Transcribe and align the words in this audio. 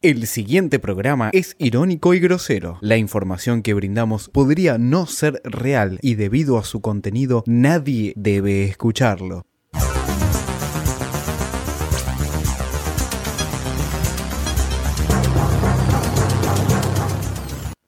El 0.00 0.28
siguiente 0.28 0.78
programa 0.78 1.30
es 1.32 1.56
irónico 1.58 2.14
y 2.14 2.20
grosero. 2.20 2.78
La 2.82 2.96
información 2.96 3.62
que 3.62 3.74
brindamos 3.74 4.28
podría 4.28 4.78
no 4.78 5.06
ser 5.06 5.42
real 5.42 5.98
y 6.02 6.14
debido 6.14 6.56
a 6.56 6.62
su 6.62 6.80
contenido 6.80 7.42
nadie 7.46 8.12
debe 8.14 8.62
escucharlo. 8.62 9.42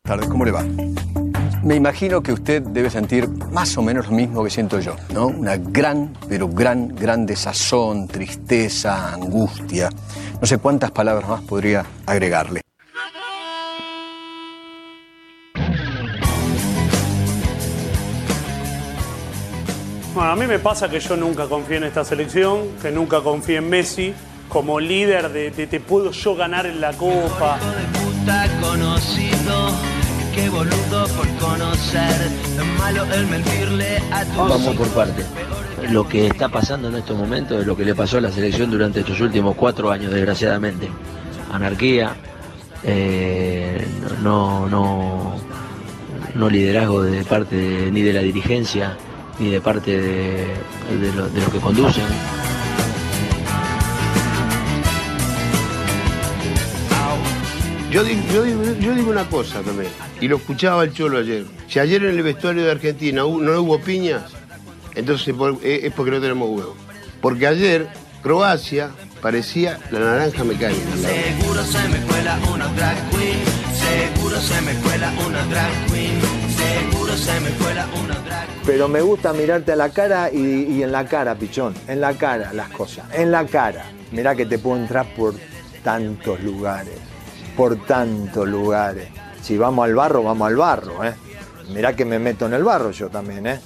tardes, 0.02 0.29
¿cómo 0.29 0.45
le 0.45 0.50
va? 0.50 0.64
Me 1.62 1.77
imagino 1.77 2.20
que 2.20 2.32
usted 2.32 2.62
debe 2.62 2.90
sentir 2.90 3.29
más 3.29 3.79
o 3.79 3.82
menos 3.82 4.06
lo 4.08 4.16
mismo 4.16 4.42
que 4.42 4.50
siento 4.50 4.80
yo, 4.80 4.96
¿no? 5.14 5.29
Una 5.29 5.56
gran, 5.56 6.14
pero 6.29 6.48
gran, 6.48 6.88
gran 6.96 7.27
desazón, 7.27 8.08
tristeza, 8.08 9.12
angustia. 9.12 9.88
No 10.41 10.46
sé 10.46 10.57
cuántas 10.57 10.91
palabras 10.91 11.29
más 11.29 11.43
podría 11.43 11.84
agregarle. 12.07 12.62
Bueno, 20.14 20.32
a 20.32 20.36
mí 20.36 20.46
me 20.46 20.58
pasa 20.58 20.89
que 20.89 20.99
yo 20.99 21.14
nunca 21.16 21.46
confié 21.46 21.76
en 21.76 21.85
esta 21.85 22.04
selección, 22.04 22.76
que 22.80 22.90
nunca 22.90 23.21
confié 23.21 23.58
en 23.58 23.68
Messi 23.68 24.14
como 24.49 24.80
líder 24.80 25.30
de, 25.30 25.50
de 25.50 25.66
te 25.66 25.79
puedo 25.79 26.11
yo 26.11 26.35
ganar 26.35 26.64
en 26.64 26.80
la 26.80 26.93
Copa. 26.94 27.58
Puta 30.49 30.50
conocido, 30.50 30.50
qué 30.50 30.50
boludo 30.50 31.07
por 31.17 31.29
conocer, 31.49 32.30
es 32.58 32.78
malo 32.78 33.05
el 33.14 33.27
mentirle 33.27 33.98
a 34.12 34.25
tu 34.25 34.39
Vamos 34.39 34.77
por 34.77 34.89
parte. 34.89 35.25
Lo 35.91 36.06
que 36.06 36.27
está 36.27 36.48
pasando 36.48 36.89
en 36.89 36.97
estos 36.97 37.16
momentos 37.16 37.61
es 37.61 37.66
lo 37.66 37.77
que 37.77 37.84
le 37.84 37.94
pasó 37.94 38.19
a 38.19 38.20
la 38.20 38.30
selección 38.30 38.70
durante 38.70 39.00
estos 39.00 39.20
últimos 39.20 39.56
cuatro 39.56 39.91
años, 39.91 40.12
desgraciadamente. 40.12 40.89
Anarquía, 41.53 42.14
eh, 42.84 43.86
no, 44.22 44.69
no, 44.69 45.34
no 46.34 46.50
liderazgo 46.50 47.02
de 47.02 47.24
parte 47.24 47.56
de- 47.56 47.91
ni 47.91 48.02
de 48.02 48.12
la 48.12 48.20
dirigencia, 48.20 48.96
ni 49.38 49.50
de 49.50 49.61
parte 49.61 49.98
de, 49.98 50.46
de 51.00 51.12
lo- 51.16 51.28
de 51.28 51.41
los 51.41 51.48
que 51.50 51.58
conducen. 51.58 52.05
Yo 57.91 58.05
digo, 58.05 58.22
yo, 58.33 58.42
digo, 58.44 58.62
yo 58.78 58.94
digo 58.94 59.10
una 59.10 59.28
cosa 59.28 59.60
también, 59.62 59.91
y 60.20 60.28
lo 60.28 60.36
escuchaba 60.36 60.84
el 60.84 60.92
Cholo 60.92 61.19
ayer. 61.19 61.44
Si 61.69 61.80
ayer 61.80 62.05
en 62.05 62.10
el 62.16 62.22
vestuario 62.22 62.64
de 62.64 62.70
Argentina 62.70 63.22
no 63.22 63.60
hubo 63.60 63.80
piñas, 63.80 64.22
entonces 64.94 65.34
por- 65.34 65.58
es 65.64 65.92
porque 65.92 66.12
no 66.12 66.20
tenemos 66.20 66.48
huevo. 66.50 66.77
Porque 67.20 67.46
ayer 67.48 67.88
Croacia 68.22 68.91
parecía 69.20 69.78
la 69.91 69.98
naranja 70.00 70.44
mecánica. 70.44 70.84
Seguro 70.96 71.62
se 71.64 71.88
me 71.88 71.98
cuela 72.06 72.38
una 72.55 72.66
drag 72.74 73.11
queen, 73.11 73.38
seguro 73.74 74.36
se 74.41 74.61
me 74.62 74.72
cuela 74.74 75.12
una 75.27 75.44
drag 75.46 75.86
queen, 75.91 76.20
seguro 76.56 77.16
se 77.16 77.41
me 77.41 77.50
cuela 77.50 77.86
una 78.05 78.14
drag 78.20 78.46
Pero 78.66 78.86
me 78.88 79.00
gusta 79.00 79.33
mirarte 79.33 79.72
a 79.72 79.77
la 79.77 79.88
cara 79.91 80.30
y, 80.33 80.38
y 80.77 80.83
en 80.84 80.92
la 80.92 81.06
cara, 81.06 81.34
pichón. 81.34 81.74
En 81.88 82.00
la 82.00 82.14
cara 82.14 82.52
las 82.52 82.68
cosas. 82.68 83.06
En 83.12 83.33
la 83.33 83.44
cara. 83.46 83.84
Mirá 84.12 84.36
que 84.36 84.46
te 84.46 84.58
puedo 84.61 84.77
entrar 84.77 85.12
por 85.14 85.34
tantos 85.83 86.41
lugares. 86.42 86.94
Por 87.61 87.77
tantos 87.84 88.48
lugares. 88.48 89.11
Si 89.42 89.58
vamos 89.58 89.84
al 89.84 89.94
barro, 89.94 90.22
vamos 90.22 90.48
al 90.48 90.56
barro, 90.56 91.05
¿eh? 91.05 91.12
Mirá 91.69 91.94
que 91.94 92.06
me 92.06 92.19
meto 92.19 92.47
en 92.47 92.55
el 92.55 92.64
barro 92.64 92.91
yo 92.91 93.11
también, 93.11 93.47
¿eh? 93.47 93.61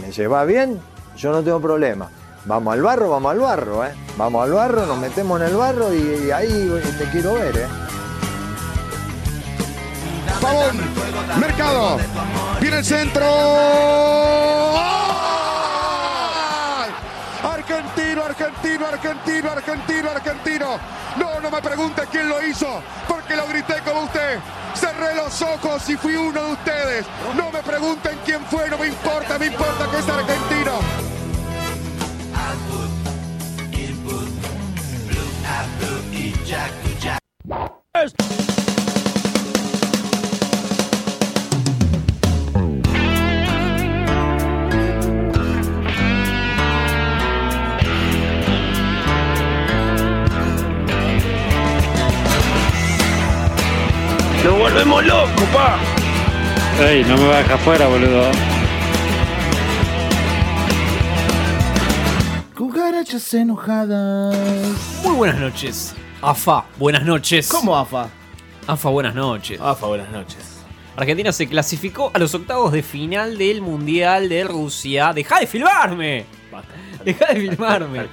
¿Me 0.00 0.10
lleva 0.10 0.44
bien? 0.44 0.80
Yo 1.16 1.30
no 1.30 1.40
tengo 1.44 1.60
problema. 1.60 2.10
Vamos 2.46 2.74
al 2.74 2.82
barro, 2.82 3.10
vamos 3.10 3.30
al 3.30 3.38
barro, 3.38 3.86
¿eh? 3.86 3.90
Vamos 4.16 4.42
al 4.42 4.50
barro, 4.50 4.86
nos 4.86 4.98
metemos 4.98 5.40
en 5.40 5.46
el 5.46 5.54
barro 5.54 5.94
y, 5.94 6.32
ahí 6.32 6.82
te 6.98 7.04
quiero 7.12 7.34
ver, 7.34 7.58
¿eh? 7.58 7.66
Pavón, 10.40 10.80
Mercado, 11.38 11.98
viene 12.60 12.78
el 12.78 12.84
centro. 12.84 13.24
¡Ay! 14.74 14.97
Argentino, 18.38 18.86
argentino, 18.86 19.50
argentino, 19.50 20.10
argentino. 20.10 20.78
No, 21.16 21.40
no 21.40 21.50
me 21.50 21.60
pregunte 21.60 22.02
quién 22.08 22.28
lo 22.28 22.40
hizo, 22.46 22.80
porque 23.08 23.34
lo 23.34 23.48
grité 23.48 23.80
como 23.84 24.02
usted. 24.02 24.38
Cerré 24.74 25.16
los 25.16 25.42
ojos 25.42 25.90
y 25.90 25.96
fui 25.96 26.14
uno 26.14 26.40
de 26.40 26.52
ustedes. 26.52 27.06
No 27.34 27.50
me 27.50 27.60
pregunten 27.64 28.16
quién 28.24 28.44
fue, 28.46 28.70
no 28.70 28.78
me 28.78 28.86
importa, 28.86 29.40
me 29.40 29.46
importa 29.46 29.90
que 29.90 29.98
es 29.98 30.08
argentino. 30.08 30.72
¡Nos 54.48 54.58
volvemos 54.58 55.04
locos, 55.04 55.42
pa! 55.52 55.78
Ey, 56.80 57.04
no 57.04 57.18
me 57.18 57.28
va 57.28 57.34
a 57.34 57.38
dejar 57.40 57.58
fuera, 57.58 57.86
boludo. 57.86 58.30
Cucarachas 62.56 63.34
enojadas. 63.34 64.34
Muy 65.04 65.16
buenas 65.16 65.38
noches. 65.38 65.94
AFA, 66.22 66.64
buenas 66.78 67.04
noches. 67.04 67.46
¿Cómo 67.46 67.76
AFA? 67.76 68.08
AFA, 68.66 68.88
buenas 68.88 69.14
noches. 69.14 69.60
AFA, 69.60 69.86
buenas 69.86 70.10
noches. 70.10 70.64
Argentina 70.96 71.30
se 71.30 71.46
clasificó 71.46 72.10
a 72.14 72.18
los 72.18 72.34
octavos 72.34 72.72
de 72.72 72.82
final 72.82 73.36
del 73.36 73.60
Mundial 73.60 74.30
de 74.30 74.44
Rusia. 74.44 75.12
¡Deja 75.12 75.40
de 75.40 75.46
filmarme! 75.46 76.24
¡Deja 77.04 77.34
de 77.34 77.40
filmarme! 77.50 78.06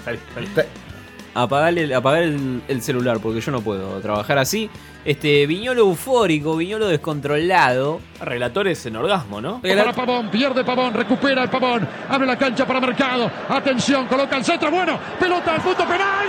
Apagar, 1.33 1.77
el, 1.77 1.93
apagar 1.93 2.23
el, 2.23 2.61
el 2.67 2.81
celular 2.81 3.19
porque 3.21 3.39
yo 3.39 3.53
no 3.53 3.61
puedo 3.61 4.01
trabajar 4.01 4.37
así. 4.37 4.69
Este, 5.05 5.45
Viñolo 5.45 5.81
eufórico, 5.81 6.57
Viñolo 6.57 6.87
descontrolado. 6.87 8.01
Relatores 8.19 8.83
en 8.87 8.95
orgasmo, 8.95 9.39
¿no? 9.39 9.61
Para 9.61 9.93
Pavón, 9.93 10.29
pierde 10.31 10.63
Pavón, 10.63 10.95
recupera 10.95 11.43
el 11.43 11.49
Pavón, 11.49 11.87
abre 12.09 12.25
la 12.25 12.35
cancha 12.35 12.65
para 12.65 12.81
Mercado, 12.81 13.29
atención, 13.47 14.07
coloca 14.07 14.37
el 14.37 14.43
centro, 14.43 14.71
bueno, 14.71 14.97
pelota 15.19 15.53
al 15.53 15.61
punto 15.61 15.85
penal, 15.85 16.25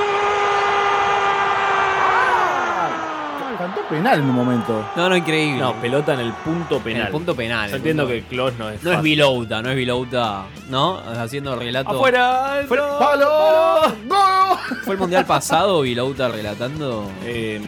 Cantó 3.58 3.80
penal 3.88 4.20
en 4.20 4.26
un 4.26 4.34
momento. 4.34 4.84
No, 4.96 5.08
no, 5.08 5.16
increíble. 5.16 5.58
No, 5.60 5.74
pelota 5.80 6.14
en 6.14 6.20
el 6.20 6.32
punto 6.32 6.78
penal. 6.80 7.00
En 7.00 7.06
el 7.06 7.12
punto 7.12 7.34
penal. 7.34 7.70
Yo 7.70 7.76
entiendo 7.76 8.04
punto- 8.04 8.14
que 8.14 8.22
Klos 8.24 8.52
no 8.58 8.68
es 8.70 8.82
No 8.82 8.92
es. 8.92 9.02
Vilouta, 9.02 9.62
no 9.62 9.70
es 9.70 9.76
Vilouta, 9.76 10.44
¿no? 10.68 10.96
Haciendo 10.98 11.54
el 11.54 11.60
relato. 11.60 11.90
¡Afuera! 11.90 12.62
Fuera. 12.68 12.98
¡Palo! 12.98 13.80
¡Gol! 14.08 14.58
¿Fue 14.84 14.94
el 14.94 15.00
mundial 15.00 15.24
pasado 15.26 15.80
Vilouta 15.82 16.28
relatando? 16.28 17.10
Eh, 17.24 17.60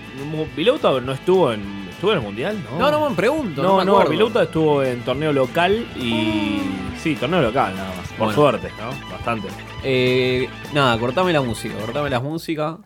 Vilouta 0.56 1.00
no 1.00 1.12
estuvo 1.12 1.53
en, 1.53 1.88
estuvo 1.91 2.12
en 2.12 2.19
el 2.19 2.22
Mundial, 2.25 2.56
¿no? 2.70 2.78
No, 2.78 2.91
no 2.91 3.10
me 3.10 3.16
pregunto. 3.16 3.62
No, 3.62 3.84
no. 3.84 4.05
Vilouta 4.06 4.43
estuvo 4.44 4.82
en 4.82 5.00
torneo 5.03 5.32
local 5.32 5.87
y... 5.97 6.60
Sí, 7.03 7.15
torneo 7.15 7.41
local 7.41 7.75
nada 7.76 7.88
más. 7.97 8.09
Por 8.09 8.16
Bueno. 8.19 8.32
suerte, 8.34 8.70
¿no? 8.78 9.10
Bastante. 9.12 9.49
Eh, 9.84 10.49
nada, 10.75 10.99
cortame 10.99 11.32
la 11.32 11.41
música, 11.41 11.75
cortame 11.76 12.10
la 12.10 12.19
música. 12.20 12.78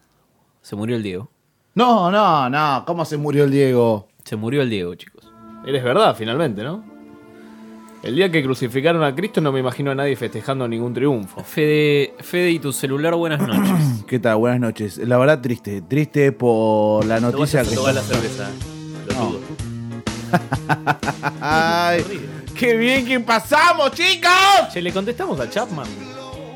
Se 0.60 0.76
murió 0.76 0.96
el 0.96 1.02
Diego. 1.02 1.30
No, 1.74 2.10
no, 2.10 2.50
no. 2.50 2.84
¿Cómo 2.86 3.04
se 3.04 3.16
murió 3.16 3.44
el 3.44 3.50
Diego? 3.50 4.08
Se 4.24 4.36
murió 4.36 4.62
el 4.62 4.70
Diego, 4.70 4.94
chicos. 4.94 5.24
Eres 5.66 5.82
verdad, 5.82 6.14
finalmente, 6.16 6.62
¿no? 6.62 6.84
El 8.02 8.16
día 8.16 8.30
que 8.32 8.42
crucificaron 8.42 9.04
a 9.04 9.14
Cristo 9.14 9.40
no 9.40 9.52
me 9.52 9.60
imagino 9.60 9.92
a 9.92 9.94
nadie 9.94 10.16
festejando 10.16 10.66
ningún 10.66 10.92
triunfo. 10.92 11.42
Fede, 11.44 12.14
Fede 12.18 12.50
y 12.50 12.58
tu 12.58 12.72
celular, 12.72 13.14
buenas 13.14 13.40
noches. 13.40 14.04
¿Qué 14.08 14.18
tal? 14.18 14.36
Buenas 14.36 14.58
noches. 14.60 14.98
La 14.98 15.18
verdad, 15.18 15.40
triste. 15.40 15.82
Triste 15.82 16.32
por 16.32 17.04
la 17.06 17.20
noticia 17.20 17.62
que. 17.62 17.76
la 17.76 18.02
cerveza. 18.02 18.50
Lo 19.08 19.14
No. 19.14 19.30
dudo. 19.30 19.40
¡Ay! 21.40 22.02
¡Qué 22.58 22.76
bien 22.76 23.06
que 23.06 23.20
pasamos, 23.20 23.92
chicos! 23.92 24.30
Che, 24.72 24.82
le 24.82 24.92
contestamos 24.92 25.38
a 25.38 25.48
Chapman. 25.48 25.86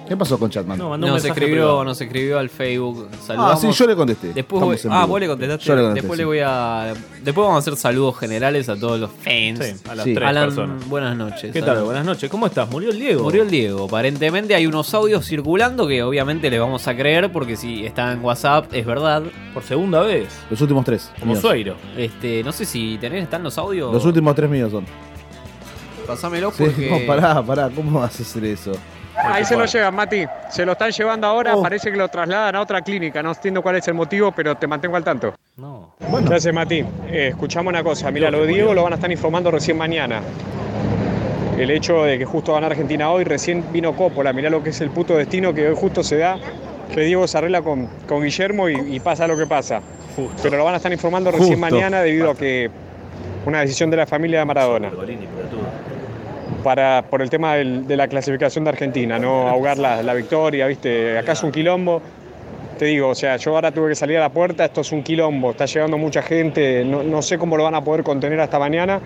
¿Qué 0.09 0.17
pasó 0.17 0.39
con 0.39 0.49
Chatman? 0.51 0.79
No, 0.79 0.91
mandó 0.91 1.07
un 1.07 1.13
Nos 1.15 1.23
mensaje 1.23 1.41
escribió, 1.41 1.63
privado. 1.65 1.85
nos 1.85 2.01
escribió 2.01 2.39
al 2.39 2.49
Facebook. 2.49 3.09
ah, 3.31 3.57
sí, 3.61 3.69
yo 3.73 3.87
le 3.89 3.97
contesté. 3.97 4.33
Después 4.33 4.63
voy- 4.63 4.77
Estamos 4.77 4.85
en 4.85 4.93
ah, 4.93 5.05
vivo. 5.05 5.09
vos 5.09 5.21
le 5.21 5.27
contestaste. 5.27 5.65
Yo 5.65 5.75
le 5.77 5.83
contesté, 5.83 6.01
Después 6.03 6.17
sí. 6.17 6.21
le 6.23 6.25
voy 6.27 6.39
a. 6.45 6.95
Después 7.25 7.45
vamos 7.45 7.55
a 7.57 7.59
hacer 7.59 7.77
saludos 7.77 8.17
generales 8.19 8.69
a 8.69 8.77
todos 8.77 9.01
los 9.01 9.11
fans. 9.11 9.59
Sí, 9.65 9.89
a 9.91 9.95
las 9.97 10.05
Sí. 10.05 10.15
tres 10.15 10.29
Alan, 10.29 10.45
personas. 10.45 10.89
buenas 10.89 11.17
noches. 11.17 11.53
¿Qué 11.53 11.61
tal? 11.61 11.71
Alan. 11.71 11.85
Buenas 11.87 12.05
noches. 12.07 12.31
¿Cómo 12.31 12.47
estás? 12.47 12.71
¿Murió 12.71 12.91
el 12.91 13.01
Diego? 13.01 13.25
Murió 13.25 13.43
el 13.43 13.51
Diego. 13.51 13.87
Aparentemente 13.87 14.55
hay 14.55 14.67
unos 14.67 14.95
audios 14.95 15.27
circulando 15.27 15.89
que 15.89 16.03
obviamente 16.05 16.51
le 16.51 16.59
vamos 16.61 16.87
a 16.87 16.97
creer 16.97 17.33
porque 17.33 17.57
si 17.57 17.85
está 17.85 18.13
en 18.13 18.25
WhatsApp 18.25 18.73
es 18.73 18.87
verdad. 18.87 19.25
Por 19.53 19.65
segunda 19.65 20.03
vez. 20.03 20.29
Los 20.51 20.61
últimos 20.61 20.85
tres. 20.85 21.11
Como 21.19 21.33
míos. 21.33 21.41
Sueiro. 21.43 21.75
Este, 21.97 22.45
no 22.45 22.53
sé 22.53 22.65
si 22.65 22.97
tenés, 23.01 23.25
están 23.25 23.43
los 23.43 23.59
audios. 23.59 23.93
Los 23.93 24.05
últimos 24.05 24.35
tres 24.37 24.49
míos 24.49 24.71
son. 24.71 24.85
Pasámelo 26.07 26.53
Sí, 26.53 26.63
porque. 26.65 26.91
no, 27.01 27.07
pará, 27.07 27.43
pará. 27.43 27.69
¿Cómo 27.75 27.99
vas 27.99 28.21
a 28.21 28.23
hacer 28.23 28.45
eso? 28.45 28.73
Ahí 29.17 29.45
se 29.45 29.57
lo 29.57 29.65
llevan, 29.65 29.95
Mati. 29.95 30.27
Se 30.51 30.65
lo 30.65 30.73
están 30.73 30.91
llevando 30.91 31.27
ahora. 31.27 31.57
Parece 31.61 31.91
que 31.91 31.97
lo 31.97 32.09
trasladan 32.09 32.55
a 32.57 32.61
otra 32.61 32.83
clínica. 32.83 33.23
No 33.23 33.31
entiendo 33.33 33.63
cuál 33.63 33.77
es 33.77 33.89
el 33.89 33.95
motivo, 33.95 34.33
pero 34.33 34.55
te 34.57 34.67
mantengo 34.67 34.97
al 34.97 35.05
tanto. 35.05 35.35
No. 35.57 35.95
¿Qué 36.29 36.35
hace, 36.35 36.53
Mati? 36.53 36.85
Eh, 37.09 37.29
escuchamos 37.31 37.71
una 37.71 37.83
cosa. 37.83 38.11
Mira, 38.11 38.31
lo 38.31 38.43
de 38.43 38.49
Diego 38.49 38.75
lo 38.75 38.83
van 38.83 38.93
a 38.93 38.97
estar 38.97 39.11
informando 39.11 39.51
recién 39.51 39.77
mañana. 39.79 40.21
El 41.59 41.71
hecho 41.71 42.05
de 42.05 42.19
que 42.19 42.25
justo 42.27 42.53
gana 42.53 42.67
Argentina 42.67 43.11
hoy, 43.11 43.25
recién 43.25 43.65
vino 43.73 43.95
Coppola. 43.97 44.33
Mirá 44.33 44.51
lo 44.51 44.63
que 44.63 44.71
es 44.71 44.81
el 44.83 44.91
puto 44.91 45.17
destino 45.17 45.55
que 45.55 45.69
hoy 45.69 45.77
justo 45.77 46.03
se 46.03 46.19
da. 46.19 46.39
Que 46.93 47.01
Diego 47.01 47.27
se 47.27 47.39
arregla 47.39 47.63
con, 47.63 47.89
con 48.07 48.23
Guillermo 48.23 48.69
y, 48.69 48.97
y 48.97 49.01
pasa 49.01 49.27
lo 49.27 49.37
que 49.37 49.47
pasa. 49.47 49.81
Pero 50.43 50.57
lo 50.57 50.65
van 50.65 50.75
a 50.75 50.77
estar 50.77 50.93
informando 50.93 51.31
recién 51.31 51.59
Justo. 51.59 51.61
mañana 51.61 52.01
debido 52.01 52.31
a 52.31 52.35
que 52.37 52.71
una 53.45 53.61
decisión 53.61 53.91
de 53.91 53.97
la 53.97 54.07
familia 54.07 54.39
de 54.41 54.45
Maradona 54.45 54.91
para, 56.63 57.03
por 57.09 57.23
el 57.23 57.31
tema 57.31 57.55
del- 57.55 57.87
de 57.87 57.97
la 57.97 58.09
clasificación 58.09 58.65
de 58.65 58.71
Argentina, 58.71 59.19
no 59.19 59.49
ahogar 59.49 59.79
la, 59.79 60.03
la 60.03 60.15
victoria, 60.15 60.67
¿viste? 60.67 61.19
Acá 61.19 61.33
es 61.33 61.43
un 61.43 61.53
quilombo. 61.53 62.01
Te 62.79 62.85
digo, 62.87 63.09
o 63.09 63.15
sea, 63.15 63.37
yo 63.37 63.55
ahora 63.55 63.71
tuve 63.73 63.89
que 63.91 63.95
salir 63.95 64.19
a 64.19 64.21
la 64.21 64.29
puerta, 64.29 64.65
esto 64.67 64.83
es 64.83 64.93
un 64.93 65.03
quilombo, 65.03 65.53
está 65.53 65.65
llegando 65.65 65.97
mucha 65.97 66.21
gente, 66.23 66.85
no, 66.85 67.03
no 67.03 67.23
sé 67.23 67.39
cómo 67.39 67.57
lo 67.57 67.65
van 67.65 67.75
a 67.75 67.83
poder 67.83 68.03
contener 68.03 68.39
hasta 68.41 68.59
mañana, 68.59 69.01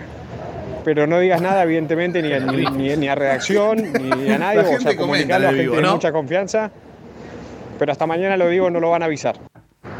pero 0.83 1.07
no 1.07 1.19
digas 1.19 1.41
nada, 1.41 1.63
evidentemente, 1.63 2.21
ni 2.21 2.33
a, 2.33 2.39
ni, 2.39 2.65
ni- 2.69 2.97
ni 2.97 3.07
a 3.07 3.15
redacción, 3.15 3.77
ni 3.93 4.29
a 4.29 4.37
nadie, 4.37 4.59
o 4.59 4.79
sea, 4.79 4.95
comunicarlo 4.95 5.47
a 5.47 5.51
gente 5.51 5.61
vivo, 5.61 5.75
de 5.77 5.81
¿no? 5.83 5.93
mucha 5.93 6.11
confianza, 6.11 6.69
pero 7.79 7.91
hasta 7.93 8.05
mañana 8.05 8.35
lo 8.35 8.49
digo, 8.49 8.69
no 8.69 8.79
lo 8.81 8.89
van 8.89 9.03
a 9.03 9.05
avisar. 9.05 9.35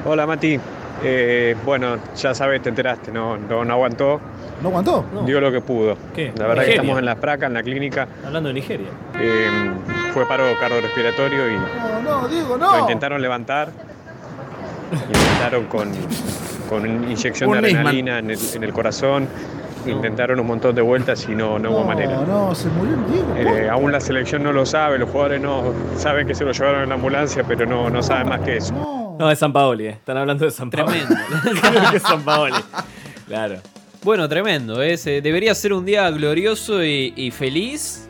Hola 0.06 0.26
Mati, 0.28 0.60
Eh, 1.04 1.56
bueno, 1.66 1.98
ya 2.16 2.36
sabes, 2.36 2.62
te 2.62 2.70
enteraste, 2.70 3.12
no, 3.12 3.36
no, 3.38 3.64
no 3.66 3.74
aguantó. 3.74 4.20
¿No 4.62 4.70
aguantó? 4.70 5.04
Dio 5.26 5.42
lo 5.42 5.52
que 5.52 5.62
pudo. 5.62 5.98
¿Qué? 6.16 6.32
La 6.38 6.48
verdad 6.48 6.66
que 6.66 6.72
estamos 6.72 7.00
en 7.00 7.06
la 7.06 7.16
praca, 7.16 7.48
en 7.48 7.54
la 7.54 7.64
clínica. 7.64 8.08
Hablando 8.26 8.50
de 8.50 8.54
Nigeria. 8.54 8.88
Eh, 9.20 9.72
fue 10.14 10.26
paro 10.28 10.44
cardiorrespiratorio 10.60 11.50
y 11.52 11.56
No, 11.56 12.22
no, 12.22 12.28
Diego, 12.28 12.58
lo 12.58 12.72
no. 12.72 12.80
intentaron 12.80 13.22
levantar. 13.22 13.72
Intentaron 15.08 15.66
con, 15.66 15.90
con 16.70 16.82
una 16.82 17.12
inyección 17.12 17.50
Un 17.50 17.62
de 17.62 17.70
adrenalina 17.70 18.20
en 18.20 18.32
el, 18.32 18.40
en 18.54 18.64
el 18.64 18.74
corazón. 18.74 19.28
Intentaron 19.86 20.40
un 20.40 20.46
montón 20.46 20.76
de 20.76 20.82
vueltas 20.84 21.28
y 21.28 21.32
no, 21.34 21.58
no 21.58 21.72
hubo 21.72 21.84
manera. 21.84 22.18
No, 22.18 22.50
no, 22.50 22.56
se 22.56 22.68
murió 22.70 22.94
el 22.94 23.12
Diego. 23.12 23.36
Eh, 23.58 23.68
aún 23.68 23.92
la 23.92 24.00
selección 24.00 24.44
no 24.44 24.52
lo 24.54 24.64
sabe, 24.66 25.00
los 25.00 25.10
jugadores 25.10 25.42
no 25.42 25.74
saben 25.98 26.28
que 26.28 26.36
se 26.36 26.44
lo 26.46 26.52
llevaron 26.52 26.84
en 26.84 26.90
la 26.90 26.96
ambulancia, 26.96 27.44
pero 27.48 27.66
no, 27.66 27.90
no 27.90 28.04
saben 28.04 28.30
más 28.30 28.42
que 28.42 28.58
eso. 28.58 29.16
No, 29.18 29.32
es 29.32 29.40
San 29.40 29.52
Paoli, 29.52 29.88
eh. 29.88 29.90
Están 29.92 30.18
hablando 30.18 30.46
de 30.46 30.52
San 30.52 30.70
Paoli. 30.70 31.00
Tremendo. 31.52 31.90
que 31.92 31.98
es 31.98 32.04
San 32.04 32.22
Paoli. 32.22 32.54
Claro. 33.28 33.56
Bueno, 34.04 34.28
tremendo. 34.28 34.82
Es, 34.82 35.06
eh, 35.08 35.22
debería 35.22 35.54
ser 35.54 35.74
un 35.74 35.86
día 35.86 36.10
glorioso 36.10 36.84
y, 36.84 37.14
y 37.16 37.32
feliz. 37.32 38.08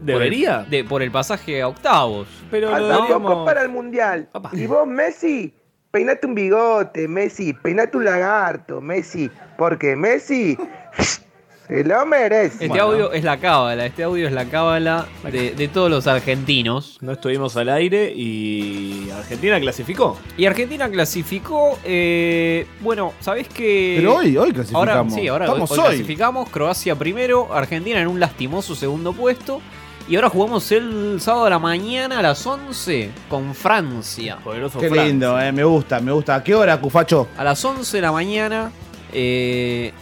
¿Debería? 0.00 0.56
Por 0.58 0.64
el, 0.64 0.70
de- 0.70 0.84
por 0.84 1.02
el 1.02 1.10
pasaje 1.10 1.62
a 1.62 1.68
octavos. 1.68 2.28
Pero 2.50 2.70
Falta 2.70 3.06
poco 3.06 3.44
para 3.44 3.62
el 3.62 3.68
mundial. 3.68 4.28
Y 4.52 4.66
vos, 4.66 4.86
Messi, 4.86 5.54
peinate 5.90 6.26
un 6.26 6.34
bigote, 6.34 7.08
Messi, 7.08 7.52
peinate 7.54 7.96
un 7.96 8.04
lagarto, 8.04 8.80
Messi, 8.80 9.30
porque 9.56 9.96
Messi 9.96 10.58
se 11.66 11.84
lo 11.84 12.06
merece. 12.06 12.66
Este 12.66 12.78
audio 12.80 13.12
es 13.12 13.24
la 13.24 13.38
cábala. 13.38 13.86
Este 13.86 14.02
audio 14.04 14.26
es 14.26 14.32
la 14.32 14.44
cábala 14.46 15.06
de, 15.30 15.52
de 15.54 15.68
todos 15.68 15.90
los 15.90 16.06
argentinos. 16.06 16.98
No 17.00 17.12
estuvimos 17.12 17.56
al 17.56 17.68
aire 17.70 18.12
y 18.14 19.08
Argentina 19.10 19.58
clasificó. 19.60 20.16
Y 20.36 20.46
Argentina 20.46 20.88
clasificó. 20.88 21.78
eh, 21.84 22.66
bueno, 22.80 23.12
¿sabés 23.20 23.48
qué? 23.48 23.94
Pero 23.98 24.16
hoy- 24.16 24.36
hoy 24.36 24.52
clasificamos. 24.52 24.88
Ahora, 24.96 25.10
sí, 25.10 25.28
ahora 25.28 25.44
hoy, 25.46 25.50
Estamos 25.50 25.70
hoy 25.72 25.78
hoy. 25.78 25.84
clasificamos. 25.86 26.48
Croacia 26.50 26.94
primero, 26.94 27.52
Argentina 27.52 28.00
en 28.00 28.06
un 28.08 28.20
lastimoso 28.20 28.74
segundo 28.74 29.12
puesto. 29.12 29.60
Y 30.08 30.14
ahora 30.14 30.28
jugamos 30.28 30.70
el 30.70 31.16
sábado 31.20 31.46
a 31.46 31.50
la 31.50 31.58
mañana 31.58 32.20
a 32.20 32.22
las 32.22 32.46
11 32.46 33.10
con 33.28 33.56
Francia. 33.56 34.38
Poderoso 34.44 34.78
Qué 34.78 34.88
lindo, 34.88 35.36
eh, 35.40 35.50
me 35.50 35.64
gusta, 35.64 35.98
me 35.98 36.12
gusta. 36.12 36.36
¿A 36.36 36.44
qué 36.44 36.54
hora, 36.54 36.80
Cufacho? 36.80 37.26
A 37.36 37.42
las 37.42 37.64
11 37.64 37.96
de 37.96 38.00
la 38.02 38.12
mañana. 38.12 38.70
eh, 39.12 39.92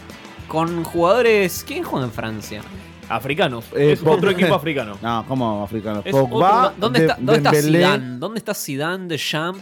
con 0.47 0.83
jugadores. 0.83 1.63
¿Quién 1.67 1.83
juega 1.83 2.05
en 2.05 2.11
Francia? 2.11 2.61
Africanos. 3.07 3.65
Eh, 3.75 3.91
es 3.93 4.01
otro 4.03 4.31
equipo 4.31 4.55
africano. 4.55 4.97
No, 5.01 5.23
¿cómo 5.27 5.63
africano? 5.63 6.01
Es 6.03 6.11
Pogba, 6.11 6.67
otro- 6.67 6.73
¿Dónde 6.79 6.99
De- 6.99 7.05
está, 7.05 7.17
dónde 7.19 7.35
está 7.37 7.51
Dembélé. 7.51 7.77
Zidane? 7.79 8.17
¿Dónde 8.17 8.37
está 8.39 8.53
Zidane 8.53 9.07
de 9.07 9.17
Champ? 9.17 9.57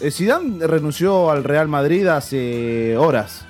Eh, 0.00 0.10
Zidane 0.10 0.66
renunció 0.66 1.30
al 1.30 1.42
Real 1.44 1.68
Madrid 1.68 2.06
hace 2.06 2.96
horas. 2.96 3.46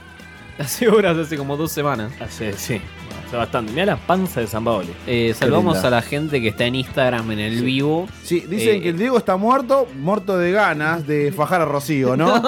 Hace 0.59 0.87
horas, 0.89 1.17
hace 1.17 1.37
como 1.37 1.57
dos 1.57 1.73
semanas. 1.73 2.13
Hace, 2.21 2.53
sí, 2.53 2.79
hace 3.27 3.37
bastante. 3.37 3.73
Mira 3.73 3.87
la 3.87 3.97
panza 3.97 4.41
de 4.41 4.47
San 4.47 4.63
Paoli. 4.63 4.91
Eh, 5.07 5.35
saludamos 5.37 5.75
linda. 5.77 5.89
a 5.89 5.91
la 5.91 6.03
gente 6.03 6.41
que 6.43 6.49
está 6.49 6.65
en 6.67 6.75
Instagram 6.77 7.31
en 7.33 7.39
el 7.41 7.65
vivo. 7.65 8.07
Sí, 8.23 8.41
dicen 8.49 8.77
Eh, 8.77 8.81
que 8.83 8.91
el 8.91 8.99
Diego 8.99 9.17
está 9.17 9.37
muerto, 9.37 9.89
muerto 9.99 10.37
de 10.37 10.53
ganas 10.53 11.07
de 11.07 11.33
fajar 11.33 11.63
a 11.63 11.65
Rocío, 11.65 12.17
¿no? 12.19 12.35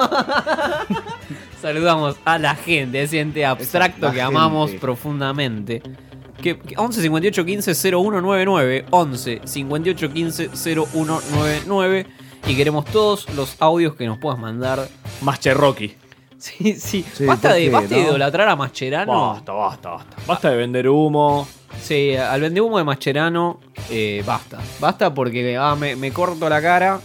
Saludamos 1.65 2.17
a 2.25 2.37
la 2.37 2.53
gente, 2.53 3.01
ese 3.01 3.19
ente 3.19 3.43
abstracto 3.43 4.01
que 4.11 4.17
gente. 4.17 4.21
amamos 4.21 4.69
profundamente. 4.73 5.81
Que, 6.39 6.59
que 6.59 6.75
11 6.77 7.01
58 7.01 7.43
15 7.43 7.73
0199 7.73 8.85
11 8.91 9.41
58 9.43 10.13
15 10.13 10.49
0199 10.49 12.05
y 12.45 12.55
queremos 12.55 12.85
todos 12.85 13.27
los 13.33 13.59
audios 13.59 13.95
que 13.95 14.05
nos 14.05 14.19
puedas 14.19 14.37
mandar. 14.37 14.87
Más. 15.21 15.39
Sí, 16.37 16.73
sí. 16.73 17.03
Sí, 17.13 17.25
basta 17.25 17.49
¿por 17.49 17.57
de, 17.57 17.63
qué, 17.63 17.69
basta 17.71 17.95
de 17.95 18.01
idolatrar 18.01 18.47
a 18.49 18.55
Mascherano. 18.55 19.29
Basta, 19.31 19.51
basta, 19.53 19.89
basta. 19.89 20.17
Basta 20.27 20.49
de 20.51 20.57
vender 20.57 20.87
humo. 20.87 21.47
Sí, 21.81 22.15
al 22.15 22.41
vendehumo 22.41 22.77
de 22.77 22.83
Mascherano, 22.83 23.59
eh, 23.89 24.21
basta. 24.23 24.59
Basta 24.79 25.11
porque 25.11 25.57
ah, 25.57 25.75
me, 25.75 25.95
me 25.95 26.11
corto 26.11 26.47
la 26.47 26.61
cara. 26.61 26.99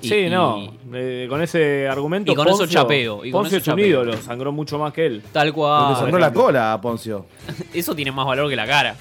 Y- 0.00 0.08
sí, 0.08 0.14
y- 0.16 0.30
no. 0.30 0.72
eh, 0.92 1.26
con 1.28 1.42
ese 1.42 1.88
argumento. 1.88 2.30
y 2.32 2.34
con 2.34 2.46
eso 2.48 2.58
Poncio- 2.58 2.66
chapeo, 2.82 3.24
y 3.24 3.30
con 3.30 3.42
Poncio 3.42 3.58
eso 3.58 3.70
es 3.70 3.74
un 3.74 3.80
ídolo. 3.80 4.16
Sangró 4.18 4.52
mucho 4.52 4.78
más 4.78 4.92
que 4.92 5.06
él. 5.06 5.22
Tal 5.32 5.52
cual. 5.52 5.86
Porque 5.86 6.00
sangró 6.00 6.18
la 6.18 6.32
cola 6.32 6.72
a 6.72 6.80
Poncio. 6.80 7.26
Eso 7.74 7.94
tiene 7.94 8.12
más 8.12 8.26
valor 8.26 8.48
que 8.48 8.56
la 8.56 8.66
cara. 8.66 8.94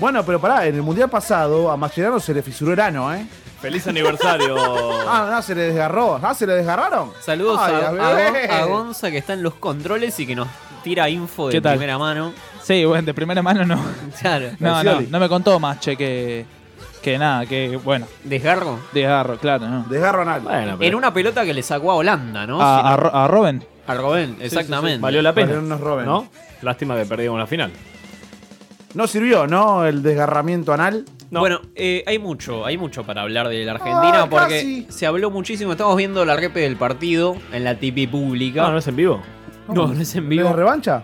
Bueno, 0.00 0.24
pero 0.24 0.40
pará, 0.40 0.66
en 0.66 0.74
el 0.76 0.82
mundial 0.82 1.08
pasado 1.10 1.70
a 1.70 1.76
Mascherano 1.76 2.18
se 2.20 2.32
le 2.34 2.42
fisuró 2.42 2.72
el 2.72 2.80
ano, 2.80 3.12
¿eh? 3.14 3.26
Feliz 3.60 3.86
aniversario. 3.86 4.56
Ah, 5.14 5.28
no, 5.30 5.42
se 5.42 5.54
le 5.54 5.62
desgarró. 5.62 6.18
Ah, 6.22 6.34
se 6.34 6.46
le 6.46 6.54
desgarraron. 6.54 7.10
Saludos 7.20 7.58
Ay, 7.60 7.74
a, 8.48 8.64
Gonza 8.64 9.10
que 9.10 9.18
está 9.18 9.34
en 9.34 9.42
los 9.42 9.54
controles 9.54 10.18
y 10.20 10.26
que 10.26 10.34
nos 10.34 10.48
tira 10.82 11.08
info 11.10 11.48
de 11.48 11.60
primera 11.60 11.98
mano. 11.98 12.32
Sí, 12.62 12.84
bueno, 12.84 13.04
de 13.04 13.12
primera 13.14 13.42
mano 13.42 13.64
no. 13.64 13.78
Claro. 14.20 14.50
No, 14.58 14.82
no, 14.82 15.00
no 15.02 15.20
me 15.20 15.28
contó 15.28 15.58
más, 15.60 15.80
che, 15.80 15.96
que, 15.96 16.46
que 17.02 17.18
nada, 17.18 17.44
que 17.46 17.76
bueno. 17.76 18.06
¿Desgarro? 18.24 18.78
Desgarro, 18.92 19.36
claro, 19.38 19.68
¿no? 19.68 19.84
Desgarro 19.88 20.22
anal. 20.22 20.40
Bueno, 20.42 20.76
En 20.80 20.94
una 20.94 21.12
pelota 21.12 21.44
que 21.44 21.52
le 21.52 21.62
sacó 21.62 21.90
a 21.92 21.96
Holanda, 21.96 22.46
¿no? 22.46 22.62
A, 22.62 22.76
Si 22.78 22.82
no- 22.84 22.88
a 22.88 22.96
Ro- 22.96 23.14
a 23.14 23.28
Robin. 23.28 23.64
a 23.86 23.94
Robben, 23.94 24.30
Sí, 24.30 24.36
sí, 24.38 24.44
exactamente. 24.46 24.96
sí. 24.96 25.02
Valió 25.02 25.20
la 25.22 25.32
pena. 25.34 25.46
Valieron 25.48 25.66
unos 25.66 25.80
Robben. 25.80 26.06
¿No? 26.06 26.28
Lástima 26.62 26.96
que 26.96 27.04
perdimos 27.04 27.38
la 27.38 27.46
final. 27.46 27.72
No 28.94 29.06
sirvió, 29.06 29.46
¿no? 29.46 29.84
El 29.86 30.02
desgarramiento 30.02 30.72
anal. 30.72 31.04
Bueno, 31.30 31.60
eh, 31.74 32.04
hay 32.06 32.18
mucho, 32.18 32.66
hay 32.66 32.76
mucho 32.76 33.04
para 33.04 33.22
hablar 33.22 33.48
de 33.48 33.64
la 33.64 33.72
Argentina 33.72 34.22
Ah, 34.24 34.26
porque 34.28 34.54
casi. 34.56 34.86
se 34.90 35.06
habló 35.06 35.30
muchísimo. 35.30 35.72
Estamos 35.72 35.96
viendo 35.96 36.24
la 36.26 36.36
repe 36.36 36.60
del 36.60 36.76
partido 36.76 37.36
en 37.52 37.64
la 37.64 37.74
TV 37.78 38.06
pública. 38.06 38.62
No, 38.62 38.72
no 38.72 38.78
es 38.78 38.86
en 38.86 38.96
vivo. 38.96 39.22
No, 39.68 39.86
no 39.88 40.00
es 40.00 40.14
en 40.14 40.24
¿De 40.24 40.28
vivo. 40.28 40.50
la 40.50 40.52
revancha? 40.54 41.02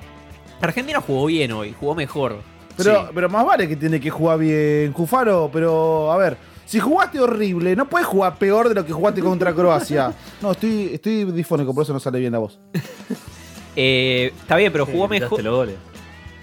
Argentina 0.60 1.00
jugó 1.00 1.26
bien 1.26 1.52
hoy, 1.52 1.74
jugó 1.80 1.94
mejor. 1.94 2.42
Pero, 2.78 3.02
Sí. 3.02 3.06
pero 3.14 3.28
más 3.28 3.44
vale 3.44 3.68
que 3.68 3.76
tiene 3.76 4.00
que 4.00 4.08
jugar 4.08 4.38
bien, 4.38 4.92
Cufaro. 4.92 5.50
Pero, 5.52 6.10
a 6.10 6.16
ver, 6.16 6.36
si 6.64 6.80
jugaste 6.80 7.20
horrible, 7.20 7.76
no 7.76 7.88
puedes 7.88 8.06
jugar 8.06 8.36
peor 8.38 8.68
de 8.70 8.74
lo 8.74 8.86
que 8.86 8.92
jugaste 8.92 9.20
contra 9.20 9.52
Croacia. 9.52 10.12
No, 10.40 10.52
estoy, 10.52 10.90
estoy 10.94 11.24
difónico, 11.32 11.74
por 11.74 11.82
eso 11.82 11.92
no 11.92 12.00
sale 12.00 12.18
bien 12.20 12.32
la 12.32 12.38
voz. 12.38 12.58
Eh, 13.80 14.32
está 14.40 14.56
bien, 14.56 14.72
pero 14.72 14.86
jugó 14.86 15.06
mejor. 15.06 15.40
los 15.42 15.54
goles. 15.56 15.76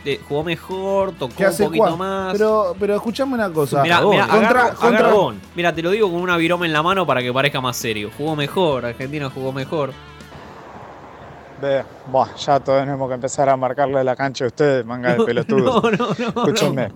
eh, 0.06 0.22
jugó 0.30 0.44
mejor, 0.44 1.12
tocó 1.14 1.34
¿Qué 1.36 1.48
un 1.48 1.58
poquito 1.58 1.84
cuál? 1.84 1.98
más. 1.98 2.32
Pero, 2.34 2.76
pero 2.80 2.96
escuchame 2.96 3.34
una 3.34 3.50
cosa. 3.52 3.78
Contra, 3.80 3.98
agarro- 3.98 4.76
contra- 4.78 5.00
agarro- 5.10 5.34
mira, 5.56 5.74
te 5.76 5.82
lo 5.82 5.90
digo 5.92 6.10
con 6.12 6.22
una 6.22 6.38
viroma 6.38 6.66
en 6.66 6.72
la 6.74 6.82
mano 6.84 7.06
para 7.06 7.22
que 7.22 7.34
parezca 7.34 7.60
más 7.60 7.76
serio. 7.76 8.10
Jugó 8.18 8.36
mejor, 8.38 8.86
Argentina 8.86 9.30
jugó 9.30 9.52
mejor. 9.52 9.92
Ve, 11.62 11.84
buah, 12.12 12.36
ya 12.36 12.60
todos 12.60 12.82
tenemos 12.82 13.08
que 13.08 13.16
empezar 13.16 13.48
a 13.50 13.56
marcarle 13.56 14.04
la 14.04 14.16
cancha 14.16 14.44
a 14.46 14.48
ustedes, 14.48 14.86
manga 14.86 15.14
de 15.16 15.24
pelotudos. 15.24 15.84
No, 15.84 15.92
no, 15.92 16.08
no, 16.08 16.14
Escúchenme. 16.28 16.92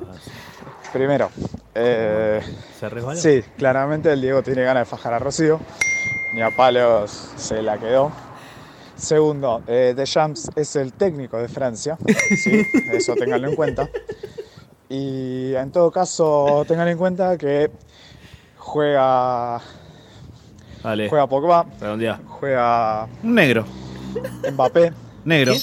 Primero, 0.92 1.30
eh, 1.76 2.42
¿Se 2.80 2.90
resbaló? 2.90 3.18
sí, 3.20 3.44
claramente 3.58 4.12
el 4.12 4.22
Diego 4.22 4.42
tiene 4.44 4.64
ganas 4.64 4.82
de 4.82 4.86
fajar 4.90 5.14
a 5.14 5.20
Rocío. 5.20 5.60
Ni 6.34 6.42
a 6.42 6.50
palos 6.56 7.32
se 7.38 7.62
la 7.62 7.78
quedó. 7.78 8.12
Segundo, 8.96 9.62
eh, 9.68 9.94
Deschamps 9.96 10.50
es 10.56 10.76
el 10.76 10.94
técnico 10.94 11.38
de 11.38 11.48
Francia. 11.48 11.98
Sí, 12.44 12.62
eso 12.92 13.16
ténganlo 13.16 13.48
en 13.50 13.56
cuenta. 13.56 13.88
Y 14.90 15.54
en 15.56 15.72
todo 15.72 15.90
caso, 15.92 16.66
tengan 16.68 16.88
en 16.88 16.98
cuenta 16.98 17.38
que 17.38 17.72
juega, 18.58 19.62
Dale. 20.84 21.08
juega 21.08 21.28
Pogba, 21.28 21.66
juega 22.28 23.08
Un 23.24 23.36
negro. 23.36 23.66
Mbappé, 24.52 24.94
Negro. 25.26 25.54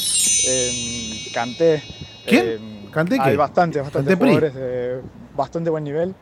eh, 0.46 1.28
Kanté. 1.32 1.82
¿Quién? 2.26 2.44
eh, 2.46 2.88
¿Kanté 2.92 3.16
qué? 3.16 3.22
Hay 3.22 3.36
bastantes, 3.36 3.82
bastantes 3.82 4.16
jugadores 4.16 4.54
de 4.54 5.00
bastante 5.36 5.70
buen 5.70 5.84
nivel. 5.84 6.14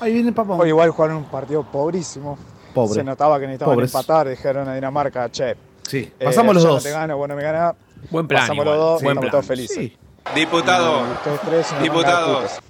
Ahí 0.00 0.12
viene 0.12 0.28
el 0.28 0.34
papá. 0.34 0.54
Hoy 0.54 0.68
igual 0.68 0.90
jugaron 0.90 1.16
un 1.18 1.24
partido 1.24 1.62
pobrísimo. 1.70 2.38
Pobre. 2.74 2.94
Se 2.94 3.04
notaba 3.04 3.38
que 3.38 3.46
necesitaban 3.46 3.76
Pobres. 3.76 3.94
empatar, 3.94 4.28
dijeron 4.28 4.68
a 4.68 4.74
Dinamarca, 4.74 5.30
che. 5.30 5.54
Sí, 5.86 6.10
eh, 6.18 6.24
pasamos 6.24 6.54
los 6.54 6.64
yo 6.64 6.70
dos. 6.70 6.82
No 6.84 6.88
te 6.90 6.94
gano, 6.94 7.16
bueno, 7.16 7.36
me 7.36 7.42
gana. 7.42 7.74
Buen 8.10 8.26
plan 8.26 8.42
Pasamos 8.42 8.64
igual, 8.64 8.78
los 8.78 8.84
dos, 8.86 9.02
buen 9.02 9.10
estamos 9.12 9.20
plan. 9.22 9.30
todos 9.30 9.46
felices. 9.46 9.76
Sí. 9.76 9.96
Diputado, 10.34 11.02
Ustedes 11.12 11.40
tres, 11.42 11.70
una 11.72 11.80
Diputados. 11.82 12.26
manga 12.28 12.40
de 12.40 12.48
putos. 12.48 12.64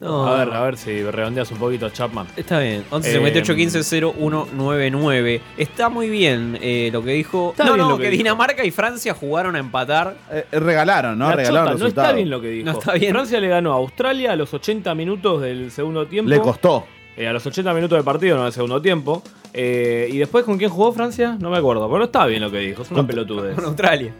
No. 0.00 0.26
A 0.26 0.42
ver, 0.44 0.54
a 0.54 0.62
ver 0.62 0.78
si 0.78 1.02
redondeas 1.02 1.50
un 1.52 1.58
poquito, 1.58 1.90
Chapman. 1.90 2.26
Está 2.34 2.58
bien. 2.58 2.84
11 2.90 3.10
Eh, 3.10 3.12
58 3.12 3.54
15 3.54 3.82
0199. 3.84 5.42
Está 5.58 5.90
muy 5.90 6.08
bien 6.08 6.58
eh, 6.62 6.88
lo 6.90 7.02
que 7.02 7.10
dijo. 7.12 7.50
Está 7.50 7.64
no, 7.64 7.74
bien 7.74 7.84
no, 7.84 7.90
lo 7.90 7.96
que 7.98 8.04
que, 8.04 8.10
dijo. 8.10 8.22
Dinamarca 8.22 8.64
y 8.64 8.70
Francia 8.70 9.12
jugaron 9.12 9.56
a 9.56 9.58
empatar. 9.58 10.16
Eh, 10.32 10.46
regalaron, 10.52 11.18
¿no? 11.18 11.28
La 11.28 11.36
regalaron 11.36 11.72
chota, 11.74 11.80
no 11.82 11.86
está 11.86 12.12
bien 12.12 12.30
lo 12.30 12.40
que 12.40 12.48
dijo. 12.48 12.64
No 12.72 12.78
está 12.78 12.94
bien. 12.94 13.12
Francia 13.12 13.38
le 13.40 13.48
ganó 13.48 13.72
a 13.72 13.76
Australia 13.76 14.32
a 14.32 14.36
los 14.36 14.52
80 14.54 14.94
minutos 14.94 15.42
del 15.42 15.70
segundo 15.70 16.06
tiempo. 16.06 16.30
Le 16.30 16.40
costó. 16.40 16.86
Eh, 17.16 17.26
a 17.26 17.32
los 17.34 17.44
80 17.44 17.74
minutos 17.74 17.98
del 17.98 18.04
partido, 18.04 18.38
no 18.38 18.44
del 18.44 18.52
segundo 18.54 18.80
tiempo. 18.80 19.22
Eh, 19.52 20.08
y 20.10 20.16
después, 20.16 20.44
¿con 20.46 20.56
quién 20.56 20.70
jugó 20.70 20.92
Francia? 20.92 21.36
No 21.38 21.50
me 21.50 21.58
acuerdo. 21.58 21.86
Pero 21.88 21.98
no 21.98 22.04
está 22.06 22.24
bien 22.24 22.40
lo 22.40 22.50
que 22.50 22.58
dijo. 22.60 22.82
Es 22.82 22.90
una 22.90 23.06
pelotudez. 23.06 23.54
Con 23.54 23.66
Australia. 23.66 24.14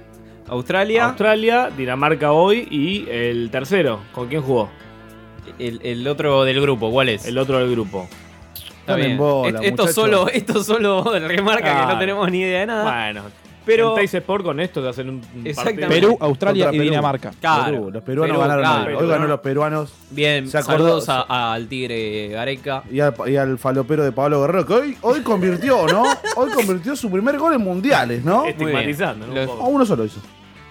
Australia. 0.48 1.04
Australia, 1.06 1.70
Dinamarca 1.74 2.32
hoy 2.32 2.68
y 2.70 3.08
el 3.08 3.50
tercero. 3.50 4.00
¿Con 4.12 4.28
quién 4.28 4.42
jugó? 4.42 4.68
El, 5.58 5.80
el 5.82 6.06
otro 6.08 6.44
del 6.44 6.60
grupo, 6.60 6.90
¿cuál 6.90 7.08
es? 7.10 7.26
El 7.26 7.38
otro 7.38 7.58
del 7.58 7.70
grupo. 7.70 8.08
Está 8.80 8.94
bien. 8.96 9.16
bola, 9.18 9.58
Est- 9.60 9.68
esto, 9.68 9.82
muchacho. 9.82 10.00
solo, 10.00 10.28
esto 10.28 10.64
solo 10.64 11.04
remarca 11.18 11.80
que 11.86 11.92
no 11.92 11.98
tenemos 11.98 12.30
ni 12.30 12.40
idea 12.40 12.60
de 12.60 12.66
nada. 12.66 12.84
Bueno, 12.84 13.22
Pero- 13.66 13.96
en 13.96 14.04
Sport 14.04 14.44
con 14.44 14.58
esto 14.58 14.82
te 14.82 14.88
hacen 14.88 15.10
un 15.10 15.20
partido. 15.54 15.88
Perú, 15.88 16.16
Australia 16.20 16.64
Contra 16.64 16.76
y 16.76 16.78
Perú. 16.78 16.90
Dinamarca. 16.90 17.30
Claro. 17.40 17.64
Perú, 17.72 17.90
los 17.92 18.02
peruanos 18.02 18.36
Perú, 18.36 18.40
ganaron 18.48 18.64
claro, 18.84 18.98
hoy. 18.98 19.08
Ganó 19.08 19.26
los 19.28 19.40
peruanos. 19.40 19.92
Bien, 20.10 20.48
Se 20.48 20.58
acordó- 20.58 21.00
saludos 21.00 21.08
a- 21.08 21.52
al 21.52 21.68
tigre 21.68 22.28
Gareca. 22.28 22.82
Y 22.90 22.98
al, 23.00 23.14
y 23.26 23.36
al 23.36 23.58
falopero 23.58 24.02
de 24.02 24.10
Pablo 24.12 24.40
Guerrero, 24.40 24.66
que 24.66 24.72
hoy, 24.72 24.96
hoy 25.02 25.20
convirtió, 25.20 25.86
¿no? 25.86 26.02
Hoy 26.36 26.50
convirtió 26.50 26.96
su 26.96 27.10
primer 27.10 27.38
gol 27.38 27.52
en 27.54 27.60
mundiales, 27.60 28.24
¿no? 28.24 28.46
Estigmatizando, 28.46 29.26
¿no? 29.26 29.34
Los- 29.34 29.50
uno 29.60 29.86
solo 29.86 30.04
hizo. 30.06 30.20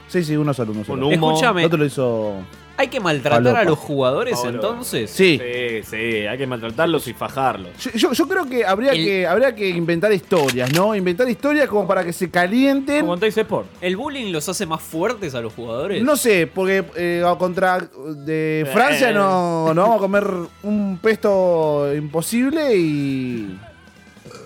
Sí, 0.07 0.23
sí, 0.23 0.35
uno 0.35 0.53
solo, 0.53 0.71
uno 0.71 0.83
solo. 0.83 1.09
Escúchame. 1.11 1.61
El 1.61 1.67
otro 1.67 1.77
lo 1.77 1.85
hizo. 1.85 2.33
¿Hay 2.79 2.87
que 2.87 2.99
maltratar 3.01 3.43
Falopa. 3.43 3.59
a 3.59 3.63
los 3.65 3.77
jugadores 3.77 4.35
Pablo. 4.35 4.51
entonces? 4.51 5.11
Sí. 5.11 5.37
Sí, 5.39 5.83
sí, 5.83 5.97
hay 6.25 6.37
que 6.37 6.47
maltratarlos 6.47 7.07
y 7.09 7.13
fajarlos. 7.13 7.71
Yo, 7.77 7.91
yo- 7.91 8.13
yo 8.13 8.27
creo 8.27 8.45
que 8.47 8.65
habría, 8.65 8.93
El- 8.93 9.03
que 9.03 9.27
habría 9.27 9.53
que 9.53 9.67
inventar 9.69 10.13
historias, 10.13 10.73
¿no? 10.73 10.95
Inventar 10.95 11.29
historias 11.29 11.67
como 11.67 11.85
para 11.85 12.03
que 12.05 12.13
se 12.13 12.29
calienten. 12.31 13.01
Como 13.01 13.15
en 13.15 13.23
Sport. 13.25 13.67
¿El 13.81 13.97
bullying 13.97 14.31
los 14.31 14.47
hace 14.47 14.65
más 14.65 14.81
fuertes 14.81 15.35
a 15.35 15.41
los 15.41 15.53
jugadores? 15.53 16.01
No 16.03 16.15
sé, 16.15 16.47
porque 16.47 16.85
eh, 16.95 17.21
contra 17.37 17.79
de 17.79 18.67
Francia 18.71 19.09
Eh. 19.09 19.13
no, 19.13 19.73
no 19.73 19.81
vamos 19.81 19.97
a 19.97 19.99
comer 19.99 20.27
un 20.63 20.97
pesto 21.01 21.93
imposible 21.93 22.75
y. 22.77 23.59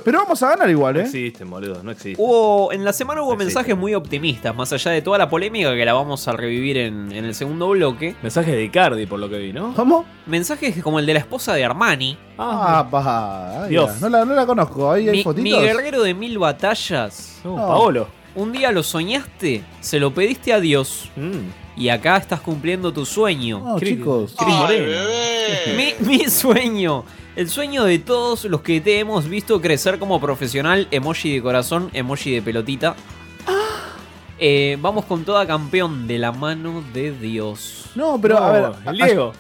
Pero 0.04 0.20
vamos 0.20 0.42
a 0.44 0.50
ganar 0.50 0.70
igual, 0.70 0.94
No 0.96 1.00
¿eh? 1.00 1.04
existen, 1.04 1.50
boludo, 1.50 1.82
no 1.84 1.92
existen. 1.92 2.16
Hubo, 2.24 2.72
en 2.74 2.84
la 2.84 2.92
semana 2.94 3.22
hubo 3.22 3.36
mensajes 3.36 3.76
muy 3.78 3.94
optimistas, 3.94 4.56
más 4.56 4.72
allá 4.74 4.92
de 4.92 5.02
toda 5.02 5.18
la 5.18 5.30
polémica 5.30 5.74
que 5.76 5.86
la 5.86 5.94
vamos 5.94 6.28
a 6.28 6.34
revivir 6.34 6.78
en, 6.78 7.12
en 7.12 7.26
el 7.26 7.34
segundo 7.36 7.70
bloque. 7.70 8.16
Mensaje 8.22 8.52
de 8.56 8.64
Icardi, 8.66 9.06
por 9.06 9.20
lo 9.20 9.30
que 9.30 9.38
vi, 9.38 9.54
¿no? 9.54 9.74
¿Cómo? 9.76 10.06
Mensajes 10.26 10.82
como 10.84 11.00
el 11.00 11.06
de 11.06 11.14
la 11.14 11.20
esposa 11.20 11.54
de 11.54 11.64
Armani. 11.64 12.18
Ah, 12.38 12.88
pa, 12.92 13.64
ay, 13.64 13.70
Dios. 13.70 14.02
No, 14.02 14.10
la, 14.10 14.26
no 14.26 14.34
la 14.34 14.46
conozco. 14.46 14.92
Ahí 14.92 15.08
hay 15.08 15.18
Mi, 15.18 15.24
fotitos. 15.24 15.44
mi 15.44 15.52
guerrero 15.60 16.04
de 16.04 16.14
mil 16.14 16.38
batallas. 16.40 17.40
No, 17.44 17.52
No. 17.58 17.68
Paolo. 17.68 18.08
Un 18.36 18.52
día 18.52 18.72
lo 18.72 18.82
soñaste, 18.82 19.64
se 19.80 20.00
lo 20.00 20.12
pediste 20.12 20.54
a 20.54 20.60
Dios 20.60 21.12
Mm. 21.16 21.52
y 21.80 21.90
acá 21.90 22.18
estás 22.18 22.42
cumpliendo 22.42 22.92
tu 22.92 23.06
sueño. 23.06 23.60
No, 23.60 23.80
chicos. 23.80 24.34
Cris 24.36 24.56
Moreno. 24.56 25.02
Mi, 25.78 25.94
mi 26.18 26.20
sueño. 26.30 27.06
El 27.36 27.50
sueño 27.50 27.84
de 27.86 27.98
todos 28.00 28.46
los 28.46 28.62
que 28.62 28.80
te 28.80 29.00
hemos 29.00 29.28
visto 29.28 29.60
crecer 29.60 29.98
como 29.98 30.20
profesional. 30.22 30.88
Emoji 30.92 31.34
de 31.36 31.42
corazón, 31.42 31.90
emoji 31.94 32.32
de 32.36 32.42
pelotita. 32.44 32.96
Eh, 34.40 34.78
vamos 34.82 35.06
con 35.06 35.24
toda 35.24 35.46
campeón 35.48 36.08
de 36.08 36.20
la 36.20 36.32
mano 36.32 36.84
de 36.94 37.12
Dios. 37.12 37.86
No, 37.96 38.20
pero 38.22 38.38
a 38.38 38.52
ver. 38.52 38.64
a-. 38.66 39.32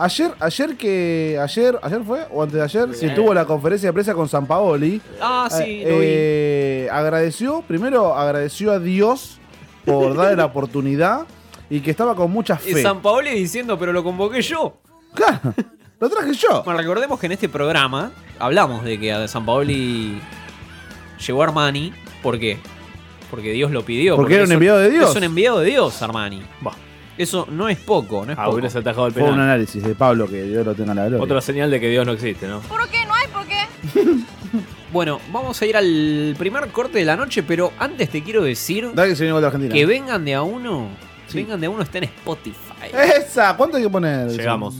Ayer, 0.00 0.32
ayer 0.40 0.76
que. 0.76 1.38
Ayer, 1.42 1.78
ayer 1.82 2.00
fue, 2.06 2.26
o 2.30 2.42
antes 2.42 2.54
de 2.56 2.62
ayer, 2.62 2.94
se 2.94 3.08
tuvo 3.10 3.32
la 3.34 3.44
conferencia 3.46 3.88
de 3.88 3.92
prensa 3.92 4.14
con 4.14 4.28
San 4.28 4.46
Paoli. 4.46 5.00
Ah, 5.20 5.48
sí, 5.50 5.64
Eh, 5.64 5.84
lo 5.90 5.98
vi. 5.98 6.04
eh, 6.06 6.88
agradeció, 6.92 7.62
primero 7.66 8.14
agradeció 8.14 8.70
a 8.72 8.78
Dios 8.78 9.38
por 9.84 10.14
darle 10.16 10.36
la 10.36 10.44
oportunidad 10.44 11.26
y 11.70 11.80
que 11.80 11.90
estaba 11.90 12.14
con 12.14 12.30
mucha 12.30 12.60
Y 12.64 12.74
fe. 12.74 12.82
San 12.82 13.00
Paoli 13.02 13.30
diciendo, 13.30 13.76
pero 13.78 13.92
lo 13.92 14.04
convoqué 14.04 14.40
yo. 14.42 14.76
Claro, 15.14 15.52
lo 16.00 16.08
traje 16.10 16.32
yo. 16.34 16.62
Bueno, 16.64 16.78
recordemos 16.80 17.18
que 17.18 17.26
en 17.26 17.32
este 17.32 17.48
programa 17.48 18.12
hablamos 18.38 18.84
de 18.84 18.98
que 19.00 19.12
a 19.12 19.26
San 19.28 19.44
Paoli 19.44 20.20
llegó 21.26 21.42
Armani. 21.42 21.92
¿Por 22.22 22.38
qué? 22.38 22.58
Porque 23.30 23.52
Dios 23.52 23.70
lo 23.70 23.84
pidió. 23.84 24.16
Porque 24.16 24.34
era 24.36 24.44
un 24.44 24.52
enviado 24.52 24.78
de 24.78 24.90
Dios. 24.90 25.10
Es 25.10 25.16
un 25.16 25.24
enviado 25.24 25.60
de 25.60 25.66
Dios, 25.70 26.00
Armani. 26.02 26.42
Bah. 26.60 26.72
Eso 27.16 27.48
no 27.50 27.68
es 27.68 27.78
poco, 27.78 28.24
no 28.24 28.32
es 28.32 28.38
Ah, 28.38 28.44
poco. 28.44 28.54
hubieras 28.54 28.76
atajado 28.76 29.08
el 29.08 29.12
Fue 29.12 29.22
un 29.22 29.30
penal. 29.30 29.44
análisis 29.46 29.82
de 29.82 29.94
Pablo, 29.96 30.28
que 30.28 30.44
Dios 30.44 30.64
lo 30.64 30.74
tenga 30.74 30.92
en 30.92 30.96
la 30.98 31.06
gloria. 31.08 31.24
Otra 31.24 31.40
señal 31.40 31.68
de 31.70 31.80
que 31.80 31.88
Dios 31.90 32.06
no 32.06 32.12
existe, 32.12 32.46
¿no? 32.46 32.60
¿Por 32.60 32.88
qué? 32.88 33.04
¿No 33.06 33.14
hay 33.14 33.26
por 33.28 33.46
qué? 33.46 33.58
Bueno, 34.90 35.20
vamos 35.30 35.60
a 35.60 35.66
ir 35.66 35.76
al 35.76 36.34
primer 36.38 36.68
corte 36.68 36.96
de 36.98 37.04
la 37.04 37.14
noche, 37.14 37.42
pero 37.42 37.74
antes 37.78 38.08
te 38.08 38.22
quiero 38.22 38.42
decir 38.42 38.90
Dale 38.94 39.10
que 39.10 39.16
se 39.16 39.24
viene 39.24 39.38
Argentina. 39.38 39.74
que 39.74 39.84
vengan 39.84 40.24
de 40.24 40.32
a 40.34 40.40
uno. 40.40 40.88
Sí. 41.26 41.36
Vengan 41.42 41.60
de 41.60 41.66
a 41.66 41.70
uno 41.70 41.82
está 41.82 41.98
en 41.98 42.04
Spotify. 42.04 42.56
Esa, 43.18 43.54
¿cuánto 43.54 43.76
hay 43.76 43.82
que 43.82 43.90
poner? 43.90 44.30
Llegamos. 44.30 44.76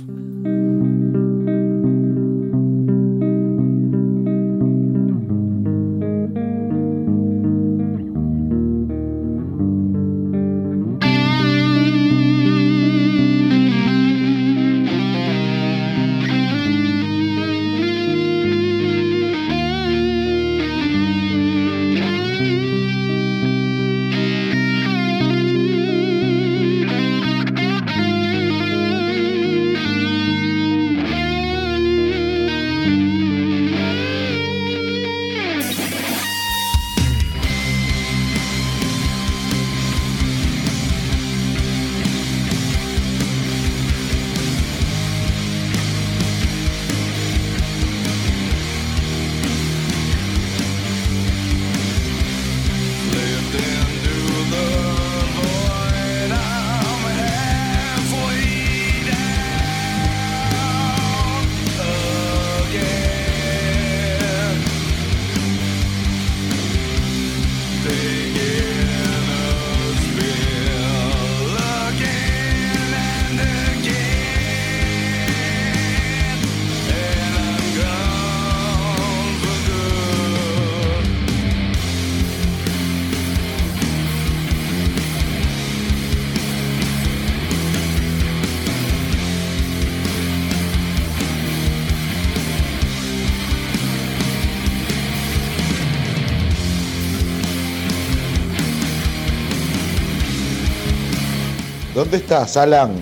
¿Dónde 102.11 102.25
estás, 102.25 102.57
Alan? 102.57 102.95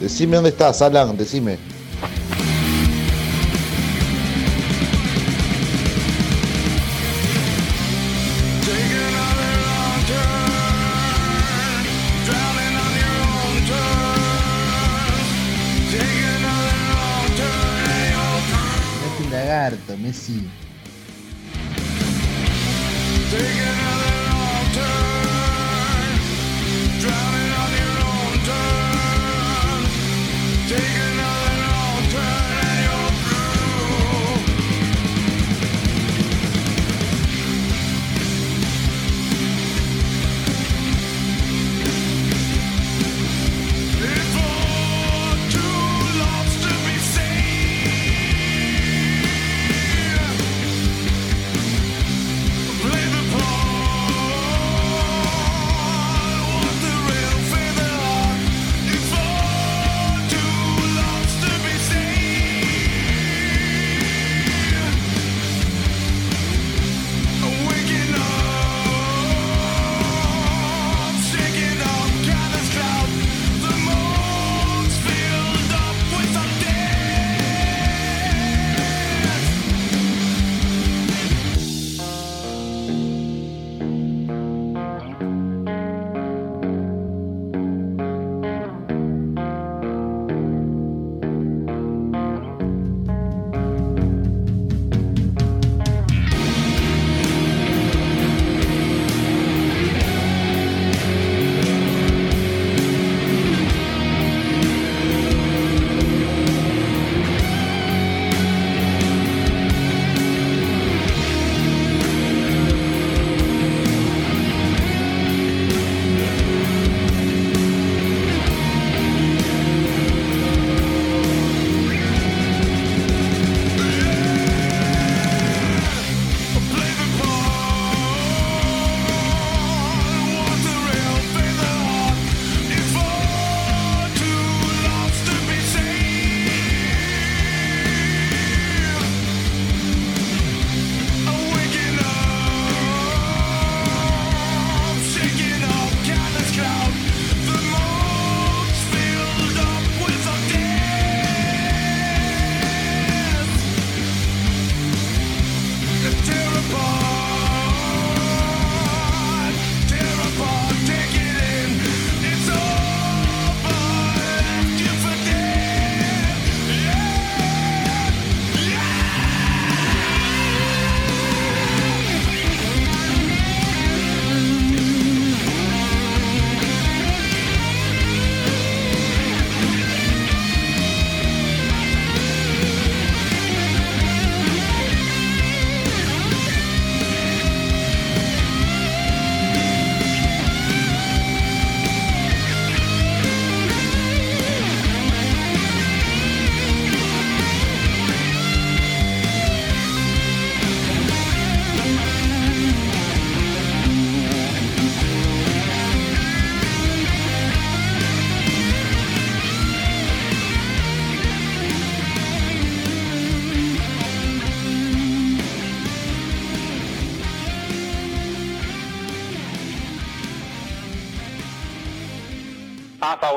Decime 0.00 0.34
dónde 0.34 0.50
estás, 0.50 0.82
Alan, 0.82 1.16
decime. 1.16 1.56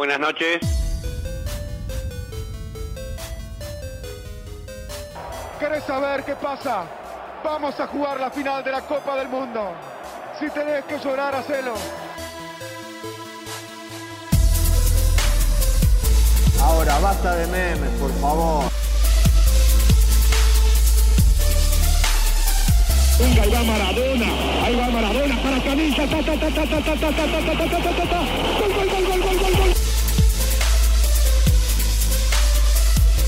Buenas 0.06 0.20
noches. 0.20 0.60
¿Querés 5.58 5.84
saber 5.86 6.26
qué 6.26 6.36
pasa? 6.36 6.84
Vamos 7.42 7.80
a 7.80 7.88
jugar 7.88 8.20
la 8.20 8.30
final 8.30 8.62
de 8.66 8.72
la 8.74 8.82
Copa 8.82 9.16
del 9.16 9.30
Mundo. 9.30 9.72
Si 10.38 10.50
tenés 10.50 10.84
que 10.84 11.00
llorar, 11.00 11.34
hacelo. 11.36 11.76
Ahora, 16.62 17.00
basta 17.00 17.36
de 17.36 17.48
memes, 17.48 17.90
por 17.98 18.12
favor. 18.20 18.66
Venga, 23.20 23.42
ahí 23.44 23.52
va 23.52 23.64
Maradona. 23.64 24.26
Ahí 24.66 24.76
va 24.76 24.90
Maradona 24.90 25.42
para 25.42 25.64
Canilla. 25.64 26.08
Ta, 26.08 26.18
ta, 26.18 26.34
ta, 26.34 26.50
ta, 26.50 26.66
ta, 26.66 26.82
ta, 26.82 26.94
ta, 26.94 27.12
ta, 27.12 27.26
ta, 27.26 27.46
ta, 27.46 27.70
ta, 27.70 27.96
ta, 27.96 28.10
ta, 28.10 28.34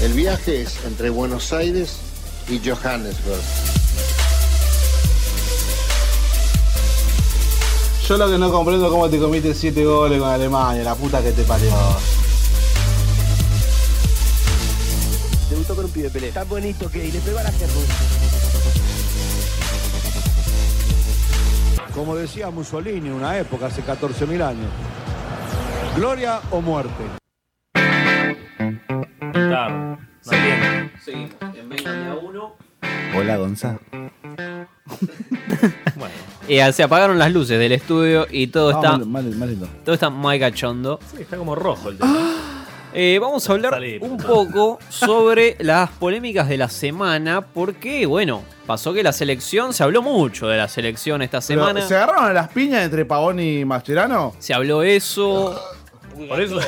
El 0.02 0.14
viaje 0.14 0.62
es 0.62 0.84
entre 0.86 1.10
Buenos 1.10 1.54
Aires 1.54 1.98
y 2.48 2.60
Johannesburg. 2.60 3.42
Yo 8.08 8.18
lo 8.18 8.30
que 8.30 8.38
no 8.38 8.52
comprendo 8.52 8.86
es 8.86 8.92
cómo 8.92 9.10
te 9.10 9.18
comiste 9.18 9.56
7 9.56 9.84
goles 9.84 10.20
con 10.20 10.30
Alemania, 10.30 10.84
la 10.84 10.94
puta 10.96 11.24
que 11.24 11.32
te 11.32 11.44
parió. 11.44 11.72
Debutó 15.50 15.76
con 15.76 15.86
un 15.86 15.92
pibe 15.92 16.10
Pelé. 16.10 16.32
Tan 16.32 16.48
bonito 16.48 16.90
que 16.90 17.06
y 17.06 17.12
le 17.12 17.20
pegó 17.20 17.40
a 17.40 17.44
la 17.44 17.52
Gerrú. 17.52 17.82
Como 21.96 22.16
decía 22.16 22.52
Mussolini 22.52 23.08
en 23.08 23.14
una 23.14 23.40
época, 23.40 23.68
hace 23.68 23.82
14.000 23.82 24.44
años. 24.44 24.70
Gloria 25.96 26.42
o 26.52 26.62
muerte. 26.62 27.25
Claro. 29.56 29.98
En 31.08 31.70
Venga 31.70 32.16
uno. 32.22 32.56
Hola, 33.18 33.38
Gonza. 33.38 33.80
Eh, 36.48 36.72
se 36.74 36.84
apagaron 36.84 37.18
las 37.18 37.32
luces 37.34 37.58
del 37.58 37.72
estudio 37.72 38.28
y 38.30 38.48
todo 38.48 38.70
Ah, 38.70 38.74
está. 38.76 38.92
mal- 39.00 39.06
mal- 39.08 39.36
mal 39.36 39.50
lindo. 39.50 39.68
Todo 39.84 39.96
está 39.96 40.12
muy 40.12 40.40
cachondo. 40.40 41.00
Sí, 41.16 41.22
está 41.24 41.38
como 41.38 41.56
rojo 41.56 41.90
el 41.90 41.98
tema. 41.98 42.36
Eh, 42.94 43.18
vamos 43.20 43.50
a 43.50 43.54
hablar 43.54 43.74
Salí, 43.74 43.98
un 44.00 44.18
puta. 44.18 44.28
poco 44.28 44.80
sobre 44.90 45.56
las 45.60 45.90
polémicas 45.90 46.48
de 46.48 46.58
la 46.58 46.70
semana, 46.70 47.42
porque, 47.42 48.06
bueno, 48.06 48.44
pasó 48.68 48.94
que 48.94 49.02
la 49.02 49.12
selección, 49.12 49.74
se 49.74 49.82
habló 49.84 50.04
mucho 50.04 50.48
de 50.48 50.58
la 50.58 50.68
selección 50.68 51.22
esta 51.24 51.40
Pero, 51.40 51.62
semana. 51.66 51.82
¿Se 51.82 51.96
agarraron 51.96 52.26
a 52.26 52.34
las 52.34 52.50
piñas 52.50 52.84
entre 52.86 53.06
Pavón 53.06 53.40
y 53.40 53.66
Mascherano? 53.66 54.36
Se 54.38 54.54
habló 54.54 54.84
eso. 54.84 55.60
Por 56.30 56.40
eso. 56.42 56.60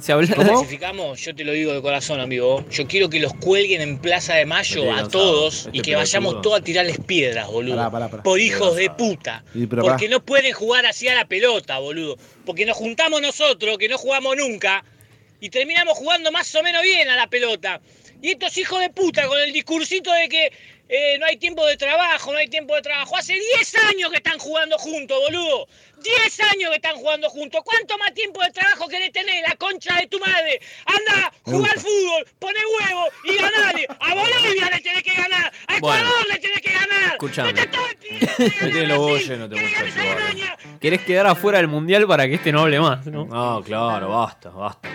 Se 0.00 0.12
habla 0.12 0.26
clasificamos, 0.34 1.20
yo 1.20 1.34
te 1.34 1.44
lo 1.44 1.52
digo 1.52 1.72
de 1.72 1.82
corazón, 1.82 2.20
amigo. 2.20 2.64
Yo 2.70 2.86
quiero 2.86 3.08
que 3.10 3.20
los 3.20 3.34
cuelguen 3.34 3.80
en 3.80 3.98
Plaza 3.98 4.34
de 4.34 4.46
Mayo 4.46 4.82
a 4.82 5.02
Gonzalo, 5.02 5.08
todos 5.08 5.54
este 5.66 5.68
y 5.68 5.72
que 5.80 5.92
pelotudo. 5.92 5.98
vayamos 5.98 6.42
todos 6.42 6.60
a 6.60 6.64
tirarles 6.64 6.98
piedras, 7.06 7.46
boludo. 7.48 7.76
Pará, 7.76 7.90
pará, 7.90 8.08
pará. 8.08 8.22
Por 8.22 8.40
hijos 8.40 8.76
de 8.76 8.90
puta. 8.90 9.44
Y, 9.54 9.66
pero 9.66 9.82
Porque 9.82 10.06
pará. 10.06 10.18
no 10.18 10.24
pueden 10.24 10.52
jugar 10.52 10.86
así 10.86 11.08
a 11.08 11.14
la 11.14 11.26
pelota, 11.26 11.78
boludo. 11.78 12.16
Porque 12.46 12.64
nos 12.64 12.76
juntamos 12.76 13.20
nosotros, 13.20 13.76
que 13.78 13.88
no 13.88 13.98
jugamos 13.98 14.36
nunca, 14.36 14.84
y 15.40 15.50
terminamos 15.50 15.96
jugando 15.98 16.32
más 16.32 16.54
o 16.54 16.62
menos 16.62 16.82
bien 16.82 17.08
a 17.08 17.16
la 17.16 17.26
pelota. 17.28 17.80
Y 18.22 18.30
estos 18.30 18.56
hijos 18.58 18.80
de 18.80 18.90
puta 18.90 19.26
con 19.26 19.38
el 19.38 19.52
discursito 19.52 20.12
de 20.12 20.28
que 20.28 20.52
eh, 20.92 21.18
no 21.18 21.26
hay 21.26 21.36
tiempo 21.36 21.64
de 21.66 21.76
trabajo, 21.76 22.32
no 22.32 22.38
hay 22.38 22.48
tiempo 22.48 22.74
de 22.74 22.82
trabajo. 22.82 23.16
Hace 23.16 23.34
10 23.34 23.74
años 23.90 24.10
que 24.10 24.16
están 24.16 24.38
jugando 24.38 24.76
juntos, 24.76 25.18
boludo. 25.26 25.68
10 26.02 26.40
años 26.52 26.70
que 26.70 26.76
están 26.76 26.96
jugando 26.96 27.28
juntos. 27.30 27.60
¿Cuánto 27.64 27.96
más 27.98 28.12
tiempo 28.14 28.40
de 28.42 28.50
trabajo 28.50 28.88
querés 28.88 29.12
tener? 29.12 29.42
La 29.48 29.56
concha 29.56 29.96
de 29.96 30.06
tu 30.06 30.18
madre. 30.18 30.60
Anda, 30.86 31.32
jugar 31.44 31.72
al 31.72 31.80
fútbol, 31.80 32.26
pone 32.38 32.58
huevo 32.58 33.04
y 33.24 33.36
ganale. 33.36 33.86
A 34.00 34.14
Bolivia 34.14 34.70
le 34.74 34.80
tenés 34.80 35.02
que 35.02 35.14
ganar. 35.14 35.52
A 35.66 35.76
Ecuador 35.76 36.04
Bueno. 36.06 36.32
le 36.32 36.38
tenés 36.38 36.60
que 36.60 36.72
ganar. 36.72 37.12
Escuchame. 37.12 37.52
Me 38.38 38.70
tiene 38.70 38.86
los 38.86 38.98
huevos 38.98 39.26
llenos 39.26 39.48
muchacho. 39.50 39.94
vale. 39.96 40.56
Querés 40.80 41.00
quedar 41.02 41.26
afuera 41.26 41.58
del 41.58 41.68
mundial 41.68 42.06
para 42.06 42.26
que 42.26 42.34
este 42.34 42.52
no 42.52 42.60
hable 42.62 42.80
más, 42.80 43.06
¿no? 43.06 43.26
No, 43.26 43.62
claro, 43.62 44.08
basta, 44.08 44.50
basta. 44.50 44.88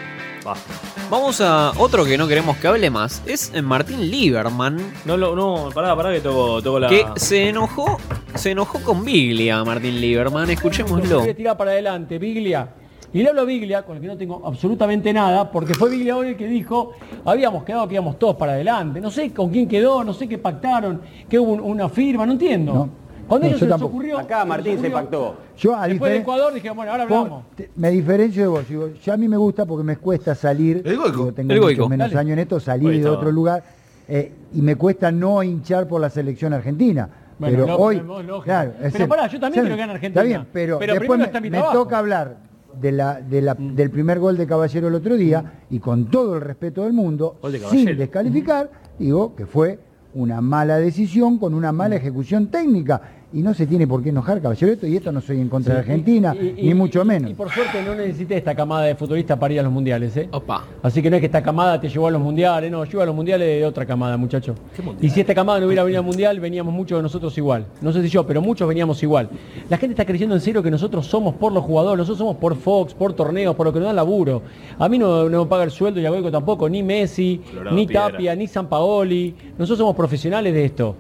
Vamos 1.10 1.41
a 1.41 1.71
otro 1.77 2.05
que 2.05 2.17
no 2.17 2.27
queremos 2.27 2.58
que 2.58 2.67
hable 2.67 2.89
más. 2.89 3.21
Es 3.25 3.51
Martín 3.63 4.01
Lieberman. 4.10 4.77
No, 5.05 5.17
lo- 5.17 5.36
no, 5.36 5.69
pará, 5.73 5.95
pará 5.95 6.12
que 6.12 6.21
toco, 6.21 6.62
toco 6.62 6.79
la. 6.79 6.88
Que 6.88 7.05
se 7.15 7.49
enojó, 7.49 7.97
se 8.36 8.51
enojó 8.51 8.79
con 8.81 9.03
Biglia, 9.05 9.63
Martín 9.63 9.99
Lieberman. 9.99 10.49
Escuchémoslo. 10.49 11.19
Voy 11.21 11.29
a 11.29 11.36
tirar 11.36 11.58
para 11.58 11.71
adelante, 11.71 12.17
Biglia. 12.19 12.67
Y 13.13 13.23
le 13.23 13.29
hablo 13.29 13.41
a 13.41 13.45
Biglia, 13.45 13.84
con 13.84 13.95
el 13.95 14.01
que 14.01 14.08
no 14.08 14.17
tengo 14.17 14.41
absolutamente 14.45 15.13
nada, 15.13 15.49
porque 15.49 15.73
fue 15.73 15.89
Biglia 15.89 16.17
hoy 16.17 16.29
el 16.29 16.36
que 16.36 16.47
dijo, 16.47 16.91
habíamos 17.23 17.63
quedado 17.63 17.88
que 17.88 17.93
íbamos 17.93 18.19
todos 18.19 18.36
para 18.36 18.53
adelante. 18.53 18.99
No 18.99 19.10
sé 19.10 19.31
con 19.31 19.51
quién 19.51 19.69
quedó, 19.69 20.03
no 20.03 20.13
sé 20.13 20.27
qué 20.27 20.38
pactaron, 20.38 21.01
que 21.29 21.39
hubo 21.39 21.53
un- 21.53 21.62
una 21.62 21.88
firma, 21.88 22.25
no 22.25 22.34
entiendo. 22.34 22.89
Cuando 23.27 23.45
No, 23.45 23.49
ellos 23.49 23.59
se 23.59 23.65
les 23.67 23.81
ocurrió... 23.81 24.19
Acá 24.19 24.45
Martín 24.45 24.79
se 24.79 24.89
pactó. 24.89 25.35
Yo, 25.57 25.75
a 25.75 25.88
Después 25.88 26.11
de 26.11 26.17
Ecuador 26.19 26.53
dijeron, 26.53 26.77
bueno, 26.77 26.91
ahora 26.91 27.03
hablamos. 27.03 27.43
te- 27.55 27.69
me 27.75 27.89
diferencio 27.91 28.41
de 28.43 28.47
vos. 28.47 28.67
Digo, 28.69 28.89
yo 29.03 29.13
a 29.13 29.17
mí 29.17 29.27
me 29.27 29.38
gusta 29.38 29.65
porque 29.65 29.83
me 29.83 29.97
cuesta 29.97 30.35
salir. 30.35 30.83
tengo 30.83 31.05
El 31.07 31.47
mucho 31.47 31.61
Goico. 31.61 31.89
menos 31.89 32.09
Dale. 32.09 32.19
años 32.19 32.33
en 32.33 32.39
esto, 32.39 32.59
salir 32.59 33.01
de 33.03 33.09
otro 33.09 33.31
lugar. 33.31 33.63
eh, 34.07 34.31
y 34.53 34.61
me 34.61 34.75
cuesta 34.75 35.11
no 35.11 35.41
hinchar 35.41 35.88
por 35.88 35.99
la 35.99 36.09
selección 36.11 36.53
argentina. 36.53 37.09
Bueno, 37.39 37.55
pero 37.55 37.67
lo- 37.67 37.77
hoy. 37.77 37.99
lo-. 37.99 38.41
Claro, 38.43 38.71
Pero 38.77 38.83
decir, 38.91 39.07
pará, 39.07 39.27
yo 39.27 39.39
también 39.39 39.63
quiero 39.63 39.75
que 39.75 39.79
gane 39.79 39.93
Argentina. 39.93 40.21
Está 40.21 40.27
bien, 40.27 40.47
pero, 40.53 40.77
Pero 40.79 40.93
después 40.93 41.19
me, 41.19 41.25
está 41.25 41.41
mi 41.41 41.49
me 41.49 41.57
trabajo. 41.57 41.77
toca 41.79 41.97
hablar 41.97 42.38
de 42.79 42.91
la, 42.91 43.19
de 43.21 43.41
la- 43.41 43.55
del 43.55 43.89
primer 43.89 44.19
gol 44.19 44.38
de 44.38 44.45
Caballero 44.45 44.88
el 44.89 44.95
otro 44.95 45.15
día 45.17 45.53
y 45.71 45.79
con 45.79 46.05
todo 46.11 46.35
el 46.35 46.41
respeto 46.41 46.83
del 46.83 46.93
mundo, 46.93 47.38
de 47.41 47.59
sin 47.59 47.97
descalificar, 47.97 48.69
digo 48.99 49.35
que 49.35 49.45
fue 49.47 49.79
una 50.13 50.39
mala 50.39 50.77
decisión 50.77 51.38
con 51.39 51.53
una 51.53 51.71
mala 51.73 51.95
ejecución 51.97 52.47
técnica. 52.47 53.01
Y 53.33 53.41
no 53.41 53.53
se 53.53 53.67
tiene 53.67 53.85
por 53.85 54.01
qué 54.01 54.09
enojar, 54.09 54.41
caballero, 54.41 54.71
esto 54.71 54.88
y 54.88 54.95
esto 54.95 55.11
no 55.11 55.19
soy 55.19 55.41
en 55.41 55.49
contra 55.49 55.73
de 55.73 55.79
Argentina, 55.81 56.33
y- 56.39 56.45
y- 56.47 56.63
ni 56.63 56.69
y- 56.69 56.73
mucho 56.73 57.03
menos. 57.03 57.31
Y 57.31 57.33
por 57.33 57.49
suerte 57.51 57.81
no 57.83 57.93
necesité 57.93 58.38
esta 58.38 58.55
camada 58.55 58.83
de 58.83 58.95
futbolistas 58.95 59.38
para 59.38 59.53
ir 59.53 59.59
a 59.59 59.63
los 59.63 59.71
mundiales, 59.73 60.15
¿eh? 60.15 60.29
Opa. 60.31 60.63
Así 60.81 61.01
que 61.01 61.09
no 61.09 61.17
es 61.17 61.19
que 61.19 61.25
esta 61.25 61.43
camada 61.43 61.79
te 61.81 61.89
llevó 61.89 62.07
a 62.07 62.11
los 62.11 62.21
mundiales, 62.21 62.71
no, 62.71 62.85
yo 62.85 63.01
a 63.01 63.05
los 63.05 63.13
mundiales 63.13 63.45
de 63.47 63.65
otra 63.65 63.85
camada, 63.85 64.15
muchacho. 64.15 64.55
Y 65.01 65.09
si 65.09 65.19
esta 65.19 65.35
camada 65.35 65.59
no 65.59 65.65
hubiera 65.65 65.83
venido 65.83 65.99
al 65.99 66.05
mundial, 66.05 66.39
veníamos 66.39 66.73
muchos 66.73 66.97
de 66.99 67.03
nosotros 67.03 67.38
igual. 67.38 67.65
No 67.81 67.91
sé 67.91 68.01
si 68.03 68.07
yo, 68.09 68.25
pero 68.25 68.41
muchos 68.41 68.67
veníamos 68.69 69.01
igual. 69.03 69.29
La 69.69 69.77
gente 69.77 69.93
está 69.93 70.05
creyendo 70.05 70.35
en 70.35 70.41
serio 70.41 70.63
que 70.63 70.71
nosotros 70.71 71.05
somos 71.05 71.35
por 71.35 71.51
los 71.51 71.63
jugadores, 71.63 71.97
nosotros 71.97 72.19
somos 72.19 72.38
por 72.38 72.55
Fox, 72.55 72.93
por 72.93 73.13
torneos, 73.13 73.53
por 73.55 73.65
lo 73.65 73.73
que 73.73 73.79
nos 73.79 73.88
dan 73.88 73.97
laburo. 73.97 74.43
A 74.79 74.88
mí 74.88 74.97
no, 74.97 75.27
no 75.29 75.43
me 75.43 75.49
paga 75.49 75.63
el 75.65 75.71
sueldo 75.71 75.99
y 75.99 76.05
a 76.05 76.09
Goico 76.09 76.31
tampoco, 76.31 76.69
ni 76.69 76.83
Messi, 76.83 77.41
Colorado 77.49 77.75
ni 77.75 77.85
Piedra. 77.88 78.11
Tapia, 78.11 78.35
ni 78.35 78.47
San 78.47 78.67
Paoli. 78.69 79.35
Nosotros 79.57 79.79
somos 79.79 79.95
profesionales 79.95 80.53
de 80.53 80.63
esto. 80.65 80.95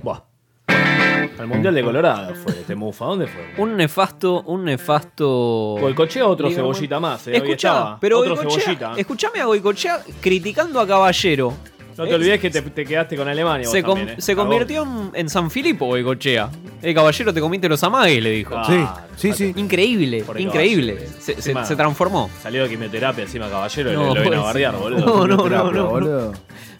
Al 1.39 1.47
Mundial 1.47 1.75
de 1.75 1.83
Colorado 1.83 2.33
fue 2.35 2.53
este 2.53 2.75
mufa. 2.75 3.05
¿Dónde 3.05 3.27
fue? 3.27 3.41
Un 3.57 3.75
nefasto, 3.75 4.41
un 4.43 4.63
nefasto. 4.65 5.77
Goicochea 5.79 6.25
otro 6.27 6.49
cebollita 6.49 6.99
más, 6.99 7.27
eh, 7.27 7.31
hoy 7.31 7.37
Escuchá, 7.37 7.69
estaba. 7.69 7.99
pero 7.99 8.19
Otro 8.19 8.35
Goicochea- 8.37 8.61
cebollita. 8.61 8.93
escuchame 8.97 9.39
a 9.41 9.45
Goicochea 9.45 9.99
criticando 10.21 10.79
a 10.79 10.87
Caballero. 10.87 11.53
No 11.97 12.03
te 12.05 12.13
olvides 12.13 12.41
que 12.41 12.49
te, 12.49 12.61
te 12.61 12.85
quedaste 12.85 13.15
con 13.15 13.25
Alemania. 13.25 13.65
Se, 13.67 13.81
vos 13.81 13.91
com- 13.91 13.97
también, 13.99 14.17
eh. 14.19 14.21
se 14.21 14.35
convirtió 14.35 14.83
en, 14.83 15.11
en 15.13 15.29
San 15.29 15.49
Filipo 15.49 15.85
Goicochea. 15.85 16.49
El 16.81 16.93
caballero 16.93 17.33
te 17.33 17.39
comiste 17.39 17.69
los 17.69 17.81
amagues, 17.85 18.21
le 18.21 18.31
dijo. 18.31 18.53
Ah, 18.57 18.97
Sí, 19.15 19.31
sí, 19.31 19.53
sí. 19.53 19.53
Increíble, 19.55 20.21
Por 20.25 20.35
el 20.35 20.43
increíble. 20.43 20.95
caballero. 20.95 21.13
Se, 21.19 21.25
se- 21.25 21.33
Encima, 21.35 21.63
se 21.63 21.75
transformó. 21.77 22.29
Salió 22.43 22.63
de 22.63 22.69
quimioterapia 22.69 23.23
encima 23.23 23.49
caballero 23.49 23.91
y 23.91 23.95
No, 23.95 24.01
lo, 24.01 24.07
lo 24.07 24.13
vino 24.13 24.21
a 24.21 24.25
pobrecito. 24.25 24.43
bardear, 24.43 24.75
boludo. 24.77 25.05
No, 25.05 25.27
no, 25.27 25.49
no, 25.49 25.71
no, 25.71 25.87
boludo. 25.89 26.33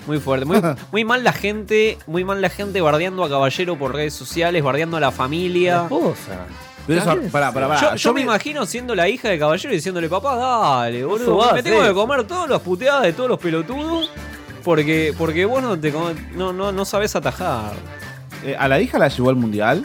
Muy 0.08 0.20
fuerte. 0.20 0.46
Muy, 0.46 0.62
muy 0.92 1.06
mal 1.06 1.24
la 1.24 1.34
gente, 1.34 1.98
muy 2.08 2.24
mal 2.24 2.42
la 2.42 2.50
gente 2.50 2.82
bardeando 2.82 3.24
a 3.24 3.30
Caballero 3.30 3.78
por 3.78 3.94
redes 3.94 4.14
sociales, 4.14 4.64
bardeando 4.64 4.98
a 4.98 5.00
la 5.00 5.12
familia. 5.12 5.88
Pero 6.88 7.00
eso, 7.00 7.20
pará, 7.32 7.52
pará, 7.52 7.68
pará. 7.68 7.82
Yo, 7.82 7.90
Yo 7.92 7.96
yo 7.96 8.14
me 8.14 8.20
me- 8.20 8.26
imagino 8.26 8.66
siendo 8.66 8.94
la 8.94 9.10
hija 9.10 9.30
de 9.30 9.40
Caballero 9.40 9.74
y 9.74 9.78
diciéndole, 9.78 10.08
papá, 10.08 10.36
dale, 10.36 11.04
boludo. 11.04 11.38
vas, 11.38 11.54
me 11.54 11.64
tengo 11.64 11.84
eh. 11.84 11.88
que 11.88 11.94
comer 11.96 12.26
todas 12.26 12.48
las 12.50 12.62
puteadas 12.62 13.04
de 13.04 13.14
todos 13.14 13.30
los 13.30 13.40
pelotudos 13.40 14.12
porque, 14.64 15.14
porque 15.18 15.46
vos 15.46 15.62
no, 15.64 15.80
te, 15.80 15.92
no, 16.36 16.54
no, 16.54 16.72
no 16.72 16.86
sabés 16.86 17.16
atajar. 17.16 17.74
Eh, 18.44 18.56
¿A 18.58 18.68
la 18.68 18.80
hija 18.82 19.00
la 19.00 19.08
llevó 19.08 19.30
al 19.30 19.36
mundial? 19.36 19.84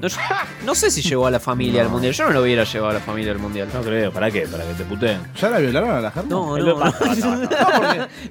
No, 0.00 0.08
yo- 0.08 0.16
no 0.64 0.74
sé 0.74 0.90
si 0.90 1.02
llevó 1.02 1.26
a 1.26 1.30
la 1.30 1.40
familia 1.40 1.82
al 1.82 1.88
mundial. 1.88 2.12
Yo 2.12 2.24
no 2.26 2.30
lo 2.30 2.42
hubiera 2.42 2.64
llevado 2.64 2.90
a 2.90 2.94
la 2.94 3.00
familia 3.00 3.32
al 3.32 3.38
mundial. 3.38 3.68
No 3.72 3.80
creo, 3.80 4.12
¿para 4.12 4.30
qué? 4.30 4.42
¿Para 4.46 4.64
que 4.64 4.74
te 4.74 4.84
puteen? 4.84 5.20
¿Ya 5.40 5.48
la 5.50 5.58
violaron 5.58 5.90
a 5.90 6.00
la 6.00 6.10
Germa? 6.10 6.28
No, 6.30 6.56
no. 6.58 6.82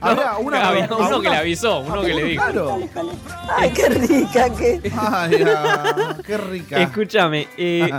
Había 0.02 0.38
una- 0.38 0.68
había 0.70 0.86
uno 0.86 1.08
una- 1.10 1.22
que 1.22 1.30
le 1.30 1.36
avisó, 1.38 1.80
uno 1.80 2.02
que 2.02 2.14
le 2.14 2.24
dijo. 2.24 2.44
Claro. 2.44 2.80
Ay, 3.58 3.72
qué 3.72 3.90
rica 3.90 4.50
que. 4.56 4.92
Ay, 4.98 5.44
ah, 5.48 6.16
qué 6.26 6.38
rica. 6.38 6.78
Escúchame, 6.82 7.48
eh, 7.58 7.90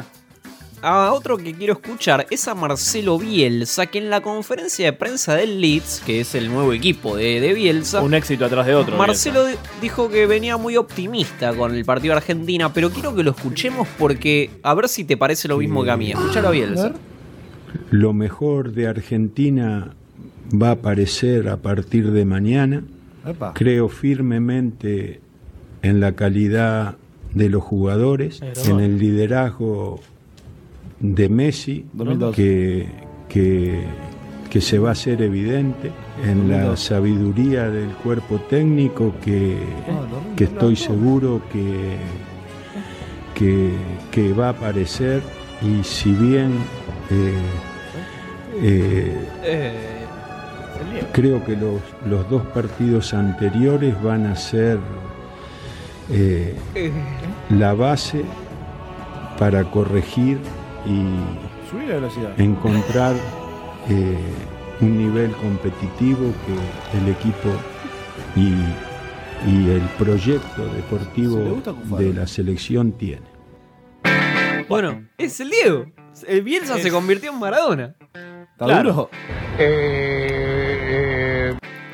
a 0.82 1.12
otro 1.12 1.36
que 1.36 1.54
quiero 1.54 1.74
escuchar 1.74 2.26
es 2.30 2.46
a 2.48 2.54
Marcelo 2.54 3.18
Bielsa, 3.18 3.86
que 3.86 3.98
en 3.98 4.10
la 4.10 4.20
conferencia 4.20 4.86
de 4.86 4.92
prensa 4.92 5.34
del 5.34 5.60
Leeds, 5.60 6.02
que 6.04 6.20
es 6.20 6.34
el 6.34 6.48
nuevo 6.48 6.72
equipo 6.72 7.16
de, 7.16 7.40
de 7.40 7.52
Bielsa, 7.54 8.00
Un 8.02 8.14
éxito 8.14 8.44
atrás 8.44 8.66
de 8.66 8.74
otro. 8.74 8.96
Marcelo 8.96 9.44
di- 9.46 9.54
dijo 9.80 10.08
que 10.08 10.26
venía 10.26 10.56
muy 10.56 10.76
optimista 10.76 11.52
con 11.54 11.74
el 11.74 11.84
partido 11.84 12.12
de 12.14 12.18
Argentina, 12.18 12.72
pero 12.72 12.90
quiero 12.90 13.14
que 13.14 13.22
lo 13.22 13.32
escuchemos 13.32 13.88
porque 13.98 14.50
a 14.62 14.74
ver 14.74 14.88
si 14.88 15.04
te 15.04 15.16
parece 15.16 15.48
lo 15.48 15.58
mismo 15.58 15.82
que 15.84 15.90
a 15.90 15.96
mí. 15.96 16.10
Escuchalo 16.10 16.48
a 16.48 16.50
Bielsa. 16.52 16.92
Lo 17.90 18.12
mejor 18.12 18.72
de 18.72 18.86
Argentina 18.88 19.94
va 20.50 20.68
a 20.68 20.72
aparecer 20.72 21.48
a 21.48 21.56
partir 21.58 22.10
de 22.12 22.24
mañana. 22.24 22.82
Epa. 23.26 23.52
Creo 23.54 23.88
firmemente 23.88 25.20
en 25.82 26.00
la 26.00 26.12
calidad 26.12 26.96
de 27.34 27.50
los 27.50 27.62
jugadores, 27.62 28.40
en 28.66 28.80
el 28.80 28.98
liderazgo 28.98 30.00
de 31.00 31.28
Messi, 31.28 31.86
2002. 31.92 32.34
que, 32.36 32.88
que, 33.28 33.84
que 34.50 34.60
se 34.60 34.78
va 34.78 34.90
a 34.90 34.92
hacer 34.92 35.22
evidente, 35.22 35.92
en 36.24 36.48
la 36.48 36.64
2002. 36.64 36.80
sabiduría 36.80 37.70
del 37.70 37.90
cuerpo 37.90 38.38
técnico, 38.50 39.14
que, 39.24 39.56
que 40.36 40.44
estoy 40.44 40.76
seguro 40.76 41.42
que, 41.52 41.96
que, 43.34 43.70
que 44.10 44.32
va 44.32 44.48
a 44.48 44.50
aparecer 44.50 45.22
y 45.62 45.82
si 45.84 46.12
bien 46.12 46.52
eh, 47.10 47.32
eh, 48.62 49.16
creo 51.12 51.44
que 51.44 51.56
los, 51.56 51.80
los 52.08 52.28
dos 52.28 52.42
partidos 52.48 53.14
anteriores 53.14 54.00
van 54.02 54.26
a 54.26 54.36
ser 54.36 54.78
eh, 56.10 56.54
la 57.50 57.74
base 57.74 58.24
para 59.38 59.64
corregir 59.64 60.38
y 60.86 61.70
Subí 61.70 61.86
la 61.86 61.94
velocidad. 61.96 62.40
encontrar 62.40 63.14
eh, 63.88 64.18
un 64.80 64.98
nivel 64.98 65.32
competitivo 65.32 66.32
que 66.46 66.98
el 66.98 67.08
equipo 67.08 67.50
y, 68.36 68.52
y 69.50 69.70
el 69.70 69.82
proyecto 69.98 70.66
deportivo 70.74 71.60
de 71.98 72.12
la 72.14 72.26
selección 72.26 72.92
tiene. 72.92 73.26
Bueno, 74.68 75.06
es 75.16 75.40
el 75.40 75.50
Diego. 75.50 75.86
El 76.26 76.42
Bielsa 76.42 76.78
se 76.78 76.90
convirtió 76.90 77.32
en 77.32 77.38
Maradona. 77.38 77.94
¿Está 78.52 78.64
Claro. 78.66 78.92
duro? 78.92 79.10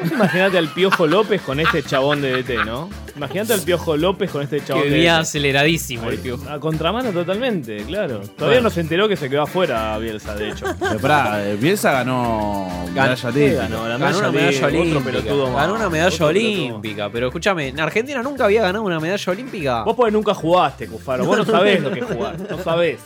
Vos 0.04 0.12
Imaginate 0.12 0.58
al 0.58 0.68
Piojo 0.68 1.06
López 1.06 1.40
con 1.42 1.60
este 1.60 1.82
chabón 1.82 2.22
de 2.22 2.42
DT, 2.42 2.64
¿no? 2.64 2.88
Imagínate 3.16 3.52
al 3.54 3.60
Piojo 3.60 3.96
López 3.96 4.30
con 4.30 4.42
este 4.42 4.62
chabón 4.64 4.84
Que 4.84 4.90
de 4.90 4.98
DT. 5.02 5.08
aceleradísimo 5.10 6.08
el 6.10 6.18
Piojo. 6.18 6.48
A 6.48 6.58
contramano 6.60 7.10
totalmente, 7.10 7.76
claro. 7.86 8.20
Todavía 8.36 8.60
no 8.60 8.70
se 8.70 8.80
enteró 8.80 9.08
que 9.08 9.16
se 9.16 9.28
quedó 9.30 9.42
afuera 9.42 9.96
Bielsa, 9.98 10.34
de 10.34 10.50
hecho. 10.50 10.66
Pero 10.80 10.98
pará, 10.98 11.44
eh, 11.48 11.56
Bielsa 11.56 11.92
ganó 11.92 12.68
medalla 12.92 13.14
¿Qué 13.14 13.26
olímpica. 13.28 13.62
ganó? 13.62 13.88
La 13.88 13.98
Ganó 13.98 14.18
una 14.18 14.30
medalla 14.32 14.66
otro 14.66 14.66
olímpica. 14.80 15.04
pelotudo 15.04 15.46
más. 15.50 15.62
Ganó 15.62 15.74
una 15.74 15.90
medalla 15.90 16.14
Otro 16.14 16.26
olímpica. 16.26 17.10
Pero 17.10 17.26
escúchame, 17.28 17.68
en 17.68 17.80
Argentina 17.80 18.22
nunca 18.22 18.44
había 18.44 18.62
ganado 18.62 18.84
una 18.84 19.00
medalla 19.00 19.32
olímpica. 19.32 19.82
Vos 19.84 19.94
porque 19.96 20.12
nunca 20.12 20.34
jugaste, 20.34 20.86
Cufaro. 20.88 21.24
Vos 21.24 21.38
no 21.38 21.44
sabés 21.44 21.82
lo 21.82 21.90
que 21.92 22.00
es 22.00 22.06
jugar. 22.06 22.36
No 22.50 22.58
sabés. 22.62 22.98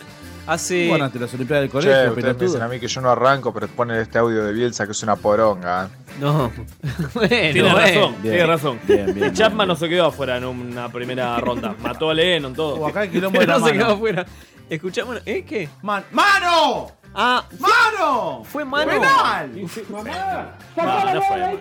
Hace. 0.49 0.89
Bueno, 0.89 1.05
ante 1.05 1.19
las 1.19 1.33
Olimpiadas 1.35 1.63
del 1.63 1.69
Che, 1.69 1.73
colegio, 1.73 1.93
ustedes 1.93 2.17
me 2.17 2.23
pelotudo. 2.23 2.47
dicen 2.47 2.63
a 2.63 2.69
mí 2.69 2.81
que 2.81 2.89
yo 2.89 3.01
no 3.03 3.11
arranco, 3.11 3.53
pero 3.53 3.69
ponen 3.69 3.99
este 4.01 4.19
audio 4.19 4.45
de 4.45 4.53
Bielsa 4.53 4.87
que 4.87 4.93
es 4.93 5.03
una 5.03 5.17
poronga. 5.17 5.85
¿eh? 5.85 5.89
No. 6.21 6.51
bueno, 7.15 7.29
Tiene 7.29 7.73
razón, 7.75 8.13
Bien. 8.23 8.23
tiene 8.23 8.47
razón. 8.47 8.81
Bien, 8.89 9.15
bien, 9.15 9.33
Chapman 9.35 9.69
no 9.69 9.77
se 9.77 9.89
quedó 9.89 10.07
afuera 10.07 10.37
en 10.39 10.45
una 10.47 10.89
primera 10.91 11.39
ronda. 11.39 11.75
Mató 11.81 12.11
a 12.11 12.15
Lennon, 12.15 12.55
todo. 12.55 12.77
O 12.77 12.87
acá 12.89 13.05
el 13.05 13.11
quilombo 13.13 13.39
de 13.41 13.47
la 13.47 13.59
no 13.59 13.67
se 13.67 13.73
quedó 13.75 13.93
afuera. 13.93 14.27
Escuchamos. 14.71 15.21
¿Eh? 15.27 15.45
¿Qué? 15.47 15.69
Man- 15.83 16.05
¡Mano! 16.13 16.93
Ah, 17.15 17.45
¡Mano! 17.59 18.43
fue 18.45 18.65
mano. 18.65 18.91
¡Penal! 18.91 19.51
No, 19.55 19.63
no 19.63 21.23
fue 21.23 21.39
mano. 21.39 21.59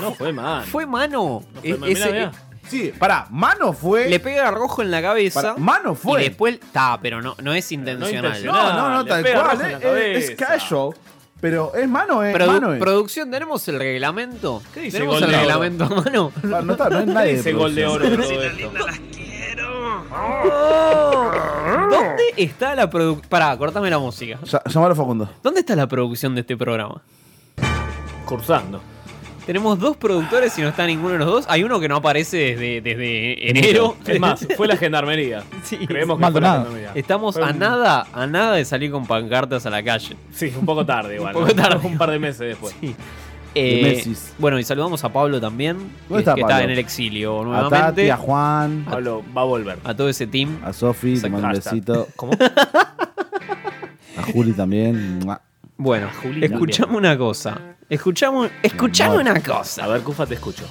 No 0.00 0.12
fue 0.12 0.32
mano. 0.32 0.64
Fue 0.66 0.86
mano. 0.86 1.42
fue 1.60 1.68
E- 1.70 1.74
mano. 1.76 1.86
Mirá, 1.88 2.06
mirá. 2.06 2.32
Sí, 2.68 2.92
pará, 2.98 3.26
mano 3.30 3.72
fue. 3.72 4.08
Le 4.08 4.20
pega 4.20 4.48
a 4.48 4.50
rojo 4.50 4.82
en 4.82 4.90
la 4.90 5.00
cabeza. 5.02 5.40
Pará, 5.42 5.54
mano 5.56 5.94
fue. 5.94 6.20
Y 6.20 6.24
después. 6.28 6.54
Está, 6.54 6.98
pero 7.00 7.20
no, 7.22 7.34
no 7.42 7.52
es 7.54 7.70
intencional. 7.72 8.14
intencional. 8.26 8.76
No, 8.76 8.82
no, 8.82 8.94
no, 8.96 9.02
Le 9.02 9.08
tal 9.10 9.22
cual. 9.22 9.58
la 9.58 9.70
eh, 9.70 10.16
Es, 10.18 10.30
cabeza. 10.30 10.46
casual. 10.46 10.90
Pero 11.40 11.72
es 11.76 11.88
mano, 11.88 12.22
es 12.24 12.34
Produ- 12.34 12.46
mano. 12.48 12.72
Es. 12.74 12.80
producción, 12.80 13.30
¿tenemos 13.30 13.66
el 13.68 13.78
reglamento? 13.78 14.60
¿Qué 14.74 14.80
dice 14.80 14.96
¿Tenemos 14.98 15.20
gol 15.20 15.24
el 15.24 15.30
de 15.30 15.36
oro? 15.36 15.44
reglamento 15.46 15.84
a 15.84 15.88
mano? 15.88 16.32
Ah, 16.36 16.60
no, 16.64 16.72
está, 16.72 16.90
no 16.90 16.98
¿Qué 16.98 17.06
nadie. 17.06 17.30
de 17.30 17.36
dice 17.36 17.52
gol 17.52 17.74
de 17.76 17.86
oro 17.86 18.04
esto? 18.04 18.80
¿Dónde 21.90 22.24
está 22.36 22.74
la 22.74 22.90
producción? 22.90 23.28
Pará, 23.28 23.56
cortame 23.56 23.90
la 23.90 23.98
música. 23.98 24.38
Llamalo 24.66 24.92
a 24.92 24.96
Facundo. 24.96 25.30
¿Dónde 25.42 25.60
está 25.60 25.76
la 25.76 25.86
producción 25.86 26.34
de 26.34 26.40
este 26.42 26.56
programa? 26.56 27.02
Cursando. 28.24 28.80
Tenemos 29.48 29.78
dos 29.78 29.96
productores 29.96 30.58
y 30.58 30.60
no 30.62 30.68
está 30.68 30.86
ninguno 30.86 31.14
de 31.14 31.18
los 31.20 31.26
dos. 31.26 31.44
Hay 31.48 31.64
uno 31.64 31.80
que 31.80 31.88
no 31.88 31.96
aparece 31.96 32.36
desde, 32.36 32.82
desde 32.82 33.48
enero. 33.50 33.96
Es 34.06 34.20
más, 34.20 34.46
fue 34.58 34.68
la 34.68 34.76
gendarmería. 34.76 35.42
Sí. 35.64 35.78
Creemos 35.86 36.18
que 36.18 36.30
fue 36.30 36.40
la 36.42 36.52
gendarmería. 36.54 36.92
Estamos 36.94 37.34
Fue 37.34 37.44
a 37.44 37.50
un- 37.52 37.58
nada, 37.58 38.06
a 38.12 38.26
nada 38.26 38.56
de 38.56 38.64
salir 38.66 38.90
con 38.90 39.06
pancartas 39.06 39.64
a 39.64 39.70
la 39.70 39.82
calle. 39.82 40.16
Sí, 40.32 40.52
un 40.58 40.66
poco 40.66 40.84
tarde 40.84 41.14
igual. 41.16 41.34
Un 41.34 41.42
poco 41.42 41.54
tarde. 41.54 41.80
Un 41.86 41.96
par 41.96 42.10
de 42.10 42.18
meses 42.18 42.40
después. 42.40 42.74
Eh, 43.54 43.80
Mesis. 43.82 44.34
bueno, 44.38 44.58
y 44.58 44.64
saludamos 44.64 45.02
a 45.04 45.08
Pablo 45.10 45.40
también, 45.40 45.78
que, 46.08 46.18
está 46.18 46.34
que 46.34 46.42
Pablo? 46.42 46.54
está 46.56 46.64
en 46.64 46.70
el 46.70 46.78
exilio 46.78 47.40
A 47.40 47.44
nuevamente. 47.44 47.78
Tati, 47.78 48.10
a 48.10 48.16
Juan, 48.18 48.84
Pablo 48.88 49.24
va 49.34 49.40
a 49.40 49.44
volver. 49.44 49.78
a 49.82 49.94
todo 49.94 50.10
ese 50.10 50.26
team. 50.26 50.58
a 50.62 50.74
Sofi, 50.74 51.18
te 51.18 51.30
mando 51.30 51.46
un 51.48 51.54
besito. 51.54 52.06
¿Cómo? 52.16 52.32
A 54.18 54.22
Juli 54.32 54.52
también. 54.52 55.20
Bueno, 55.76 56.08
Juli 56.22 56.44
escuchamos 56.44 56.96
una 56.96 57.16
cosa. 57.16 57.76
Escuchamos, 57.88 58.50
escuchamos 58.62 59.24
No. 59.24 59.30
una 59.30 59.42
cosa. 59.42 59.84
A 59.84 59.88
ver, 59.88 60.02
Cufa, 60.02 60.26
te 60.26 60.34
escucho. 60.34 60.64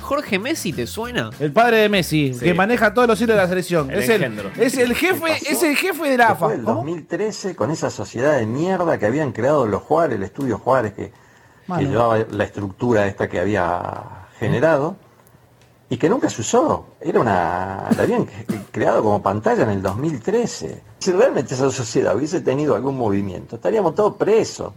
Jorge 0.00 0.38
Messi, 0.38 0.72
¿te 0.72 0.86
suena? 0.86 1.30
El 1.38 1.52
padre 1.52 1.78
de 1.78 1.88
Messi, 1.88 2.34
Sí. 2.34 2.40
que 2.40 2.54
maneja 2.54 2.92
todos 2.92 3.06
los 3.06 3.20
hilos 3.20 3.36
de 3.36 3.42
la 3.42 3.48
selección. 3.48 3.90
El 3.90 4.00
es, 4.00 4.08
el, 4.08 4.24
es 4.58 4.76
el 4.76 4.94
jefe, 4.94 5.32
es 5.48 5.62
el 5.62 5.76
jefe 5.76 6.08
de 6.10 6.16
la 6.18 6.28
AFA. 6.30 6.46
Fue 6.46 6.54
el 6.54 6.62
¿Cómo? 6.64 6.76
2013 6.78 7.54
con 7.54 7.70
esa 7.70 7.90
sociedad 7.90 8.38
de 8.38 8.46
mierda 8.46 8.98
que 8.98 9.06
habían 9.06 9.30
creado 9.32 9.66
los 9.66 9.82
Juárez, 9.82 10.16
el 10.16 10.24
estudio 10.24 10.58
Juárez 10.58 10.94
que, 10.94 11.12
que 11.78 11.84
llevaba 11.84 12.18
la 12.30 12.44
estructura 12.44 13.06
esta 13.06 13.28
que 13.28 13.38
había 13.38 14.26
generado 14.38 14.96
y 15.88 15.96
que 15.96 16.08
nunca 16.08 16.28
se 16.28 16.40
usó. 16.40 16.86
Era 17.00 17.20
una, 17.20 17.84
la 17.96 18.02
habían 18.02 18.26
cre- 18.26 18.64
creado 18.72 19.02
como 19.04 19.22
pantalla 19.22 19.62
en 19.62 19.70
el 19.70 19.82
2013. 19.82 20.82
Si 20.98 21.12
realmente 21.12 21.54
esa 21.54 21.70
sociedad 21.70 22.16
hubiese 22.16 22.40
tenido 22.40 22.74
algún 22.74 22.96
movimiento, 22.96 23.56
estaríamos 23.56 23.94
todos 23.94 24.16
presos. 24.16 24.72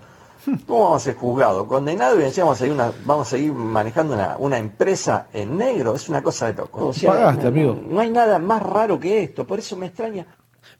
¿Cómo 0.67 0.83
vamos 0.83 1.01
a 1.01 1.05
ser 1.05 1.15
juzgados? 1.15 1.67
Condenados 1.67 2.19
y 2.19 2.23
encima 2.23 2.45
vamos 2.45 2.57
a 2.57 2.59
seguir, 2.59 2.73
una, 2.73 2.91
vamos 3.05 3.27
a 3.27 3.29
seguir 3.29 3.53
manejando 3.53 4.13
una, 4.13 4.35
una 4.37 4.57
empresa 4.57 5.27
en 5.33 5.57
negro. 5.57 5.95
Es 5.95 6.09
una 6.09 6.21
cosa 6.21 6.47
de 6.47 6.53
loco. 6.53 6.87
O 6.87 6.93
sea, 6.93 7.11
Pagaste, 7.11 7.43
no- 7.43 7.47
amigo. 7.49 7.81
No 7.87 7.99
hay 7.99 8.09
nada 8.11 8.39
más 8.39 8.61
raro 8.61 8.99
que 8.99 9.23
esto. 9.23 9.45
Por 9.47 9.59
eso 9.59 9.75
me 9.77 9.87
extraña. 9.87 10.25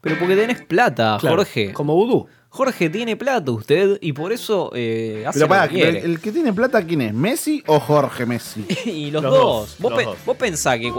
Pero 0.00 0.18
porque 0.18 0.36
tenés 0.36 0.62
plata, 0.62 1.16
Claro, 1.20 1.36
Jorge. 1.36 1.72
Como 1.72 1.94
vudú. 1.94 2.26
Jorge 2.50 2.88
tiene 2.88 3.16
plata 3.16 3.50
usted 3.50 3.98
y 4.00 4.12
por 4.12 4.32
eso 4.32 4.70
eh, 4.74 5.24
hace 5.26 5.40
Pero 5.40 5.46
lo 5.46 5.48
pará, 5.48 5.68
que 5.68 5.74
quiere. 5.74 5.98
el, 5.98 6.04
el 6.12 6.20
que 6.20 6.30
tiene 6.30 6.52
plata, 6.52 6.84
¿quién 6.86 7.00
es? 7.00 7.12
¿Messi 7.12 7.64
o 7.66 7.80
Jorge 7.80 8.26
Messi? 8.26 8.64
y 8.84 9.10
los, 9.10 9.22
Los 9.24 9.32
dos. 9.32 9.42
dos, 9.42 9.76
Vos, 9.80 9.90
los 9.90 9.98
pe- 9.98 10.04
dos. 10.04 10.16
vos 10.24 10.36
pensás 10.36 10.78
que. 10.78 10.92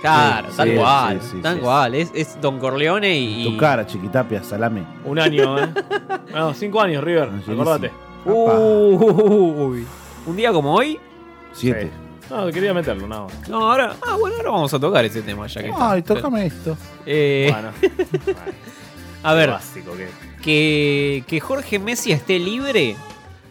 Claro, 0.00 0.48
Sí, 0.50 0.56
tal 0.56 0.68
sí, 0.70 0.74
cual. 0.76 1.20
sí, 1.22 1.28
sí, 1.32 1.42
tal 1.42 1.54
sí. 1.56 1.60
cual. 1.60 1.94
Es, 1.94 2.10
es 2.14 2.40
Don 2.40 2.58
Corleone 2.58 3.18
y. 3.18 3.44
Tu 3.44 3.56
cara, 3.56 3.86
chiquitapia, 3.86 4.42
salame. 4.42 4.84
Un 5.04 5.18
año, 5.18 5.58
¿eh? 5.58 5.68
No, 6.34 6.52
cinco 6.54 6.80
años, 6.80 7.02
River. 7.02 7.28
Buenísimo. 7.28 7.62
Acordate. 7.62 7.90
Uy. 8.24 9.86
Un 10.26 10.36
día 10.36 10.52
como 10.52 10.74
hoy. 10.74 10.98
Siete. 11.52 11.90
No, 12.28 12.46
quería 12.50 12.74
meterlo, 12.74 13.06
nada 13.06 13.24
más. 13.24 13.48
No, 13.48 13.70
ahora. 13.70 13.94
Ah, 14.06 14.16
bueno, 14.18 14.36
ahora 14.36 14.50
vamos 14.50 14.74
a 14.74 14.80
tocar 14.80 15.04
ese 15.04 15.22
tema 15.22 15.46
ya 15.46 15.62
que. 15.62 15.68
está. 15.68 15.92
Ay, 15.92 16.02
tócame 16.02 16.46
esto. 16.46 16.76
Eh, 17.06 17.48
Bueno. 17.52 17.70
a 19.22 19.34
ver, 19.34 19.54
que, 20.42 21.24
que 21.26 21.40
Jorge 21.40 21.78
Messi 21.78 22.12
esté 22.12 22.38
libre 22.38 22.96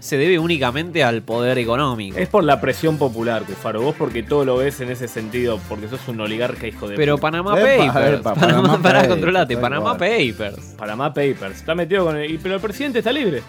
se 0.05 0.17
debe 0.17 0.39
únicamente 0.39 1.03
al 1.03 1.21
poder 1.23 1.57
económico. 1.57 2.17
Es 2.17 2.29
por 2.29 2.43
la 2.43 2.61
presión 2.61 2.97
popular, 2.97 3.43
Cufaro. 3.43 3.81
Vos 3.81 3.95
porque 3.97 4.23
todo 4.23 4.45
lo 4.45 4.57
ves 4.57 4.79
en 4.79 4.91
ese 4.91 5.07
sentido, 5.07 5.59
porque 5.67 5.87
sos 5.89 6.07
un 6.07 6.21
oligarca 6.21 6.67
hijo 6.67 6.87
de 6.87 6.95
Pero 6.95 7.15
puta. 7.15 7.21
Panamá 7.31 7.59
Epa, 7.59 7.93
Papers. 7.93 8.19
epa, 8.19 8.33
Panamá, 8.35 8.61
Panamá 8.61 8.81
pará, 8.81 8.93
Papers, 8.99 9.07
controlate. 9.13 9.55
cual. 9.97 9.97
Papers. 9.97 10.65
Panamá 10.77 11.13
Papers. 11.13 11.55
Está 11.57 11.75
metido 11.75 12.05
con 12.05 12.15
el. 12.17 12.39
Pero 12.39 12.55
el 12.55 12.61
presidente 12.61 12.99
está 12.99 13.11
libre. 13.11 13.41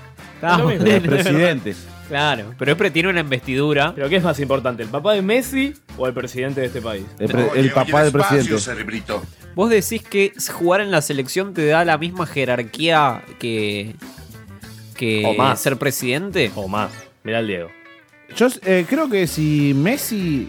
Ah, 0.43 0.53
Es 0.55 0.59
lo 0.59 0.69
mismo. 0.69 0.85
bueno. 0.85 0.97
El 0.97 1.03
presidente. 1.03 1.75
Claro, 2.09 2.55
pero 2.57 2.71
es 2.73 2.79
tiene 2.91 3.09
una 3.09 3.21
investidura. 3.21 3.93
Pero 3.95 4.09
¿qué 4.09 4.17
es 4.17 4.23
más 4.23 4.39
importante, 4.39 4.83
el 4.85 4.89
papá 4.89 5.13
de 5.15 5.23
Messi 5.23 5.75
o 5.99 6.07
el 6.07 6.15
presidente 6.15 6.61
de 6.61 6.69
este 6.69 6.81
país? 6.81 7.05
El, 7.19 7.29
pre- 7.29 7.49
el 7.57 7.71
papá 7.73 8.05
del 8.05 8.13
presidente. 8.13 8.59
cerebrito. 8.61 9.23
Vos 9.57 9.71
decís 9.71 10.03
que 10.03 10.33
jugar 10.53 10.83
en 10.83 10.91
la 10.93 11.03
selección 11.03 11.53
te 11.53 11.67
da 11.67 11.85
la 11.85 11.99
misma 11.99 12.27
jerarquía 12.27 13.23
que. 13.41 13.97
Que 14.97 15.25
O 15.25 15.35
más. 15.35 15.61
ser 15.61 15.77
presidente. 15.77 16.51
O 16.57 16.69
más. 16.69 16.91
Mirá 17.23 17.41
el 17.41 17.47
Diego. 17.47 17.69
Yo 18.35 18.49
eh, 18.65 18.85
creo 18.89 19.09
que 19.09 19.27
si 19.27 19.73
Messi, 19.75 20.49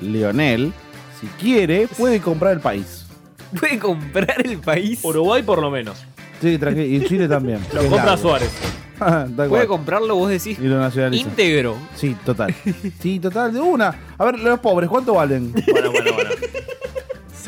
Leonel, 0.00 0.72
si 1.20 1.26
quiere, 1.42 1.88
puede 1.88 2.20
comprar 2.20 2.52
el 2.54 2.60
país. 2.60 3.06
Puede 3.58 3.78
comprar 3.78 4.46
el 4.46 4.58
país. 4.58 5.00
Uruguay 5.02 5.42
por 5.42 5.60
lo 5.60 5.70
menos. 5.70 6.04
Sí, 6.40 6.58
tranquilo. 6.58 6.86
Y 6.86 7.08
Chile 7.08 7.26
también. 7.26 7.58
Lo 7.72 7.80
compra 7.82 8.04
largo. 8.04 8.22
Suárez. 8.22 8.50
Puede 9.48 9.66
comprarlo, 9.66 10.16
vos 10.16 10.28
decís. 10.28 10.58
Y 10.58 10.66
lo 10.66 10.78
nacionaliza. 10.78 11.28
íntegro. 11.28 11.76
Sí, 11.94 12.16
total. 12.24 12.54
Sí, 13.00 13.20
total, 13.20 13.52
de 13.54 13.60
una. 13.60 13.94
A 14.18 14.24
ver, 14.24 14.38
los 14.40 14.58
pobres, 14.58 14.90
¿cuánto 14.90 15.14
valen? 15.14 15.52
Bueno, 15.70 15.92
bueno, 15.92 16.12
bueno. 16.12 16.30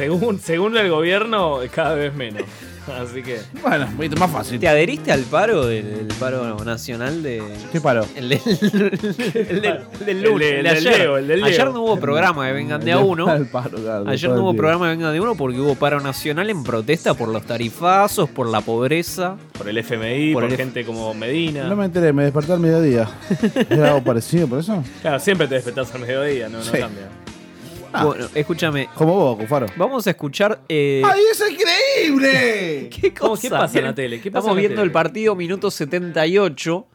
Según, 0.00 0.40
según 0.40 0.76
el 0.78 0.88
gobierno, 0.90 1.58
cada 1.74 1.94
vez 1.94 2.14
menos. 2.14 2.42
Así 2.98 3.22
que. 3.22 3.38
Bueno, 3.62 3.86
un 3.86 3.96
poquito 3.96 4.16
más 4.16 4.30
fácil. 4.30 4.58
¿Te 4.58 4.66
adheriste 4.66 5.12
al 5.12 5.20
paro 5.24 5.66
del, 5.66 6.08
del 6.08 6.16
paro 6.18 6.56
nacional 6.64 7.22
de. 7.22 7.40
¿Qué 7.70 7.80
paro? 7.80 8.04
El 8.16 8.30
del, 8.30 8.40
el 8.48 9.60
del, 9.62 9.80
el 10.00 10.06
del 10.06 10.22
lunes, 10.22 10.50
El 10.54 10.64
de- 10.64 10.70
el 10.70 10.76
ayer. 10.76 10.98
Leo, 10.98 11.16
el 11.18 11.28
del 11.28 11.44
Ayer 11.44 11.64
Leo. 11.64 11.72
no 11.72 11.82
hubo 11.82 12.00
programa 12.00 12.46
de 12.46 12.52
Vengan 12.54 12.80
de 12.84 12.92
a 12.92 12.98
uno. 12.98 13.26
Paro, 13.52 13.76
claro, 13.76 14.08
Ayer 14.08 14.30
no 14.30 14.42
hubo 14.42 14.54
programa 14.56 14.88
de 14.88 14.96
Vengan 14.96 15.12
de 15.12 15.20
uno 15.20 15.34
porque 15.36 15.60
hubo 15.60 15.74
paro 15.76 16.00
nacional 16.00 16.48
en 16.50 16.64
protesta 16.64 17.14
por 17.14 17.28
los 17.28 17.44
tarifazos, 17.44 18.28
por 18.30 18.48
la 18.48 18.60
pobreza. 18.62 19.36
Por 19.56 19.68
el 19.68 19.76
FMI, 19.78 20.32
Por 20.32 20.44
por, 20.44 20.50
el- 20.50 20.56
gente 20.56 20.84
como 20.84 21.12
Medina. 21.14 21.64
No 21.68 21.76
me 21.76 21.84
enteré, 21.84 22.12
me 22.14 22.24
desperté 22.24 22.54
al 22.54 22.60
mediodía. 22.60 23.08
¿Era 23.70 23.88
algo 23.88 24.02
parecido 24.02 24.48
por 24.48 24.58
eso? 24.58 24.82
Claro, 25.02 25.20
siempre 25.20 25.46
te 25.46 25.56
despertás 25.56 25.94
al 25.94 26.00
mediodía, 26.00 26.48
no, 26.48 26.58
no 26.58 26.64
Sí. 26.64 26.78
Cambia. 27.90 28.08
Bueno, 28.08 28.28
escúchame. 28.34 28.88
Como 28.94 29.14
vos, 29.14 29.36
Cufaro. 29.38 29.66
Vamos 29.76 30.06
a 30.06 30.10
escuchar. 30.10 30.60
eh, 30.68 31.02
¡Ay, 31.04 31.20
es 31.32 31.42
increíble! 31.50 32.88
¿Qué 33.00 33.12
¿Cómo- 33.14 33.30
cosa? 33.30 33.42
qué 33.42 33.50
pasa 33.50 33.78
en 33.78 33.84
la 33.84 33.94
tele? 33.94 34.20
¿Qué 34.20 34.30
pasa 34.30 34.38
Estamos 34.40 34.50
en 34.50 34.54
la 34.56 34.60
viendo 34.60 34.76
tele? 34.76 34.86
el 34.86 34.92
partido 34.92 35.34
minuto 35.34 35.70
78. 35.70 36.86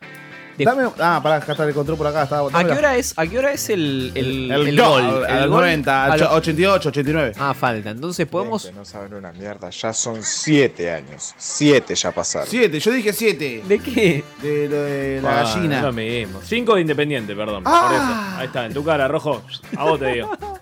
De- 0.58 0.64
Dame, 0.64 0.84
ah, 1.00 1.20
pará, 1.22 1.36
acá 1.36 1.52
está 1.52 1.66
el 1.66 1.74
control 1.74 1.98
por 1.98 2.08
acá. 2.08 2.24
Está, 2.24 2.40
¿A 2.40 2.64
qué 2.64 2.72
hora 2.72 2.96
es, 2.96 3.14
a 3.18 3.28
qué 3.28 3.38
hora 3.40 3.52
es 3.52 3.70
el, 3.70 4.14
el, 4.16 4.50
El, 4.50 4.68
el 4.70 4.80
gol, 4.82 5.02
gol? 5.06 5.26
al 5.26 5.44
El 5.44 5.50
gol 5.50 5.60
90, 5.60 6.06
a 6.06 6.14
al 6.14 6.20
los- 6.22 6.32
88, 6.32 6.90
89. 6.90 7.32
Ah, 7.38 7.54
falta. 7.54 7.90
Entonces 7.90 8.26
podemos. 8.26 8.64
Gente, 8.64 8.78
no 8.80 8.86
saben 8.86 9.14
una 9.16 9.34
mierda. 9.34 9.70
Ya 9.70 9.92
son 9.92 10.24
siete 10.24 10.90
años. 10.94 11.34
Siete 11.38 11.94
ya 11.94 12.14
pasaron. 12.14 12.48
Siete, 12.50 12.80
yo 12.80 12.92
dije 12.92 13.12
siete. 13.12 13.64
¿De 13.68 13.80
qué? 13.80 14.24
De 14.42 14.70
lo 14.70 14.82
de 14.84 15.20
la 15.22 15.42
Ah, 15.42 15.44
gallina. 15.44 15.76
es 15.80 15.84
lo 15.84 15.92
mismo. 15.92 16.40
Cinco 16.42 16.76
de 16.76 16.82
Independiente, 16.82 17.36
perdón. 17.36 17.64
Ah. 17.66 17.82
Por 17.90 17.94
eso. 17.98 18.40
Ahí 18.40 18.46
está, 18.48 18.66
en 18.66 18.74
tu 18.74 18.82
cara, 18.86 19.10
rojo. 19.10 19.44
A 19.76 19.84
vos 19.84 20.00
te 20.00 20.06
digo. 20.14 20.32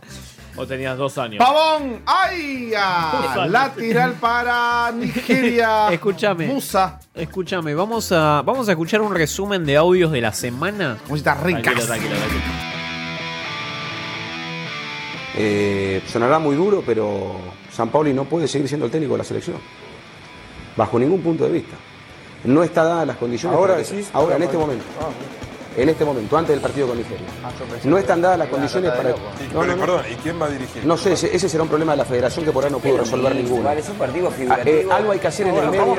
Vos 0.55 0.67
tenías 0.67 0.97
dos 0.97 1.17
años. 1.17 1.39
Pavón, 1.39 2.01
¡ay! 2.05 2.71
ah, 2.77 3.45
Lateral 3.49 4.13
para 4.13 4.91
Nigeria. 4.93 5.87
Escúchame. 5.91 6.45
Musa. 6.47 6.99
Escúchame, 7.13 7.73
vamos 7.73 8.11
a, 8.11 8.41
vamos 8.45 8.67
a 8.69 8.71
escuchar 8.71 9.01
un 9.01 9.15
resumen 9.15 9.65
de 9.65 9.77
audios 9.77 10.11
de 10.11 10.21
la 10.21 10.31
semana. 10.31 10.97
Tranquilo, 11.07 11.85
tranquilo, 11.85 12.15
tranquilo. 12.15 12.41
Eh, 15.35 16.03
sonará 16.07 16.37
muy 16.37 16.55
duro, 16.55 16.83
pero 16.85 17.35
San 17.71 17.89
Pauli 17.89 18.13
no 18.13 18.25
puede 18.25 18.47
seguir 18.47 18.67
siendo 18.67 18.85
el 18.85 18.91
técnico 18.91 19.13
de 19.13 19.17
la 19.19 19.23
selección. 19.23 19.57
Bajo 20.77 20.99
ningún 20.99 21.21
punto 21.21 21.45
de 21.45 21.51
vista. 21.51 21.75
No 22.43 22.61
está 22.63 22.83
dadas 22.83 23.07
las 23.07 23.17
condiciones. 23.17 23.57
Ahora 23.57 23.73
para 23.73 23.83
que- 23.85 23.91
decís, 23.91 24.09
Ahora, 24.13 24.35
en 24.35 24.43
este 24.43 24.57
momento. 24.57 24.83
En 25.75 25.89
este 25.89 26.05
momento, 26.05 26.37
antes 26.37 26.51
del 26.55 26.61
partido 26.61 26.87
con 26.87 26.97
Nigeria. 26.97 27.25
No 27.83 27.97
están 27.97 28.21
dadas 28.21 28.37
las 28.39 28.47
condiciones 28.49 28.91
para. 28.91 29.09
No, 29.09 29.15
Pero, 29.49 29.63
no, 29.65 29.75
no. 29.75 29.79
perdón, 29.79 30.01
¿y 30.11 30.15
quién 30.15 30.41
va 30.41 30.45
a 30.45 30.49
dirigir? 30.49 30.85
No 30.85 30.97
sé, 30.97 31.13
ese, 31.13 31.35
ese 31.35 31.49
será 31.49 31.63
un 31.63 31.69
problema 31.69 31.93
de 31.93 31.97
la 31.99 32.05
federación 32.05 32.45
que 32.45 32.51
por 32.51 32.63
ahí 32.65 32.71
no 32.71 32.79
pudo 32.79 32.97
resolver 32.99 33.35
ninguno. 33.35 33.63
Vale, 33.63 33.79
es 33.81 33.89
un 33.89 33.95
partido 33.97 34.27
Ah, 34.29 34.31
figurativo. 34.31 34.77
eh, 34.77 34.87
algo 34.91 35.11
hay 35.11 35.19
que 35.19 35.27
hacer 35.27 35.47
en 35.47 35.55
el 35.57 35.69
medio, 35.69 35.95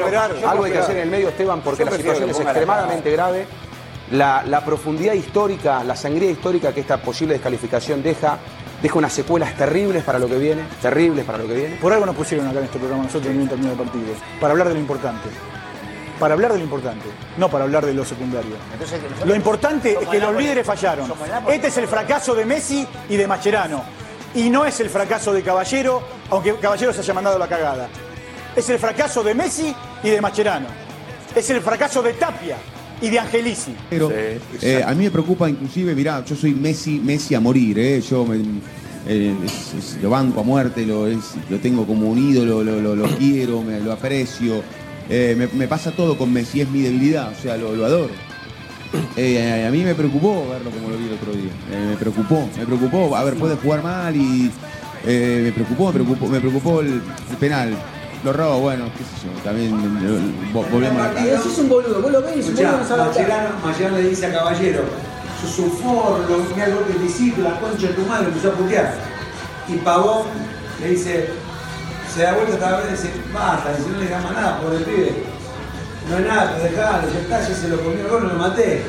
algo 0.49 0.65
hay 0.65 0.73
que 0.73 0.79
hacer 0.79 0.97
en 0.97 1.03
el 1.03 1.11
medio, 1.11 1.29
Esteban, 1.29 1.61
porque 1.63 1.85
yo 1.85 1.91
la 1.91 1.97
situación 1.97 2.31
es 2.31 2.41
extremadamente 2.41 3.11
grave. 3.11 3.47
La, 4.11 4.45
la 4.47 4.63
profundidad 4.65 5.15
histórica, 5.15 5.83
la 5.83 5.97
sangría 5.97 6.31
histórica 6.31 6.73
que 6.75 6.81
esta 6.81 6.99
posible 6.99 7.33
descalificación 7.35 8.03
deja, 8.03 8.37
deja 8.83 8.99
unas 8.99 9.13
secuelas 9.15 9.57
terribles 9.57 10.05
para 10.05 10.19
lo 10.19 10.29
que 10.29 10.37
viene, 10.37 10.63
terribles 10.83 11.25
para 11.25 11.39
lo 11.39 11.47
que 11.49 11.55
viene. 11.55 11.77
Por 11.77 11.91
algo 11.93 12.05
nos 12.05 12.15
pusieron 12.15 12.47
acá 12.47 12.59
en 12.59 12.67
este 12.67 12.79
programa 12.79 13.05
nosotros 13.05 13.33
en 13.33 13.41
un 13.41 13.49
término 13.49 13.71
de 13.71 13.77
partido. 13.77 14.05
Para 14.39 14.53
hablar 14.53 14.69
de 14.69 14.75
lo 14.75 14.81
importante. 14.81 15.29
Para 16.19 16.35
hablar 16.35 16.53
de 16.53 16.59
lo 16.59 16.65
importante, 16.65 17.07
no 17.39 17.49
para 17.51 17.65
hablar 17.65 17.85
de 17.85 17.93
lo 17.93 18.05
secundario. 18.05 18.53
Lo 19.27 19.35
importante 19.35 19.99
es 20.01 20.09
que 20.09 20.19
los 20.21 20.37
líderes 20.37 20.67
fallaron. 20.67 21.13
Este 21.51 21.67
es 21.69 21.77
el 21.79 21.89
fracaso 21.89 22.35
de 22.35 22.45
Messi 22.45 22.87
y 23.09 23.17
de 23.17 23.27
Mascherano. 23.27 23.83
Y 24.35 24.49
no 24.51 24.65
es 24.65 24.79
el 24.81 24.91
fracaso 24.91 25.33
de 25.33 25.43
Caballero, 25.43 26.03
aunque 26.31 26.55
Caballero 26.57 26.93
se 26.93 27.01
haya 27.01 27.15
mandado 27.15 27.39
la 27.39 27.49
cagada. 27.49 27.89
Es 28.55 28.69
el 28.69 28.79
fracaso 28.79 29.23
de 29.25 29.35
Messi 29.35 29.75
y 30.03 30.11
de 30.11 30.21
Mascherano. 30.21 30.67
Es 31.35 31.51
el 31.51 31.61
fracaso 31.61 32.01
de 32.03 32.13
Tapia 32.15 32.57
y 33.01 33.11
de 33.11 33.19
Angelici. 33.19 33.75
Pero 33.91 34.09
eh, 34.63 34.83
a 34.87 34.95
mí 34.95 35.05
me 35.05 35.11
preocupa 35.11 35.49
inclusive, 35.49 35.95
mirá, 35.97 36.25
yo 36.25 36.37
soy 36.37 36.55
Messi, 36.55 37.01
Messi 37.01 37.35
a 37.35 37.41
morir, 37.41 37.77
¿eh? 37.79 38.01
yo 38.01 38.25
me- 38.25 38.41
eh, 39.07 39.35
es- 39.45 39.75
es- 39.97 40.03
lo 40.03 40.11
banco 40.11 40.41
a 40.41 40.43
muerte, 40.45 40.87
lo, 40.87 41.07
es- 41.09 41.35
lo 41.51 41.59
tengo 41.59 41.85
como 41.87 42.09
un 42.09 42.19
ídolo, 42.19 42.63
lo, 42.63 42.81
lo- 42.81 42.95
lo 42.95 43.05
quiero, 43.17 43.63
me, 43.63 43.81
lo 43.81 43.93
aprecio. 43.93 44.63
Eh, 45.11 45.35
me, 45.37 45.47
me 45.49 45.69
pasa 45.69 45.91
todo 45.91 46.17
con 46.17 46.33
Messi, 46.33 46.61
es 46.63 46.69
mi 46.71 46.81
debilidad, 46.83 47.31
o 47.37 47.43
sea, 47.43 47.57
lo, 47.57 47.75
lo 47.75 47.85
adoro. 47.85 48.11
Eh, 49.17 49.65
a 49.67 49.71
mí 49.71 49.83
me 49.83 49.95
preocupó 49.95 50.47
verlo 50.51 50.71
como 50.71 50.89
lo 50.89 50.97
vi 50.97 51.07
el 51.09 51.15
otro 51.15 51.33
día, 51.33 51.51
Eh, 51.73 51.87
me 51.91 51.97
preocupó, 51.97 52.49
me 52.57 52.65
preocupó, 52.65 53.17
a 53.17 53.25
ver, 53.25 53.35
puede 53.35 53.57
jugar 53.57 53.83
mal 53.83 54.15
y 54.15 54.51
eh, 55.05 55.41
me 55.47 55.53
preocupó, 55.53 55.87
me 55.89 55.93
preocupó, 55.95 56.27
me 56.29 56.41
preocupó 56.41 56.81
el, 56.81 57.03
el 57.31 57.37
penal. 57.39 57.75
Lo 58.25 58.33
robo, 58.33 58.61
bueno, 58.61 58.85
qué 58.97 59.05
sé 59.05 59.27
yo, 59.27 59.43
también 59.43 59.73
vo- 60.55 60.65
volvemos 60.71 61.03
a 61.03 61.13
la 61.13 61.21
Y 61.21 61.25
decís 61.27 61.59
un 61.59 61.69
boludo, 61.69 62.01
vos 62.01 62.11
lo 62.11 62.23
ves 62.23 62.37
Mascherano 63.63 63.97
le 63.99 64.09
dice 64.09 64.27
a 64.27 64.33
Caballero, 64.33 64.85
sos 65.43 65.59
un 65.59 65.71
forro, 65.73 66.25
mirá 66.55 66.69
lo 66.69 66.87
que 66.87 66.95
te 66.95 67.05
hiciste, 67.05 67.43
la 67.43 67.61
concha 67.61 67.89
de 67.89 67.93
tu 67.93 68.03
madre, 68.07 68.29
empezó 68.29 68.49
a 68.49 68.53
putear. 68.53 68.95
Y 69.69 69.73
Pavón 69.79 70.23
le 70.81 70.89
dice, 70.91 71.29
se 72.15 72.23
da 72.23 72.33
vuelta 72.35 72.55
otra 72.55 72.77
vez 72.79 72.87
y 72.89 72.91
dice, 72.93 73.11
basta, 73.33 73.73
dice, 73.75 73.91
no 73.91 73.99
le 73.99 74.07
gama 74.09 74.31
nada 74.31 74.61
por 74.61 74.73
el 74.75 74.83
pibe. 74.85 75.13
No 76.09 76.19
es 76.19 76.27
nada, 76.27 76.53
pero 76.57 76.71
dejalo, 76.71 77.09
ya 77.13 77.19
está, 77.21 77.49
ya 77.49 77.55
se 77.55 77.69
lo 77.69 77.77
comió 77.81 78.01
el 78.01 78.09
gol, 78.09 78.29
lo 78.29 78.35
maté. 78.35 78.83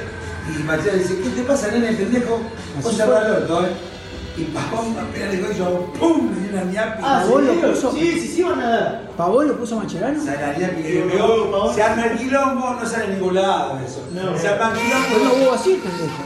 Y 0.47 0.63
Mascherano 0.63 0.99
dice, 1.01 1.19
¿qué 1.21 1.29
te 1.29 1.41
pasa, 1.43 1.67
nene, 1.71 1.93
pendejo? 1.93 2.39
Vos 2.77 2.85
Así 2.85 2.97
cerrá 2.97 3.19
fue. 3.21 3.25
el 3.27 3.33
orto, 3.33 3.65
eh. 3.65 3.71
Y 4.37 4.43
Pavón 4.43 4.97
va 4.97 5.01
a 5.01 5.05
pegar 5.13 5.29
el 5.29 5.39
y 5.39 5.97
¡pum! 5.97 6.29
Le 6.35 6.41
dio 6.41 6.49
una 6.51 6.63
ñapi. 6.69 7.01
Ah, 7.05 7.21
¿En 7.23 7.29
vos 7.31 7.41
lo 7.41 7.53
serio? 7.53 7.71
puso. 7.71 7.91
Sí, 7.93 8.19
sí, 8.19 8.27
sí, 8.35 8.43
van 8.43 8.59
a 8.59 8.69
dar. 8.69 9.01
¿Pavón 9.15 9.47
lo 9.47 9.57
puso 9.57 9.77
Macherano? 9.77 10.21
Se 10.21 10.29
arma 10.31 12.05
el 12.05 12.17
quilombo, 12.17 12.73
no 12.73 12.85
sale 12.85 13.05
a 13.05 13.07
ningún 13.07 13.35
lado 13.35 13.79
eso. 13.79 14.05
Se 14.39 14.47
arma 14.49 14.73
el 14.73 14.77
quilombo. 14.79 15.07
Pues 15.09 15.23
no 15.23 15.33
hubo 15.45 15.53
así, 15.53 15.81
pendejo. 15.81 16.23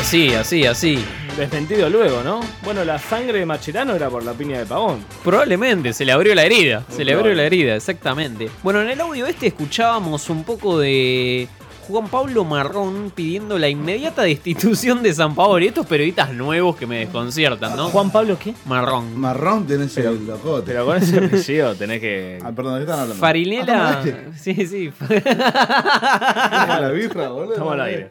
Así, 0.00 0.34
así, 0.34 0.66
así. 0.66 1.04
Desmentido 1.38 1.88
luego, 1.88 2.24
¿no? 2.24 2.40
Bueno, 2.64 2.84
la 2.84 2.98
sangre 2.98 3.38
de 3.38 3.46
Macherano 3.46 3.94
era 3.94 4.10
por 4.10 4.24
la 4.24 4.32
piña 4.32 4.58
de 4.58 4.66
Pavón. 4.66 5.04
Probablemente, 5.22 5.92
se 5.92 6.04
le 6.04 6.10
abrió 6.10 6.34
la 6.34 6.44
herida. 6.44 6.84
Se 6.88 7.04
le 7.04 7.12
abrió 7.12 7.32
la 7.32 7.44
herida, 7.44 7.76
exactamente. 7.76 8.50
Bueno, 8.64 8.82
en 8.82 8.88
el 8.88 9.00
audio 9.00 9.24
este 9.24 9.46
escuchábamos 9.46 10.28
un 10.30 10.42
poco 10.42 10.80
de 10.80 11.46
Juan 11.88 12.06
Pablo 12.08 12.44
Marrón 12.44 13.10
pidiendo 13.14 13.58
la 13.58 13.66
inmediata 13.70 14.20
destitución 14.22 15.02
de 15.02 15.14
San 15.14 15.34
Paolo. 15.34 15.64
Y 15.64 15.68
estos 15.68 15.86
periodistas 15.86 16.34
nuevos 16.34 16.76
que 16.76 16.86
me 16.86 16.98
desconciertan, 16.98 17.74
¿no? 17.76 17.88
¿Juan 17.88 18.10
Pablo 18.10 18.38
qué? 18.38 18.52
Marrón. 18.66 19.18
Marrón 19.18 19.66
tenés 19.66 19.96
el 19.96 20.26
locote. 20.26 20.66
Pero 20.72 20.84
con 20.84 20.98
ese 20.98 21.16
apellido 21.18 21.74
tenés 21.76 22.00
que. 22.00 22.38
Ah, 22.44 22.52
perdón, 22.52 22.74
¿de 22.74 22.80
qué 22.80 22.82
están 22.90 23.00
hablando? 23.00 23.14
Farinela. 23.20 23.88
Ah, 23.88 24.04
¿no, 24.04 24.32
Sí, 24.38 24.54
sí. 24.66 24.92
la 25.08 26.90
birra, 26.94 27.28
boludo. 27.30 27.70
Al 27.70 27.80
aire. 27.80 28.10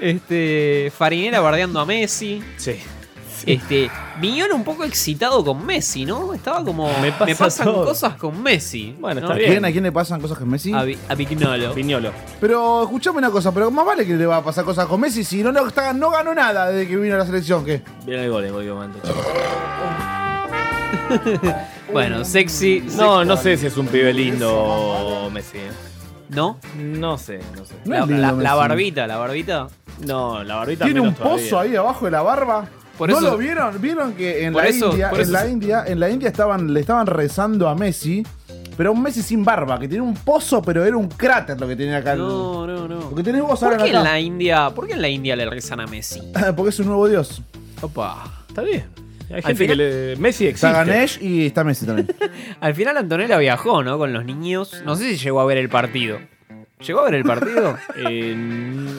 Este. 0.00 0.92
Farinela 0.96 1.38
bardeando 1.38 1.78
a 1.78 1.86
Messi. 1.86 2.42
Sí. 2.56 2.76
Este. 3.46 3.90
Viñola 4.20 4.54
un 4.54 4.64
poco 4.64 4.84
excitado 4.84 5.44
con 5.44 5.64
Messi, 5.66 6.04
¿no? 6.06 6.32
Estaba 6.34 6.64
como. 6.64 6.88
Me 7.00 7.10
pasa 7.12 7.34
pasan 7.36 7.66
todo. 7.66 7.84
cosas 7.84 8.14
con 8.14 8.42
Messi. 8.42 8.94
Bueno, 9.00 9.20
¿no? 9.20 9.26
está 9.26 9.34
¿A 9.34 9.38
bien. 9.38 9.50
quién, 9.50 9.64
¿A 9.64 9.72
quién 9.72 9.84
le 9.84 9.92
pasan 9.92 10.20
cosas 10.20 10.38
con 10.38 10.48
Messi? 10.48 10.72
A, 10.72 10.82
Vi- 10.84 10.98
a 11.08 11.14
Vignolo. 11.14 11.74
Viñolo. 11.74 12.10
Pero 12.40 12.82
escuchame 12.84 13.18
una 13.18 13.30
cosa, 13.30 13.52
pero 13.52 13.70
más 13.70 13.84
vale 13.84 14.06
que 14.06 14.14
le 14.14 14.26
va 14.26 14.36
a 14.38 14.44
pasar 14.44 14.64
cosas 14.64 14.86
con 14.86 15.00
Messi 15.00 15.24
si 15.24 15.42
no, 15.42 15.50
no, 15.52 15.66
está- 15.66 15.92
no 15.92 16.10
ganó 16.10 16.34
nada 16.34 16.68
desde 16.70 16.88
que 16.88 16.96
vino 16.96 17.14
a 17.14 17.18
la 17.18 17.26
selección, 17.26 17.64
¿qué? 17.64 17.82
Viene 18.06 18.24
el 18.24 18.30
gol 18.30 18.44
momento. 18.68 18.98
Bueno, 21.92 22.24
sexy. 22.24 22.84
No, 22.96 23.24
no 23.24 23.36
sé 23.36 23.56
si 23.56 23.66
es 23.66 23.76
un 23.76 23.86
pibe 23.86 24.12
lindo 24.12 25.28
Messi. 25.32 25.58
¿eh? 25.58 25.70
¿No? 26.30 26.58
No 26.76 27.18
sé, 27.18 27.40
no 27.56 27.64
sé. 27.64 27.74
No 27.84 27.92
La, 27.94 28.00
es 28.00 28.06
lindo 28.08 28.22
la- 28.22 28.32
Messi. 28.32 28.42
la 28.44 28.54
barbita, 28.54 29.06
la 29.06 29.16
barbita. 29.16 29.68
No, 30.06 30.42
la 30.42 30.56
barbita 30.56 30.84
Tiene 30.86 31.00
un 31.00 31.14
todavía. 31.14 31.44
pozo 31.44 31.60
ahí 31.60 31.76
abajo 31.76 32.04
de 32.06 32.10
la 32.10 32.22
barba. 32.22 32.66
Por 32.98 33.10
¿No 33.10 33.20
lo 33.20 33.36
vieron? 33.36 33.80
¿Vieron 33.80 34.14
que 34.14 34.44
en 34.44 34.54
la 34.54 34.66
eso- 34.66 34.90
India, 34.92 35.10
en 35.16 35.32
la 35.32 35.46
India, 35.48 35.84
en 35.86 36.00
la 36.00 36.10
India 36.10 36.28
estaban, 36.28 36.72
le 36.72 36.80
estaban 36.80 37.06
rezando 37.06 37.68
a 37.68 37.74
Messi, 37.74 38.24
pero 38.76 38.92
un 38.92 39.02
Messi 39.02 39.20
sin 39.22 39.44
barba, 39.44 39.78
que 39.80 39.88
tenía 39.88 40.02
un 40.02 40.14
pozo, 40.14 40.62
pero 40.62 40.84
era 40.84 40.96
un 40.96 41.08
cráter 41.08 41.60
lo 41.60 41.66
que 41.66 41.74
tenía 41.76 41.96
acá. 41.98 42.14
No, 42.14 42.66
no, 42.66 42.86
no. 42.86 43.10
Lo 43.10 43.14
que 43.14 43.22
tenés 43.22 43.42
vos 43.42 43.58
¿Por 43.58 43.72
ahora 43.72 43.84
qué 43.84 43.90
en 43.90 44.02
la 44.04 44.20
India, 44.20 44.70
por 44.70 44.86
qué 44.86 44.92
en 44.94 45.02
la 45.02 45.08
India 45.08 45.34
le 45.36 45.48
rezan 45.50 45.80
a 45.80 45.86
Messi? 45.86 46.22
Porque 46.56 46.70
es 46.70 46.78
un 46.80 46.86
nuevo 46.86 47.08
dios. 47.08 47.42
Opa. 47.80 48.44
Está 48.48 48.62
bien. 48.62 48.84
Hay 49.30 49.36
Al 49.36 49.42
gente 49.42 49.54
final- 49.54 49.76
que 49.78 49.82
le. 49.82 50.16
Messi 50.16 50.46
existe. 50.46 50.66
Está 50.68 50.84
Ganesh 50.84 51.18
y 51.20 51.46
está 51.46 51.64
Messi 51.64 51.86
también. 51.86 52.14
Al 52.60 52.74
final 52.74 52.96
Antonella 52.96 53.38
viajó, 53.38 53.82
¿no? 53.82 53.98
Con 53.98 54.12
los 54.12 54.24
niños. 54.24 54.82
No 54.84 54.94
sé 54.96 55.10
si 55.10 55.16
llegó 55.16 55.40
a 55.40 55.44
ver 55.46 55.58
el 55.58 55.68
partido. 55.68 56.18
¿Llegó 56.86 57.00
a 57.00 57.04
ver 57.04 57.14
el 57.14 57.24
partido? 57.24 57.76
Eh, 57.96 58.36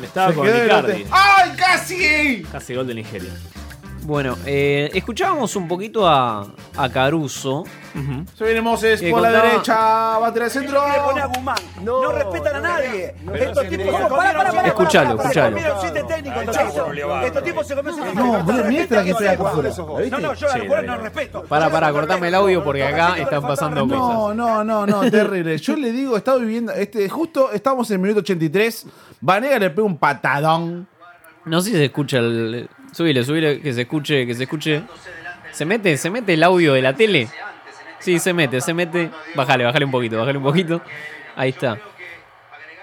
estaba 0.04 0.30
Se 0.30 0.36
con 0.36 0.48
Icardi. 0.48 1.06
¡Ay, 1.12 1.52
casi! 1.58 2.44
Casi 2.52 2.74
gol 2.74 2.88
de 2.88 2.96
Nigeria. 2.96 3.30
Bueno, 4.06 4.38
eh, 4.46 4.92
escuchábamos 4.94 5.56
un 5.56 5.68
poquito 5.68 6.08
a, 6.08 6.46
a 6.78 6.90
Caruso. 6.90 7.64
Se 8.38 8.44
viene 8.44 8.62
Moses 8.62 9.02
por 9.10 9.20
la 9.20 9.32
derecha, 9.32 9.76
va 10.20 10.28
a 10.28 10.32
tirar 10.34 10.46
el 10.46 10.52
centro. 10.52 10.86
Le 10.88 11.00
pone 11.00 11.22
a 11.22 11.26
Guzmán. 11.26 11.56
No, 11.84 12.12
respetan 12.12 12.56
a 12.58 12.60
nadie. 12.60 13.16
Estos 13.34 13.68
tipos 13.68 13.86
no, 13.88 13.98
se 13.98 14.06
pará, 14.16 14.44
pará, 14.44 14.68
Escuchalo, 14.68 15.20
escuchalo. 15.20 15.58
Estos 15.58 15.82
tipos. 15.82 17.24
Estos 17.26 17.44
tipos 17.44 17.68
se 17.68 17.76
comieron 17.76 18.16
No, 18.16 18.46
que 18.46 18.52
Respetan 18.54 19.18
pega 19.18 19.32
a 19.32 19.38
por 19.38 19.52
fuera. 19.54 19.70
los 19.70 19.78
¿La 19.78 19.84
jugadores. 19.84 20.12
viste? 20.12 20.22
No, 20.22 20.28
no, 20.28 20.34
yo 20.36 20.76
a 20.76 20.82
no 20.84 20.98
respeto. 20.98 21.44
Para, 21.46 21.70
para, 21.72 21.92
cortame 21.92 22.28
el 22.28 22.36
audio 22.36 22.64
porque 22.64 22.84
acá 22.84 23.18
están 23.18 23.42
pasando 23.42 23.88
cosas. 23.88 24.00
No, 24.00 24.34
no, 24.36 24.64
no, 24.64 24.86
no, 24.86 25.02
terrible. 25.10 25.58
Yo 25.58 25.76
le 25.76 25.92
digo, 25.92 26.16
estaba 26.16 26.38
viviendo, 26.38 26.74
este, 26.74 27.10
justo 27.10 27.52
estamos 27.52 27.90
en 27.90 27.96
el 27.96 28.00
minuto 28.02 28.20
83, 28.20 28.86
Vanega 29.22 29.58
le 29.58 29.70
pega 29.72 29.88
un 29.88 29.98
patadón. 29.98 30.88
No 31.46 31.60
sé 31.62 31.72
si 31.72 31.76
se 31.78 31.86
escucha 31.86 32.20
el. 32.20 32.70
Subile, 32.96 33.26
subile, 33.26 33.60
que 33.60 33.74
se 33.74 33.82
escuche, 33.82 34.26
que 34.26 34.34
se 34.34 34.44
escuche. 34.44 34.82
¿Se 35.52 35.66
mete, 35.66 35.98
se 35.98 36.10
mete 36.10 36.34
el 36.34 36.44
audio 36.44 36.72
de 36.74 36.82
la 36.82 36.94
tele? 36.94 37.28
Sí, 38.00 38.20
se 38.20 38.32
mete, 38.32 38.62
se 38.62 38.74
mete. 38.74 39.10
Bájale, 39.36 39.66
bájale 39.66 39.84
un 39.84 39.92
poquito, 39.92 40.18
bájale 40.18 40.38
un 40.38 40.44
poquito. 40.46 40.82
Ahí 41.36 41.50
está. 41.50 41.78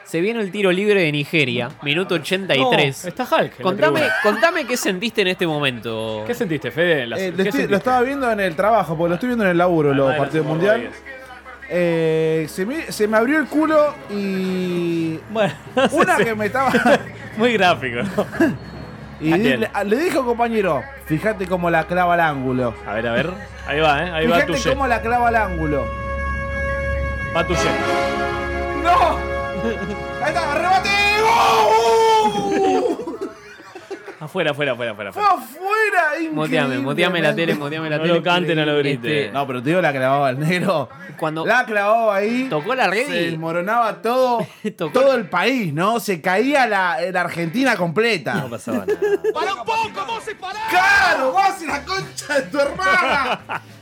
Se 0.04 0.20
viene 0.20 0.40
el 0.42 0.50
tiro 0.50 0.70
libre 0.70 1.00
de 1.00 1.10
Nigeria, 1.12 1.70
minuto 1.80 2.16
83. 2.16 3.04
No, 3.04 3.08
está 3.08 3.24
Hulk. 3.24 3.62
contame, 3.62 4.02
contame 4.22 4.66
qué 4.66 4.76
sentiste 4.76 5.22
en 5.22 5.28
este 5.28 5.46
momento. 5.46 6.24
¿Qué 6.26 6.34
sentiste, 6.34 6.70
Fede? 6.70 7.04
Eh, 7.04 7.06
lo, 7.06 7.16
¿qué 7.16 7.28
estoy- 7.28 7.44
sentiste? 7.44 7.68
lo 7.68 7.76
estaba 7.78 8.02
viendo 8.02 8.30
en 8.30 8.40
el 8.40 8.54
trabajo, 8.54 8.94
porque 8.94 9.08
lo 9.08 9.14
estoy 9.14 9.28
viendo 9.28 9.44
en 9.46 9.52
el 9.52 9.56
laburo, 9.56 9.94
los 9.94 10.10
Además 10.10 10.30
de 10.30 10.40
partidos 10.42 10.46
mundial. 10.46 10.90
Eh, 11.70 12.44
se, 12.50 12.66
me, 12.66 12.92
se 12.92 13.08
me 13.08 13.16
abrió 13.16 13.38
el 13.38 13.46
culo 13.46 13.94
y. 14.10 15.18
Bueno, 15.30 15.54
Una 15.92 16.18
que 16.18 16.34
me 16.34 16.44
estaba. 16.46 16.70
Muy 17.38 17.54
gráfico. 17.54 18.00
¿no? 18.02 18.26
Y 19.22 19.32
¿A 19.32 19.36
di- 19.36 19.42
quién? 19.42 19.60
le, 19.60 19.70
le 19.84 19.96
dijo 19.96 20.24
compañero, 20.24 20.82
fíjate 21.06 21.46
cómo 21.46 21.70
la 21.70 21.84
clava 21.84 22.14
al 22.14 22.20
ángulo. 22.20 22.74
A 22.86 22.94
ver, 22.94 23.06
a 23.06 23.12
ver. 23.12 23.30
Ahí 23.66 23.80
va, 23.80 24.02
¿eh? 24.04 24.10
Ahí 24.10 24.26
va 24.26 24.44
tu 24.44 24.52
Fíjate 24.54 24.74
cómo 24.74 24.86
la 24.88 25.00
clava 25.00 25.28
al 25.28 25.36
ángulo. 25.36 25.84
Va 27.36 27.44
tu 27.46 27.52
¡No! 27.54 27.58
¡Ahí 30.22 30.28
está! 30.28 30.54
¡Rebate! 30.54 30.88
¡Oh! 31.24 32.98
Afuera, 34.32 34.52
afuera, 34.52 34.72
afuera, 34.72 34.92
afuera. 34.92 35.12
¡Fue 35.12 35.22
afuera! 35.22 36.02
increíble, 36.14 36.30
Moteame, 36.34 36.78
moteame 36.78 37.20
la 37.20 37.34
tele, 37.34 37.54
moteame 37.54 37.90
la 37.90 37.96
No 37.98 38.02
tele. 38.04 38.14
lo 38.14 38.22
cante, 38.22 38.54
no 38.54 38.64
lo 38.64 38.78
grite. 38.78 39.20
Este, 39.24 39.32
No, 39.32 39.46
pero 39.46 39.62
te 39.62 39.68
digo 39.68 39.82
la 39.82 39.92
clavaba 39.92 40.30
el 40.30 40.38
negro. 40.38 40.88
Cuando 41.18 41.44
La 41.44 41.66
clavaba 41.66 42.16
ahí. 42.16 42.46
tocó 42.48 42.74
la 42.74 42.86
red 42.86 43.06
Se 43.06 43.20
y 43.22 43.30
desmoronaba 43.32 44.00
todo, 44.00 44.38
Tocó- 44.76 44.92
todo 44.92 45.14
el 45.16 45.28
país, 45.28 45.74
¿no? 45.74 46.00
Se 46.00 46.22
caía 46.22 46.66
la, 46.66 46.96
la 47.12 47.20
Argentina 47.20 47.76
completa. 47.76 48.34
No 48.34 48.48
pasaba 48.48 48.86
nada. 48.86 48.98
¡Para 49.34 49.52
un 49.54 49.64
poco, 49.64 50.06
Moses, 50.06 50.34
para! 50.40 50.58
¡Claro! 50.70 51.32
¡Vos 51.32 51.62
y 51.62 51.66
la 51.66 51.84
concha 51.84 52.34
de 52.40 52.42
tu 52.42 52.58
hermana! 52.58 53.40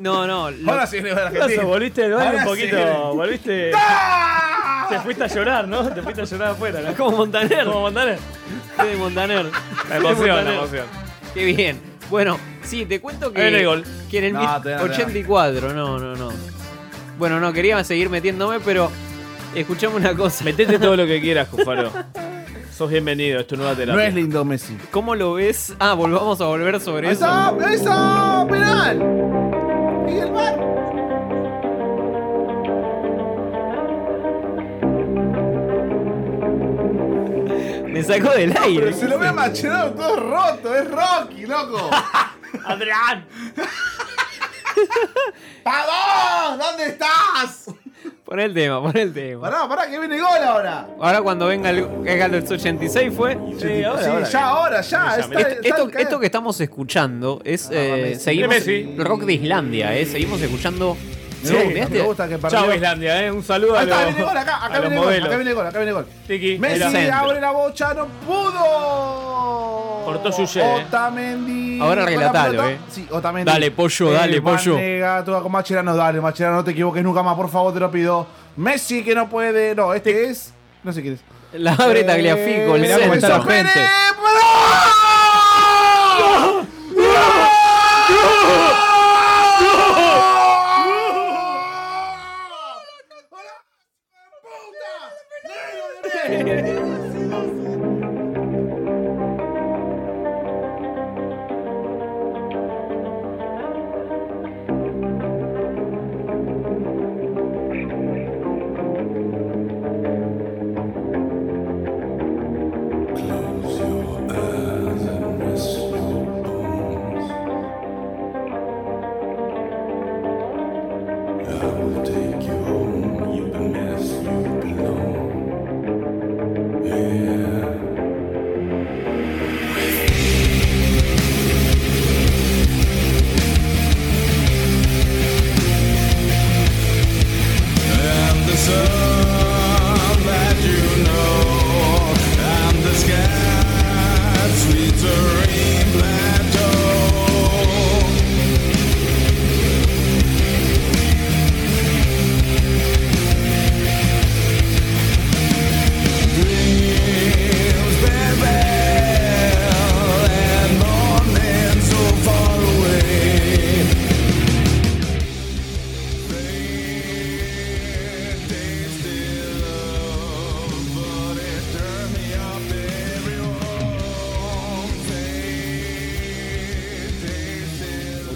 No, 0.00 0.26
no. 0.26 0.50
lo- 0.50 0.70
Ahora 0.72 0.86
sí, 0.86 1.02
¿Qué 1.02 1.10
pasó? 1.12 1.26
Argentina. 1.26 1.62
¿Volviste 1.64 2.02
del 2.02 2.12
baño 2.14 2.38
un 2.38 2.44
poquito? 2.44 2.76
sí. 2.76 3.16
¿Volviste? 3.16 3.70
¡Ah! 3.74 4.86
Te 4.88 4.98
fuiste 5.00 5.24
a 5.24 5.26
llorar, 5.26 5.68
¿no? 5.68 5.88
Te 5.88 6.02
fuiste 6.02 6.22
a 6.22 6.24
llorar 6.24 6.48
afuera. 6.50 6.80
¿no? 6.80 6.94
Como 6.94 7.16
Montaner. 7.18 7.64
Como 7.64 7.80
Montaner. 7.80 8.18
de 8.78 8.96
Montaner. 8.96 9.46
La 9.88 9.96
emoción, 9.96 10.44
la 10.44 10.54
emoción. 10.54 10.86
Qué 11.34 11.44
bien. 11.46 11.80
Bueno, 12.10 12.38
sí, 12.62 12.84
te 12.84 13.00
cuento 13.00 13.32
que, 13.32 13.40
viene 13.40 13.60
el 13.60 13.66
gol. 13.66 13.84
que 14.10 14.18
en 14.18 14.24
el 14.24 14.32
No, 14.34 14.40
mil- 14.40 14.48
todavía 14.62 14.76
no, 14.86 14.92
84, 14.92 15.72
no, 15.72 15.98
no, 15.98 16.14
no. 16.14 16.30
Bueno, 17.18 17.40
no, 17.40 17.52
quería 17.52 17.82
seguir 17.84 18.10
metiéndome, 18.10 18.60
pero 18.60 18.90
escuchame 19.54 19.96
una 19.96 20.14
cosa. 20.14 20.44
Metete 20.44 20.78
todo 20.78 20.94
lo 20.96 21.06
que 21.06 21.20
quieras, 21.22 21.48
Cufaro. 21.48 21.90
Sos 22.76 22.90
bienvenido, 22.90 23.40
es 23.40 23.46
tu 23.46 23.56
nueva 23.56 23.74
terapia. 23.74 23.94
No 23.94 24.00
es 24.08 24.14
lindo 24.14 24.44
Messi. 24.44 24.76
¿Cómo 24.90 25.14
lo 25.14 25.34
ves? 25.34 25.74
Ah, 25.78 25.94
volvamos 25.94 26.40
a 26.40 26.46
volver 26.46 26.80
sobre 26.80 27.10
eso. 27.12 27.24
está, 27.24 27.48
ahí 27.48 27.74
está, 27.76 28.46
penal. 28.50 29.41
Me 38.08 38.14
sacó 38.18 38.30
del 38.30 38.56
aire. 38.56 38.84
Pero 38.86 38.96
se 38.96 39.08
lo 39.08 39.18
ve 39.18 39.28
a 39.28 39.32
Macherano 39.32 39.90
todo 39.92 40.16
roto, 40.16 40.74
es 40.76 40.90
Rocky, 40.90 41.46
loco. 41.46 41.90
¡Adrián! 42.66 43.26
¡Pavón! 45.62 46.58
¿Dónde 46.58 46.86
estás? 46.86 47.66
Pon 48.24 48.40
el 48.40 48.54
tema, 48.54 48.80
pon 48.82 48.96
el 48.96 49.12
tema. 49.12 49.42
Pará, 49.42 49.68
pará, 49.68 49.88
que 49.90 49.98
viene 49.98 50.18
gol 50.18 50.38
ahora. 50.42 50.88
Ahora 51.00 51.22
cuando 51.22 51.46
venga 51.46 51.70
el, 51.70 51.84
venga 51.86 52.26
el 52.26 52.34
86 52.34 53.12
fue. 53.14 53.38
Sí, 53.60 53.84
ahora, 53.84 54.02
Sí, 54.02 54.08
ahora. 54.10 54.28
ya 54.28 54.44
ahora, 54.48 54.80
ya, 54.80 55.16
está- 55.18 55.40
Esto, 55.40 55.86
está 55.88 55.98
esto- 56.00 56.18
que 56.20 56.26
estamos 56.26 56.60
escuchando 56.60 57.40
es. 57.44 57.68
eh, 57.70 58.00
Messi. 58.10 58.20
seguimos 58.24 58.48
Messi. 58.48 58.94
rock 58.98 59.22
de 59.24 59.32
Islandia, 59.34 59.94
eh. 59.96 60.06
Seguimos 60.06 60.40
escuchando. 60.40 60.96
Me 61.42 61.48
Sí, 61.48 61.90
me 61.90 62.00
gusta 62.02 62.28
que 62.28 62.38
perdió. 62.38 62.58
Chao, 62.58 62.74
Islandia, 62.74 63.24
¿eh? 63.24 63.30
Un 63.30 63.42
saludo 63.42 63.76
a 63.76 63.80
Ahí 63.80 63.84
está, 63.86 64.04
los, 64.04 64.14
viene 64.14 64.24
gol 64.28 64.36
acá, 64.36 64.56
a 64.56 64.66
acá 64.66 64.78
los 64.78 64.90
viene 64.90 65.04
gol, 65.04 65.14
acá 65.14 65.36
viene 65.36 65.52
gol, 65.52 65.66
acá 65.66 65.78
viene 65.78 65.92
gol. 65.92 66.06
Tiki, 66.26 66.58
Messi 66.58 67.08
abre 67.08 67.40
la 67.40 67.50
bocha, 67.50 67.94
no 67.94 68.06
pudo. 68.26 70.02
Cortó 70.04 70.30
Yuyé, 70.30 70.60
eh. 70.60 70.84
Otamendi. 70.86 71.80
Ahora 71.80 72.04
relatalo, 72.04 72.68
eh. 72.68 72.78
Sí, 72.90 73.06
Otamendi. 73.10 73.50
Dale, 73.50 73.70
pollo, 73.70 74.12
dale, 74.12 74.40
pollo. 74.42 74.78
Con 75.42 75.52
Macherano, 75.52 75.96
dale, 75.96 76.20
Macherano, 76.20 76.56
no 76.56 76.64
te 76.64 76.72
equivoques 76.72 77.02
nunca 77.02 77.22
más, 77.22 77.34
por 77.36 77.50
favor, 77.50 77.72
te 77.74 77.80
lo 77.80 77.90
pido. 77.90 78.26
Messi 78.56 79.02
que 79.02 79.14
no 79.14 79.28
puede, 79.28 79.74
no, 79.74 79.94
este 79.94 80.30
es. 80.30 80.52
No 80.82 80.92
sé 80.92 81.02
quién 81.02 81.14
es. 81.14 81.20
La 81.52 81.74
abre 81.74 82.02
Tagliafico, 82.04 82.76
el 82.76 82.82
Mirá 82.82 82.98
cómo 82.98 83.14
está 83.14 83.28
la 83.28 83.42
gente. 83.42 83.80
And 84.24 84.91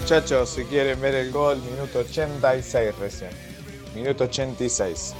Muchachos, 0.09 0.51
si 0.51 0.63
quieren 0.63 1.01
ver 1.01 1.15
el 1.15 1.33
gol, 1.33 1.61
minuto 1.63 1.99
86 1.99 2.97
recién. 2.97 3.29
Minuto 3.93 4.23
86. 4.23 5.13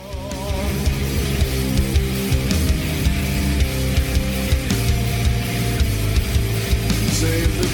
Save 7.12 7.58
the 7.60 7.68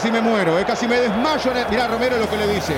casi 0.00 0.10
me 0.12 0.22
muero, 0.22 0.58
eh, 0.58 0.64
casi 0.64 0.88
me 0.88 0.98
desmayo. 0.98 1.50
en 1.50 1.58
el- 1.58 1.68
Mirá 1.68 1.86
Romero 1.86 2.16
lo 2.16 2.26
que 2.30 2.38
le 2.38 2.46
dice. 2.46 2.72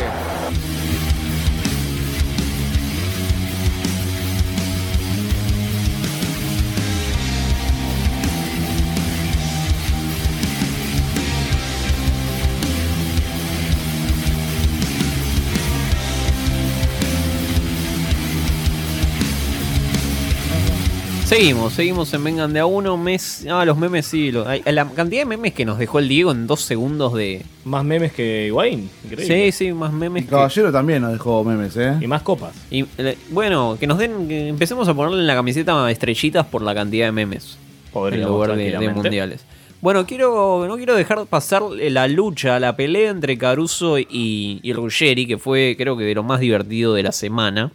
Seguimos, 21.33 21.73
seguimos 21.73 22.13
en 22.13 22.25
Vengan 22.25 22.53
de 22.53 22.61
a 22.61 22.67
uno. 22.67 22.99
Mes, 22.99 23.47
ah, 23.51 23.65
los 23.65 23.79
memes 23.79 24.05
sí. 24.07 24.31
lo- 24.31 24.47
ay, 24.47 24.63
la 24.67 24.85
cantidad 24.91 25.23
de 25.23 25.25
memes 25.27 25.55
que 25.55 25.65
nos 25.65 25.79
dejó 25.79 25.99
el 25.99 26.07
Diego 26.09 26.31
en 26.31 26.47
dos 26.47 26.61
segundos 26.61 27.15
de. 27.15 27.43
Más 27.65 27.85
memes 27.85 28.13
que 28.13 28.49
Higuaín. 28.49 28.91
Increíble. 29.05 29.51
Sí, 29.51 29.67
sí, 29.67 29.73
más 29.73 29.93
memes. 29.95 30.25
El 30.25 30.29
que- 30.29 30.31
caballero 30.35 30.71
también 30.71 31.01
nos 31.01 31.13
dejó 31.13 31.43
memes, 31.43 31.75
¿eh? 31.79 31.97
Y 32.03 32.07
más 32.07 32.21
copas. 32.21 32.53
Y, 32.71 32.85
eh, 32.99 33.17
bueno, 33.31 33.79
que 33.81 33.87
nos 33.87 33.97
den. 33.97 34.29
que 34.29 34.49
empecemos 34.49 34.87
a 34.89 34.95
ponerle 34.95 35.21
en 35.21 35.27
la 35.27 35.35
camiseta 35.35 35.91
estrellitas 35.91 36.45
por 36.47 36.61
la 36.61 36.75
cantidad 36.75 37.07
de 37.07 37.13
memes. 37.13 37.57
Podríamos, 37.95 38.27
en 38.27 38.33
lugar 38.33 38.57
de- 38.57 38.91
mundiales. 38.91 39.41
Bueno, 39.83 40.07
quiero 40.07 40.65
no 40.69 40.77
quiero 40.77 40.95
dejar 40.95 41.27
pasar 41.27 41.61
la 41.63 42.07
lucha, 42.07 42.61
la 42.61 42.77
pelea 42.77 43.11
entre 43.11 43.37
Caruso 43.37 43.99
y, 43.99 44.61
y 44.63 44.73
Ruggeri, 44.73 45.27
que 45.27 45.39
fue 45.39 45.75
creo 45.77 45.97
que 45.97 46.05
de 46.05 46.15
lo 46.15 46.23
más 46.23 46.39
divertido 46.39 46.95
de 46.95 47.03
la 47.03 47.11
semana. 47.11 47.73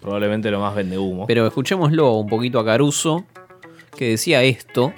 Probablemente 0.00 0.50
lo 0.50 0.58
más 0.58 0.74
vende 0.74 0.98
humo. 0.98 1.24
Pero 1.28 1.46
escuchémoslo 1.46 2.14
un 2.14 2.26
poquito 2.26 2.58
a 2.58 2.64
Caruso, 2.64 3.24
que 3.96 4.08
decía 4.08 4.42
esto. 4.42 4.92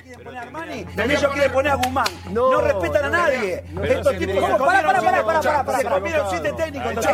También 0.85 1.19
ellos 1.19 1.33
quieren 1.33 1.53
poner 1.53 1.73
a 1.73 1.75
Guzmán. 1.77 2.07
No, 2.33 2.61
respetan 2.61 3.05
a 3.07 3.11
nadie. 3.11 3.65
Estos 3.85 4.17
tipos 4.17 4.35
se 4.35 4.41
¿Cómo? 4.41 4.59
Pará, 4.59 4.83
pará, 4.83 5.01
pará, 5.01 5.25
pará, 5.25 5.41
pará, 5.43 5.65
pará. 5.65 5.79
Se 5.79 5.85
comieron 5.89 6.27
siete 6.31 6.53
técnicos. 6.53 7.05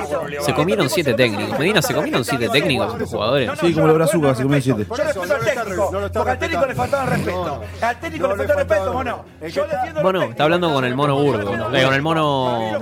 Se 0.45 0.55
comieron 0.55 0.91
siete 0.91 1.15
técnicos. 1.15 1.59
Medina, 1.59 1.83
se 1.83 1.95
comieron 1.95 2.25
siete 2.25 2.49
técnicos 2.49 2.93
estos 2.93 3.11
jugadores. 3.11 3.51
Sí, 3.61 3.75
como 3.75 3.87
los 3.87 3.97
brazucas, 3.97 4.37
se 4.37 4.43
comieron 4.43 4.62
siete. 4.62 4.87
Yo 4.89 4.95
respeto 5.05 5.35
al 5.35 5.41
técnico, 5.41 5.91
porque 6.12 6.31
al 6.31 6.39
técnico 6.39 6.67
le 6.67 6.75
faltaba 6.75 7.07
respeto. 7.07 7.61
Al 7.81 8.01
técnico 8.01 8.27
le 8.29 8.37
faltó 8.37 8.53
el 8.53 8.59
respeto, 8.59 8.91
¿o 8.93 9.05
no? 9.05 9.25
Yo 9.49 9.67
defiendo 9.67 10.03
Bueno, 10.03 10.23
está 10.23 10.45
hablando 10.45 10.73
con 10.73 10.85
el 10.85 10.95
mono 10.95 11.17
burgo, 11.17 11.55
eh, 11.55 11.85
con 11.85 11.95
el 11.95 12.03
mono 12.03 12.79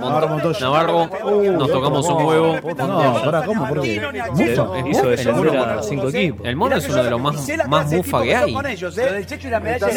Navarro. 0.59 1.09
Nos 1.51 1.71
tocamos 1.71 2.07
un 2.09 2.23
huevo. 2.23 2.57
No, 2.77 3.21
pará, 3.23 3.43
¿cómo? 3.45 3.67
¿Por 3.67 3.81
qué? 3.81 4.01
Hizo 4.37 4.65
mono- 5.33 5.83
cinco 5.83 6.09
equipos. 6.09 6.45
El 6.45 6.55
mono 6.55 6.75
es 6.75 6.89
uno 6.89 7.03
de 7.03 7.09
los 7.09 7.21
más, 7.21 7.47
más 7.67 7.91
mufa 7.91 8.21
que 8.23 8.35
hay. 8.35 8.55
¿eh? 8.55 8.77
Lo 8.81 8.91
del 8.91 9.25
Checho 9.25 9.47
y 9.47 9.51
la 9.51 9.59
medalla. 9.59 9.87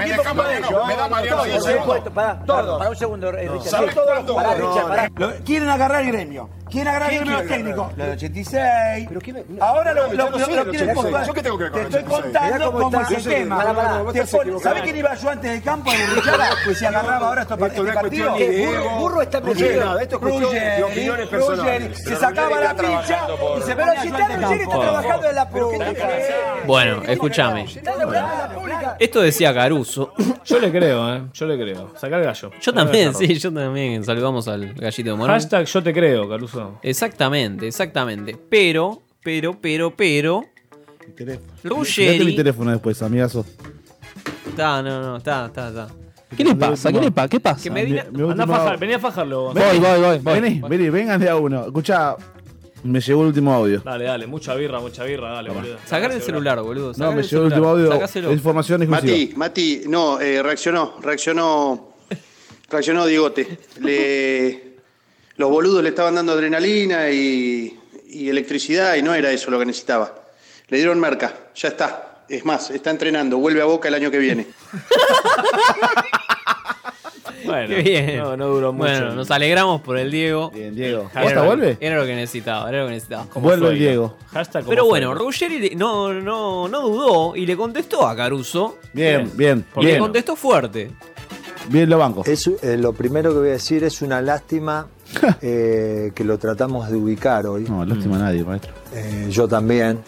Se 0.00 0.06
tuvieron 0.06 0.24
tiempo 0.24 0.42
con 0.42 0.50
ellos. 0.52 0.86
me 0.86 0.96
da 0.96 1.08
Mariano 1.08 1.42
Todos. 2.46 2.74
¿eh? 2.74 2.78
Pará 2.78 2.90
un 2.90 2.96
segundo, 2.96 3.28
eh, 3.28 3.48
Richard. 3.48 3.70
Quieren 5.44 5.68
agarrar 5.68 6.02
el 6.02 6.08
gremio. 6.12 6.48
¿Quién 6.72 6.84
gremio 6.86 7.24
los 7.32 7.46
técnicos. 7.46 7.96
Lo 7.98 8.04
del 8.04 8.12
86. 8.14 9.08
Ahora 9.60 9.92
lo, 9.92 10.08
Yo 10.08 10.14
lo, 10.16 10.30
lo, 10.30 10.38
soy 10.38 10.54
lo 10.56 10.64
del 10.64 10.70
quieren 10.74 10.90
86. 10.90 10.94
postar. 10.94 11.26
¿Yo 11.26 11.34
qué 11.34 11.42
tengo 11.42 11.58
que 11.58 11.64
ver 11.64 11.72
con 11.72 11.80
Te 11.82 11.86
el 11.88 11.94
estoy 11.94 12.14
86? 12.14 12.42
contando 12.42 12.72
cómo 12.72 12.84
cómo 12.84 13.00
está. 13.00 13.02
es 13.02 13.10
el 13.10 13.16
Yo 13.24 13.30
sé 13.30 13.36
tema. 13.36 13.58
que- 13.58 13.62
Pará, 13.64 13.74
pará, 13.76 14.02
vos 14.02 14.12
Te 14.12 14.18
estás 14.20 14.30
pone- 14.32 14.42
equivocado. 14.42 14.68
¿Sabés 14.74 14.82
quién 14.84 14.96
iba 14.96 15.14
yo 15.14 15.30
antes 15.30 15.50
del 15.52 15.62
campo? 15.62 15.92
El 15.92 16.16
Richard, 16.16 16.40
pues 16.64 16.78
si 16.78 16.84
agarraba 16.86 17.26
ahora 17.28 17.42
estos 17.42 17.60
Esto 17.60 17.82
no 17.82 17.88
es 17.90 17.94
partidos. 17.94 18.30
cuestión 18.30 18.50
ni 18.50 18.56
de 18.56 18.72
ego, 18.74 18.90
Burro 18.98 19.22
está 19.22 19.40
no 19.40 19.46
nada, 19.54 20.02
esto 20.02 20.14
es 20.16 20.20
cuestión 20.22 20.50
de 20.52 20.58
Ruggeri, 20.60 20.82
opiniones 20.82 21.28
personales. 21.28 21.64
Ruggeri, 21.82 21.94
Se 21.94 22.04
Pero 22.04 22.20
sacaba 22.20 22.60
la 22.60 22.70
está 22.70 22.82
pincha 22.82 23.18
y 23.58 23.62
se 23.62 23.76
ponía 23.76 24.00
si 24.02 24.08
está 24.08 24.28
Ruggeri 24.36 24.62
está 24.62 24.80
trabajando 24.80 25.28
en 25.28 25.34
la 25.34 25.48
pública. 25.48 26.08
Bueno, 26.66 27.02
escúchame. 27.06 27.62
Está 27.64 27.92
trabajando 27.94 28.32
en 28.34 28.38
la 28.38 28.48
pública. 28.54 28.96
Esto 28.98 29.20
decía 29.20 29.52
Caruso. 29.54 30.14
Yo 30.44 30.58
le 30.58 30.70
creo, 30.70 31.14
¿eh? 31.14 31.22
Yo 31.34 31.46
le 31.46 31.56
creo. 31.58 31.92
Sacar 31.96 32.18
el 32.20 32.24
gallo. 32.26 32.50
Yo 32.60 32.72
también, 32.72 33.14
sí, 33.14 33.38
yo 33.38 33.52
también. 33.52 34.02
Saludamos 34.04 34.48
al 34.48 34.72
gallito 34.74 35.10
de 35.10 35.16
Morón. 35.16 35.34
Hashtag 35.34 35.66
yo 35.66 35.82
te 35.82 35.92
creo, 35.92 36.28
Caruso. 36.28 36.61
Exactamente, 36.82 37.66
exactamente. 37.68 38.36
Pero, 38.48 39.02
pero, 39.22 39.58
pero, 39.60 39.94
pero. 39.96 40.44
Date 41.18 41.38
mi 41.64 41.68
Ruggeri. 41.68 42.36
teléfono 42.36 42.70
después, 42.70 43.00
amigazo. 43.02 43.44
Está, 44.48 44.82
no, 44.82 45.00
no, 45.02 45.16
está, 45.16 45.46
está, 45.46 45.68
está. 45.68 45.88
¿Qué 46.36 46.44
le 46.44 46.54
pasa? 46.54 46.92
¿Qué 46.92 47.00
le 47.00 47.10
pasa? 47.10 47.28
¿Qué 47.28 47.40
pasa? 47.40 47.62
Que 47.62 47.70
Medina- 47.70 48.06
Mi- 48.10 48.18
mi 48.18 48.22
a 48.22 48.26
último- 48.26 48.46
fajar, 48.46 48.78
vení 48.78 48.92
a 48.94 48.98
fajarlo. 48.98 49.52
Vení, 49.52 49.78
voy, 49.78 50.00
voy, 50.00 50.18
voy. 50.18 50.40
Vení, 50.40 50.60
vení, 50.68 50.90
vengan 50.90 51.20
de 51.20 51.28
a 51.28 51.36
uno. 51.36 51.66
Escuchá, 51.66 52.16
me 52.84 53.00
llegó 53.00 53.20
el 53.22 53.26
último 53.28 53.52
audio. 53.52 53.80
Dale, 53.80 54.04
dale, 54.04 54.26
mucha 54.26 54.54
birra, 54.54 54.80
mucha 54.80 55.04
birra, 55.04 55.32
dale, 55.32 55.50
boludo. 55.50 55.76
Sacar 55.84 56.10
el 56.12 56.22
celular, 56.22 56.60
boludo. 56.62 56.88
No, 56.88 56.94
sacar 56.94 57.14
me 57.14 57.20
el 57.20 57.28
llegó 57.28 57.44
el 57.44 57.50
celular, 57.50 57.58
último 57.58 57.68
audio. 57.70 57.92
sacáselo. 57.92 58.32
Información 58.32 58.82
exclusiva. 58.82 59.12
Mati, 59.12 59.36
Mati, 59.36 59.82
no, 59.88 60.20
eh, 60.20 60.42
reaccionó, 60.42 60.94
reaccionó, 61.02 61.94
reaccionó 62.70 63.04
Diegote. 63.06 63.58
Le, 63.80 64.71
los 65.42 65.50
boludos 65.50 65.82
le 65.82 65.88
estaban 65.88 66.14
dando 66.14 66.32
adrenalina 66.34 67.10
y, 67.10 67.76
y 68.08 68.28
electricidad 68.28 68.94
y 68.94 69.02
no 69.02 69.12
era 69.12 69.32
eso 69.32 69.50
lo 69.50 69.58
que 69.58 69.66
necesitaba. 69.66 70.14
Le 70.68 70.76
dieron 70.76 71.00
merca, 71.00 71.34
ya 71.56 71.66
está. 71.68 72.22
Es 72.28 72.44
más, 72.44 72.70
está 72.70 72.90
entrenando, 72.90 73.38
vuelve 73.38 73.60
a 73.60 73.64
Boca 73.64 73.88
el 73.88 73.94
año 73.94 74.08
que 74.10 74.18
viene. 74.18 74.46
Bueno, 77.44 77.68
Qué 77.74 77.82
bien. 77.82 78.18
No, 78.18 78.36
no 78.36 78.46
duró 78.48 78.72
mucho. 78.72 78.88
Bueno, 78.88 79.14
nos 79.16 79.30
alegramos 79.32 79.80
por 79.80 79.98
el 79.98 80.12
Diego. 80.12 80.50
Bien, 80.52 80.74
Diego. 80.76 81.10
Era 81.12 81.22
¿Posta 81.22 81.40
lo- 81.40 81.46
vuelve? 81.46 81.76
Era 81.80 81.96
lo 81.98 82.06
que 82.06 82.14
necesitaba, 82.14 82.68
era 82.68 82.82
lo 82.82 82.86
que 82.86 82.92
necesitaba. 82.92 83.26
Vuelve 83.34 83.68
el 83.70 83.78
Diego. 83.80 84.16
Hashtag 84.32 84.64
Pero 84.68 84.84
bueno, 84.86 85.12
Ruggeri 85.12 85.74
no, 85.74 86.12
no, 86.14 86.68
no 86.68 86.80
dudó 86.82 87.34
y 87.36 87.44
le 87.44 87.56
contestó 87.56 88.06
a 88.06 88.14
Caruso. 88.14 88.78
Bien, 88.92 89.28
bien, 89.34 89.64
Y 89.76 89.80
le 89.80 89.86
bien. 89.86 89.98
contestó 89.98 90.36
fuerte. 90.36 90.92
Bien 91.68 91.90
lo 91.90 91.98
banco. 91.98 92.22
Es, 92.24 92.46
eh, 92.46 92.76
lo 92.78 92.92
primero 92.92 93.32
que 93.32 93.38
voy 93.40 93.48
a 93.48 93.52
decir 93.52 93.82
es 93.82 94.02
una 94.02 94.22
lástima 94.22 94.86
eh, 95.42 96.12
que 96.14 96.24
lo 96.24 96.38
tratamos 96.38 96.88
de 96.90 96.96
ubicar 96.96 97.46
hoy. 97.46 97.64
No, 97.68 97.84
lástima 97.84 98.16
a 98.16 98.20
nadie, 98.20 98.44
maestro. 98.44 98.72
Eh, 98.94 99.28
yo 99.30 99.46
también. 99.48 99.98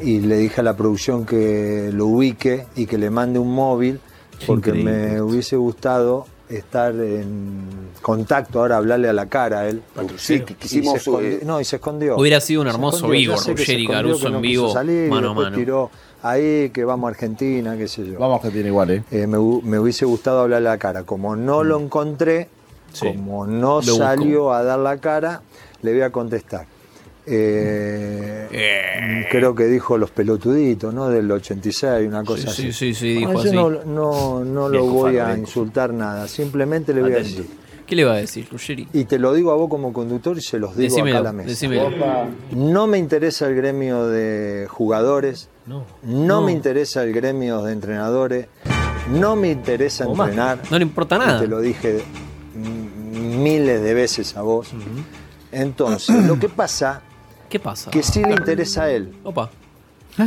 Y 0.00 0.20
le 0.20 0.36
dije 0.38 0.60
a 0.60 0.64
la 0.64 0.76
producción 0.76 1.24
que 1.24 1.90
lo 1.92 2.06
ubique 2.06 2.66
y 2.74 2.86
que 2.86 2.98
le 2.98 3.10
mande 3.10 3.38
un 3.38 3.54
móvil 3.54 4.00
porque 4.46 4.70
increíble 4.70 4.92
me 5.12 5.22
hubiese 5.22 5.54
gustado 5.56 6.26
estar 6.48 6.92
en 6.94 7.62
contacto 8.02 8.58
ahora, 8.60 8.76
hablarle 8.76 9.08
a 9.08 9.12
la 9.12 9.26
cara 9.26 9.60
a 9.60 9.68
él. 9.68 9.82
Sí, 10.18 10.40
que 10.40 10.54
quisimos, 10.56 10.96
Y 10.96 10.98
se 10.98 11.10
escondió- 11.10 11.30
eh, 11.30 11.40
no, 11.44 11.60
y 11.60 11.64
se 11.64 11.76
escondió. 11.76 12.16
Hubiera 12.18 12.40
sido 12.40 12.62
un 12.62 12.68
hermoso 12.68 13.08
vivo, 13.08 13.36
Ruggeri 13.36 13.86
Caruso 13.86 14.28
no 14.30 14.36
en 14.36 14.42
vivo, 14.42 14.72
salir, 14.72 15.08
mano 15.08 15.30
a 15.30 15.34
mano. 15.34 15.56
tiró 15.56 15.90
ahí 16.22 16.70
que 16.70 16.84
vamos 16.84 17.06
a 17.06 17.10
Argentina, 17.10 17.76
qué 17.76 17.86
sé 17.88 18.04
yo. 18.04 18.18
Vamos 18.18 18.34
a 18.34 18.36
Argentina 18.38 18.66
igual, 18.68 18.90
¿eh? 18.90 19.04
Eh, 19.10 19.26
me, 19.28 19.38
hu- 19.38 19.62
me 19.62 19.78
hubiese 19.78 20.04
gustado 20.04 20.40
hablarle 20.40 20.68
a 20.68 20.72
la 20.72 20.78
cara. 20.78 21.04
Como 21.04 21.34
no 21.36 21.62
lo 21.64 21.80
encontré, 21.80 22.48
como 22.98 23.46
no 23.46 23.60
Lo 23.60 23.74
busco. 23.80 23.96
salió 23.98 24.52
a 24.52 24.62
dar 24.62 24.78
la 24.78 24.98
cara, 24.98 25.42
le 25.82 25.92
voy 25.92 26.02
a 26.02 26.10
contestar. 26.10 26.66
Eh, 27.26 29.26
Creo 29.30 29.54
que 29.54 29.64
dijo 29.64 29.96
los 29.98 30.10
pelotuditos, 30.10 30.92
¿no? 30.92 31.08
Del 31.08 31.30
86, 31.30 32.08
una 32.08 32.24
cosa 32.24 32.42
Sí, 32.42 32.48
así. 32.48 32.62
sí, 32.72 32.72
sí, 32.72 32.94
sí, 32.94 33.14
dijo 33.14 33.32
No, 33.32 33.44
yo 33.44 33.52
no, 33.52 33.70
no, 33.84 34.44
no 34.44 34.68
lo 34.68 34.84
voy 34.86 35.18
a 35.18 35.36
insultar 35.36 35.92
nada, 35.92 36.28
simplemente 36.28 36.92
le 36.92 37.02
voy 37.02 37.12
a 37.12 37.16
decir. 37.16 37.46
¿Qué 37.86 37.94
le 37.96 38.04
va 38.04 38.14
a 38.14 38.16
decir, 38.16 38.48
Ruggeri? 38.50 38.88
Y 38.94 39.04
te 39.04 39.18
lo 39.18 39.34
digo 39.34 39.52
a 39.52 39.56
vos 39.56 39.68
como 39.68 39.92
conductor 39.92 40.38
y 40.38 40.40
se 40.40 40.58
los 40.58 40.74
digo 40.74 40.88
Decímelo, 40.90 41.18
acá 41.18 41.28
a 41.28 41.32
la 41.32 41.32
mesa. 41.36 41.48
decímelo. 41.50 41.90
No 42.52 42.86
me 42.86 42.96
interesa 42.96 43.46
el 43.46 43.54
gremio 43.56 44.06
de 44.06 44.66
jugadores, 44.70 45.50
No. 45.66 45.84
no, 46.02 46.40
me 46.40 46.52
interesa 46.52 47.02
el 47.02 47.12
gremio 47.12 47.62
de 47.62 47.72
entrenadores, 47.72 48.46
no 49.12 49.36
me 49.36 49.50
interesa 49.50 50.04
entrenar. 50.04 50.60
No 50.70 50.78
le 50.78 50.82
importa 50.84 51.18
nada. 51.18 51.36
Y 51.36 51.40
te 51.42 51.46
lo 51.46 51.60
dije 51.60 52.00
miles 53.34 53.82
de 53.82 53.94
veces 53.94 54.36
a 54.36 54.42
vos. 54.42 54.68
Entonces, 55.52 56.24
lo 56.24 56.38
que 56.38 56.48
pasa, 56.48 57.02
¿Qué 57.48 57.60
pasa? 57.60 57.90
que 57.90 58.02
sí 58.02 58.22
le 58.22 58.32
interesa 58.32 58.84
a 58.84 58.90
él. 58.90 59.14
Opa. 59.24 59.50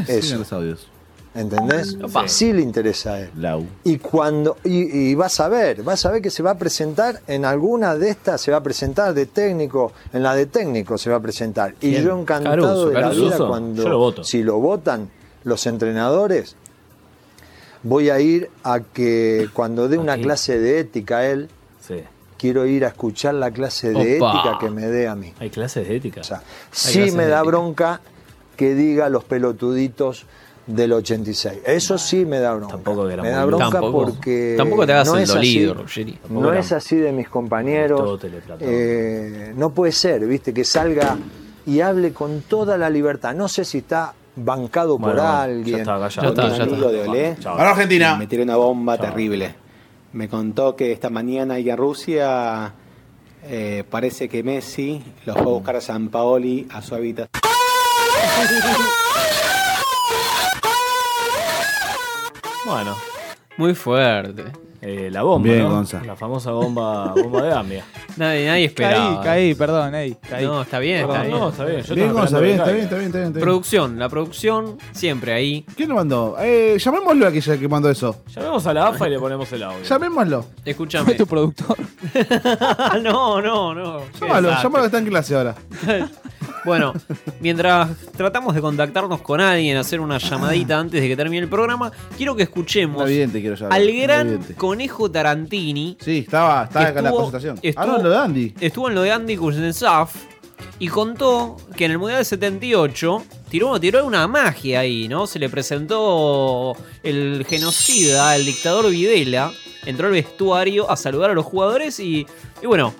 Eso. 0.07 0.37
los 0.37 0.51
audios. 0.53 0.87
¿Entendés? 1.35 1.97
Opa. 2.01 2.27
Sí 2.27 2.51
le 2.53 2.61
interesa 2.61 3.13
a 3.13 3.19
él. 3.21 3.29
Lau. 3.37 3.65
Y 3.83 3.97
cuando 3.99 4.57
y, 4.63 5.09
y 5.09 5.15
vas 5.15 5.39
a 5.39 5.47
ver, 5.49 5.83
vas 5.83 6.03
a 6.05 6.11
ver 6.11 6.21
que 6.21 6.31
se 6.31 6.41
va 6.41 6.51
a 6.51 6.57
presentar 6.57 7.21
en 7.27 7.45
alguna 7.45 7.95
de 7.95 8.09
estas, 8.09 8.41
se 8.41 8.49
va 8.51 8.57
a 8.57 8.63
presentar 8.63 9.13
de 9.13 9.25
técnico, 9.27 9.91
en 10.13 10.23
la 10.23 10.33
de 10.35 10.47
técnico 10.47 10.97
se 10.97 11.09
va 11.09 11.17
a 11.17 11.19
presentar. 11.21 11.75
Y 11.81 11.91
¿Quién? 11.91 12.03
yo 12.05 12.19
encantado 12.19 12.55
Caruso, 12.55 12.87
de 12.87 12.93
la 12.95 13.01
Caruso. 13.01 13.25
vida 13.25 13.37
Yo 13.37 13.47
cuando 13.49 13.89
lo 13.89 13.97
voto. 13.99 14.23
si 14.23 14.41
lo 14.43 14.59
votan 14.59 15.09
los 15.43 15.65
entrenadores, 15.67 16.55
voy 17.83 18.09
a 18.09 18.19
ir 18.19 18.49
a 18.63 18.79
que 18.79 19.47
cuando 19.53 19.87
dé 19.87 19.97
una 19.97 20.17
clase 20.17 20.57
de 20.59 20.79
ética 20.79 21.17
a 21.19 21.27
él, 21.27 21.49
Sí. 21.81 22.01
Quiero 22.37 22.65
ir 22.65 22.85
a 22.85 22.89
escuchar 22.89 23.33
la 23.35 23.51
clase 23.51 23.91
de 23.91 24.17
Opa. 24.17 24.31
ética 24.33 24.57
que 24.59 24.69
me 24.69 24.87
dé 24.87 25.07
a 25.07 25.15
mí. 25.15 25.33
Hay 25.39 25.49
clases 25.49 25.87
de 25.87 25.95
ética. 25.95 26.21
Sí 26.71 27.11
me 27.11 27.27
da 27.27 27.41
bronca 27.43 28.01
que 28.55 28.73
diga 28.75 29.09
los 29.09 29.23
pelotuditos 29.23 30.25
del 30.65 30.91
86. 30.93 31.59
Eso 31.65 31.97
sí 31.97 32.25
me 32.25 32.39
da 32.39 32.53
bronca. 32.53 32.77
era 33.13 33.23
me 33.23 33.29
da 33.29 33.45
bronca 33.45 33.69
Tampoco- 33.71 34.05
porque 34.05 34.55
tampoco 34.57 34.85
te 34.85 34.93
hagas 34.93 35.07
no 35.07 35.15
el 35.15 35.23
es 35.23 35.29
dolido, 35.29 35.71
así, 35.73 35.81
Ruggeri. 35.81 36.11
No 36.11 36.27
Tampoco 36.41 36.53
es 36.53 36.71
así 36.73 36.95
de 36.97 37.11
mis 37.13 37.29
compañeros. 37.29 38.19
Eh, 38.59 39.53
no 39.55 39.69
puede 39.69 39.91
ser, 39.93 40.25
viste, 40.27 40.53
que 40.53 40.63
salga 40.65 41.17
y 41.65 41.79
hable 41.81 42.11
con 42.13 42.41
toda 42.41 42.77
la 42.77 42.89
libertad. 42.89 43.33
No 43.33 43.47
sé 43.47 43.63
si 43.63 43.79
está 43.79 44.13
bancado 44.35 44.97
por 44.99 45.13
Bueno, 45.15 45.27
alguien. 45.27 45.77
ya 45.77 45.81
está, 45.83 45.99
Ya 45.99 46.27
está, 46.29 46.49
ya 46.49 46.63
está. 46.63 46.89
de 46.91 47.01
Olé. 47.07 47.37
Chao. 47.39 47.53
Ahora 47.57 47.71
Argentina. 47.71 48.15
Me 48.17 48.27
tiré 48.27 48.43
una 48.43 48.57
bomba 48.57 48.97
terrible. 48.97 49.55
Me 50.13 50.29
contó 50.29 50.75
que 50.75 50.91
esta 50.91 51.09
mañana 51.09 51.55
ahí 51.55 51.69
a 51.69 51.75
Rusia 51.75 52.73
eh, 53.43 53.83
parece 53.89 54.27
que 54.29 54.43
Messi 54.43 55.03
los 55.25 55.35
fue 55.35 55.45
a 55.45 55.49
buscar 55.49 55.75
a 55.75 55.81
San 55.81 56.09
Paoli 56.09 56.67
a 56.71 56.81
su 56.81 56.95
habitación. 56.95 57.29
Bueno. 62.65 62.95
Muy 63.57 63.73
fuerte. 63.73 64.66
Eh, 64.89 65.09
la 65.11 65.21
bomba, 65.21 65.49
Bien, 65.49 65.63
¿no? 65.63 65.69
Gonza. 65.71 66.01
La 66.05 66.15
famosa 66.15 66.51
bomba, 66.51 67.11
bomba 67.13 67.41
de 67.41 67.49
Gambia. 67.49 67.83
Nadie, 68.15 68.45
nadie 68.47 68.65
esperaba. 68.65 69.15
Caí, 69.21 69.25
caí, 69.25 69.53
perdón, 69.53 69.93
ey, 69.95 70.15
caí. 70.29 70.45
No, 70.45 70.61
está 70.61 70.79
bien, 70.79 71.01
está 71.01 71.23
bien. 71.23 71.31
no, 71.37 71.49
está 71.49 71.65
bien, 71.65 71.81
yo 71.81 71.93
Bien, 71.93 72.07
estaba 72.07 72.21
Gonza, 72.21 72.37
esperando 72.37 72.41
bien, 72.41 72.55
que 72.55 72.61
está 72.61 72.71
bien, 72.71 72.83
está 72.85 72.95
bien, 72.95 73.05
está 73.07 73.17
bien. 73.17 73.27
está 73.27 73.39
bien. 73.39 73.43
Producción, 73.43 73.99
la 73.99 74.07
producción 74.07 74.77
siempre 74.93 75.33
ahí. 75.33 75.65
¿Quién 75.75 75.89
lo 75.89 75.95
mandó? 75.95 76.37
Eh, 76.39 76.77
llamémoslo 76.79 77.25
a 77.25 77.29
aquella 77.29 77.57
que 77.57 77.67
mandó 77.67 77.89
eso. 77.89 78.23
Llamemos 78.33 78.65
a 78.65 78.73
la 78.73 78.87
AFA 78.87 79.07
y 79.07 79.11
le 79.11 79.19
ponemos 79.19 79.51
el 79.51 79.63
audio. 79.63 79.83
Llamémoslo. 79.83 80.45
Escúchame. 80.63 81.15
tu 81.15 81.27
productor? 81.27 81.77
no, 83.03 83.41
no, 83.41 83.75
no. 83.75 84.01
Llámalo, 84.21 84.51
llámalo 84.51 84.83
que 84.83 84.85
está 84.85 84.99
en 84.99 85.05
clase 85.05 85.35
ahora. 85.35 85.55
Bueno, 86.67 86.93
mientras 87.39 87.89
tratamos 88.17 88.53
de 88.53 88.59
contactarnos 88.59 89.21
con 89.21 89.39
alguien, 89.39 89.77
hacer 89.77 90.01
una 90.01 90.17
llamadita 90.17 90.77
antes 90.77 91.01
de 91.01 91.07
que 91.07 91.15
termine 91.15 91.43
el 91.43 91.49
programa, 91.49 91.93
quiero 92.17 92.35
que 92.35 92.43
escuchemos 92.43 93.05
quiero 93.05 93.55
al 93.69 93.91
gran 93.93 94.27
evidente. 94.27 94.53
Conejo 94.77 95.09
Tarantini. 95.09 95.97
Sí, 95.99 96.19
estaba, 96.19 96.65
estaba 96.65 96.91
que 96.93 96.97
en 96.99 97.03
la 97.03 97.09
estuvo- 97.09 97.31
presentación. 97.31 97.59
estuvo- 97.63 97.83
ah, 97.83 97.97
no, 97.97 98.03
lo 98.03 98.09
de 98.11 98.17
Andy. 98.17 98.53
Estuvo 98.59 98.87
en 98.89 98.93
lo 98.95 99.01
de 99.01 99.11
Andy 99.11 99.35
Kuznetsov 99.35 100.09
y 100.77 100.87
contó 100.87 101.57
que 101.75 101.85
en 101.85 101.91
el 101.93 101.97
Mundial 101.97 102.17
del 102.19 102.25
78 102.27 103.23
tiró, 103.49 103.79
tiró 103.79 104.05
una 104.05 104.27
magia 104.27 104.81
ahí, 104.81 105.07
¿no? 105.07 105.25
Se 105.25 105.39
le 105.39 105.49
presentó 105.49 106.77
el 107.01 107.43
genocida, 107.49 108.35
el 108.35 108.45
dictador 108.45 108.91
Videla, 108.91 109.51
entró 109.87 110.05
al 110.05 110.13
vestuario 110.13 110.87
a 110.91 110.95
saludar 110.95 111.31
a 111.31 111.33
los 111.33 111.45
jugadores 111.45 111.99
y, 111.99 112.27
y 112.61 112.67
bueno, 112.67 112.93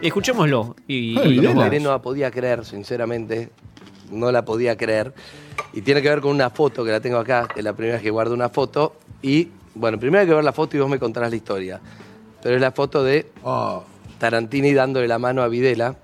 escuchémoslo. 0.00 0.76
Y, 0.86 1.16
no 1.52 1.90
la 1.90 2.00
podía 2.00 2.30
creer, 2.30 2.64
sinceramente. 2.64 3.50
No 4.12 4.30
la 4.30 4.44
podía 4.44 4.76
creer. 4.76 5.12
Y 5.72 5.82
tiene 5.82 6.02
que 6.02 6.08
ver 6.08 6.20
con 6.20 6.30
una 6.30 6.50
foto 6.50 6.84
que 6.84 6.92
la 6.92 7.00
tengo 7.00 7.18
acá, 7.18 7.48
que 7.52 7.58
es 7.60 7.64
la 7.64 7.72
primera 7.72 7.94
vez 7.96 8.02
que 8.04 8.10
guardo 8.10 8.32
una 8.32 8.48
foto. 8.48 8.94
Y, 9.22 9.48
bueno, 9.74 9.98
primero 9.98 10.20
hay 10.22 10.26
que 10.26 10.34
ver 10.34 10.44
la 10.44 10.52
foto 10.52 10.76
y 10.76 10.80
vos 10.80 10.88
me 10.90 10.98
contarás 10.98 11.30
la 11.30 11.36
historia. 11.36 11.80
Pero 12.42 12.54
es 12.56 12.60
la 12.60 12.72
foto 12.72 13.02
de 13.04 13.26
Tarantini 14.18 14.72
dándole 14.72 15.06
la 15.08 15.18
mano 15.18 15.42
a 15.42 15.48
Videla. 15.48 15.96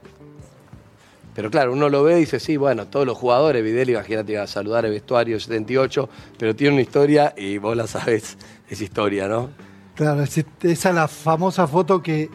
Pero 1.34 1.50
claro, 1.50 1.72
uno 1.72 1.88
lo 1.90 2.02
ve 2.02 2.16
y 2.16 2.20
dice, 2.20 2.40
sí, 2.40 2.56
bueno, 2.56 2.86
todos 2.86 3.04
los 3.06 3.16
jugadores, 3.18 3.62
Videla, 3.62 3.92
imagínate, 3.92 4.32
iba 4.32 4.42
a 4.42 4.46
saludar 4.46 4.86
el 4.86 4.92
vestuario 4.92 5.38
78, 5.38 6.08
pero 6.38 6.56
tiene 6.56 6.74
una 6.74 6.82
historia 6.82 7.34
y 7.36 7.58
vos 7.58 7.76
la 7.76 7.86
sabés, 7.86 8.38
esa 8.70 8.84
historia, 8.84 9.28
¿no? 9.28 9.50
Claro, 9.94 10.22
es- 10.22 10.38
esa 10.62 10.88
es 10.88 10.94
la 10.94 11.08
famosa 11.08 11.66
foto 11.66 12.02
que 12.02 12.30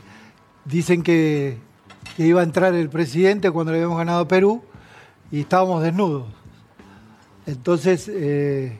dicen 0.65 1.01
que, 1.01 1.57
que 2.15 2.25
iba 2.27 2.41
a 2.41 2.43
entrar 2.43 2.75
el 2.75 2.89
presidente 2.89 3.49
cuando 3.49 3.71
le 3.71 3.79
habíamos 3.79 3.97
ganado 3.97 4.21
a 4.21 4.27
Perú 4.27 4.61
y 5.31 5.41
estábamos 5.41 5.81
desnudos. 5.81 6.25
Entonces, 7.47 8.07
eh, 8.13 8.79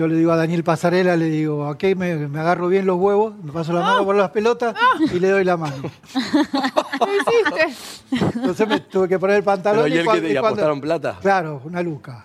yo 0.00 0.08
le 0.08 0.16
digo 0.16 0.32
a 0.32 0.36
Daniel 0.36 0.64
Pasarela, 0.64 1.14
le 1.14 1.26
digo, 1.26 1.68
aquí 1.68 1.94
me, 1.94 2.16
me 2.26 2.40
agarro 2.40 2.68
bien 2.68 2.86
los 2.86 2.96
huevos, 2.98 3.34
me 3.44 3.52
paso 3.52 3.74
la 3.74 3.82
mano 3.82 4.02
por 4.06 4.16
las 4.16 4.30
pelotas 4.30 4.74
y 5.12 5.20
le 5.20 5.28
doy 5.28 5.44
la 5.44 5.58
mano. 5.58 5.74
¿Qué 6.14 7.16
hiciste? 7.18 8.34
Entonces 8.34 8.66
me 8.66 8.80
tuve 8.80 9.08
que 9.10 9.18
poner 9.18 9.36
el 9.36 9.42
pantalón 9.44 9.82
Pero, 9.84 9.94
¿y 9.94 9.98
él 9.98 10.06
cua- 10.06 10.14
qué 10.14 10.20
te- 10.22 10.28
y 10.28 10.32
cuando- 10.32 10.48
apostaron 10.48 10.80
plata? 10.80 11.18
Claro, 11.20 11.60
una 11.64 11.82
luca. 11.82 12.24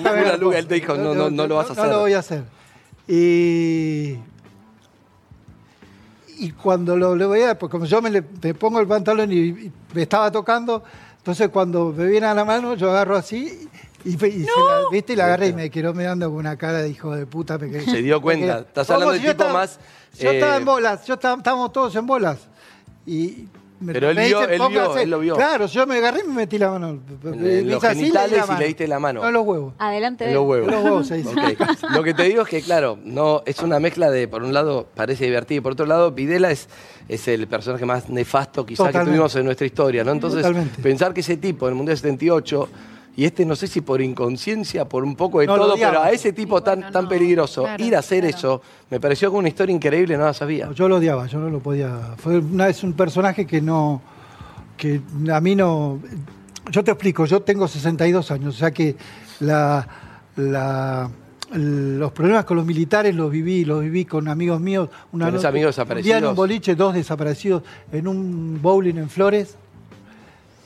Una 0.00 0.36
luca, 0.38 0.58
él 0.58 0.66
te 0.66 0.76
dijo, 0.76 0.94
no, 0.96 1.14
no, 1.14 1.28
no 1.28 1.46
lo 1.46 1.56
vas 1.56 1.68
a 1.68 1.72
hacer. 1.72 1.84
No 1.84 1.90
lo 1.92 1.98
voy 2.00 2.14
a 2.14 2.20
hacer. 2.20 2.44
Y, 3.06 4.16
y 6.38 6.50
cuando 6.52 6.96
lo, 6.96 7.14
lo 7.14 7.28
veía, 7.28 7.58
pues 7.58 7.70
como 7.70 7.84
yo 7.84 8.00
me, 8.00 8.08
le- 8.10 8.24
me 8.42 8.54
pongo 8.54 8.80
el 8.80 8.86
pantalón 8.86 9.30
y, 9.30 9.36
y 9.36 9.72
me 9.92 10.02
estaba 10.02 10.30
tocando, 10.30 10.82
entonces 11.18 11.50
cuando 11.50 11.92
me 11.94 12.06
viene 12.06 12.26
a 12.26 12.32
la 12.32 12.46
mano, 12.46 12.74
yo 12.74 12.88
agarro 12.90 13.16
así 13.16 13.68
y, 14.04 14.14
y 14.14 14.16
se 14.18 14.46
la, 14.46 14.80
¿viste? 14.90 15.12
y 15.12 15.16
la 15.16 15.24
agarré 15.26 15.48
y 15.48 15.52
me 15.52 15.70
quedó 15.70 15.92
mirando 15.94 16.28
con 16.30 16.38
una 16.38 16.56
cara 16.56 16.78
de 16.82 16.88
hijo 16.88 17.14
de 17.14 17.26
puta. 17.26 17.58
Me 17.58 17.68
quedé- 17.70 17.84
Se 17.84 18.02
dio 18.02 18.20
cuenta. 18.20 18.46
quedé- 18.58 18.60
Estás 18.68 18.90
hablando 18.90 19.14
yo 19.14 19.20
tipo 19.20 19.30
estaba- 19.32 19.52
más, 19.52 19.78
Yo 20.18 20.30
estaba 20.30 20.54
eh, 20.54 20.58
en 20.58 20.64
bolas, 20.64 21.06
yo 21.06 21.14
estaba, 21.14 21.36
estábamos 21.36 21.72
todos 21.72 21.94
en 21.96 22.06
bolas. 22.06 22.38
Y 23.06 23.46
me- 23.80 23.92
Pero 23.94 24.10
él 24.10 24.16
me 24.16 24.28
vio- 24.28 24.42
él 24.48 24.60
vio, 24.70 24.96
él 24.96 25.10
lo 25.10 25.18
vio. 25.18 25.34
Claro, 25.34 25.66
yo 25.66 25.86
me 25.88 25.96
agarré 25.96 26.20
y 26.24 26.28
me 26.28 26.34
metí 26.34 26.56
la 26.56 26.70
mano. 26.70 27.00
En, 27.24 27.68
los 27.68 27.82
así, 27.82 27.98
genitales 28.00 28.44
y 28.48 28.58
le 28.60 28.66
diste 28.68 28.86
la 28.86 29.00
mano. 29.00 29.22
No, 29.22 29.30
los 29.32 29.44
huevos. 29.44 29.74
Adelante 29.78 30.24
En 30.24 30.30
de 30.30 30.34
los 30.36 30.46
huevos. 30.46 30.70
Los 30.70 30.84
huevos 30.84 31.06
se 31.08 31.16
dice. 31.18 31.30
Ok. 31.30 31.90
Lo 31.90 32.02
que 32.04 32.14
te 32.14 32.22
digo 32.24 32.42
es 32.42 32.48
que, 32.48 32.62
claro, 32.62 32.96
no 33.04 33.42
es 33.44 33.58
una 33.60 33.80
mezcla 33.80 34.08
de, 34.10 34.28
por 34.28 34.44
un 34.44 34.52
lado, 34.52 34.86
parece 34.94 35.24
divertido, 35.24 35.58
y 35.58 35.60
por 35.62 35.72
otro 35.72 35.86
lado, 35.86 36.12
Videla 36.12 36.52
es, 36.52 36.68
es 37.08 37.26
el 37.26 37.48
personaje 37.48 37.84
más 37.84 38.08
nefasto 38.08 38.64
quizás 38.64 38.92
que 38.92 38.98
tuvimos 39.00 39.34
en 39.34 39.46
nuestra 39.46 39.66
historia, 39.66 40.04
¿no? 40.04 40.12
Entonces, 40.12 40.42
Totalmente. 40.42 40.80
pensar 40.80 41.12
que 41.12 41.20
ese 41.20 41.36
tipo 41.38 41.66
en 41.66 41.72
el 41.72 41.76
Mundial 41.76 41.96
78, 41.96 42.68
y 43.16 43.24
este 43.26 43.44
no 43.44 43.54
sé 43.56 43.66
si 43.66 43.80
por 43.82 44.00
inconsciencia, 44.00 44.86
por 44.88 45.04
un 45.04 45.14
poco 45.16 45.40
de 45.40 45.46
No, 45.46 45.56
todo, 45.56 45.74
pero 45.74 46.00
a 46.02 46.10
ese 46.10 46.32
tipo 46.32 46.62
tan, 46.62 46.90
tan 46.90 47.08
peligroso, 47.08 47.62
claro, 47.64 47.84
ir 47.84 47.94
a 47.94 47.98
hacer 47.98 48.24
eso, 48.24 48.62
me 48.90 48.98
pareció 49.00 49.28
como 49.28 49.40
una 49.40 49.48
historia 49.48 49.74
increíble, 49.74 50.16
no 50.16 50.24
la 50.24 50.32
sabía. 50.34 50.70
Yo 50.72 50.88
lo 50.88 50.96
odiaba, 50.96 51.26
yo 51.26 51.38
no 51.38 51.50
lo 51.50 51.60
podía. 51.60 52.14
Fue 52.16 52.38
una 52.38 52.66
vez 52.66 52.82
un 52.82 52.94
personaje 52.94 53.46
que 53.46 53.60
no. 53.60 54.00
que 54.76 55.00
a 55.32 55.40
mí 55.40 55.54
no. 55.54 56.00
Yo 56.70 56.82
te 56.84 56.90
explico, 56.92 57.26
yo 57.26 57.42
tengo 57.42 57.68
62 57.68 58.30
años, 58.30 58.54
o 58.54 58.58
sea 58.58 58.70
que 58.70 58.96
la, 59.40 59.86
la- 60.36 61.10
los 61.54 62.12
problemas 62.12 62.46
con 62.46 62.56
los 62.56 62.64
militares 62.64 63.14
los 63.14 63.30
viví, 63.30 63.66
los 63.66 63.82
viví 63.82 64.06
con 64.06 64.26
amigos 64.28 64.58
míos. 64.58 64.88
Una 65.12 65.26
¿Tenés 65.26 65.42
noche- 65.42 65.48
amigos 65.48 65.76
Un 65.76 65.84
día 65.84 65.92
en 65.92 65.98
desaparecidos? 65.98 66.30
un 66.30 66.36
boliche, 66.36 66.74
dos 66.74 66.94
desaparecidos 66.94 67.62
en 67.92 68.08
un 68.08 68.58
bowling 68.62 68.94
en 68.96 69.10
Flores. 69.10 69.56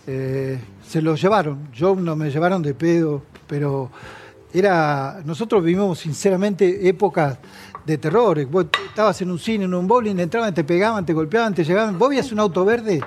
Eh, 0.07 0.59
se 0.87 1.03
los 1.03 1.21
llevaron, 1.21 1.69
yo 1.73 1.95
no 1.97 2.15
me 2.15 2.31
llevaron 2.31 2.63
de 2.63 2.75
pedo, 2.75 3.23
pero 3.47 3.91
era. 4.53 5.21
Nosotros 5.25 5.65
vivimos 5.65 5.99
sinceramente 5.99 6.89
épocas 6.89 7.39
de 7.85 7.99
terror. 7.99 8.45
Vos 8.47 8.67
estabas 8.89 9.21
en 9.23 9.31
un 9.31 9.39
cine, 9.39 9.65
en 9.65 9.75
un 9.75 9.87
bowling, 9.87 10.17
entraban, 10.19 10.55
te 10.55 10.65
pegaban, 10.65 11.05
te 11.05 11.13
golpeaban, 11.13 11.55
te 11.55 11.65
llegaban. 11.65 11.99
Vos 11.99 12.09
veías 12.09 12.31
un 12.31 12.39
auto 12.39 12.65
verde. 12.65 13.01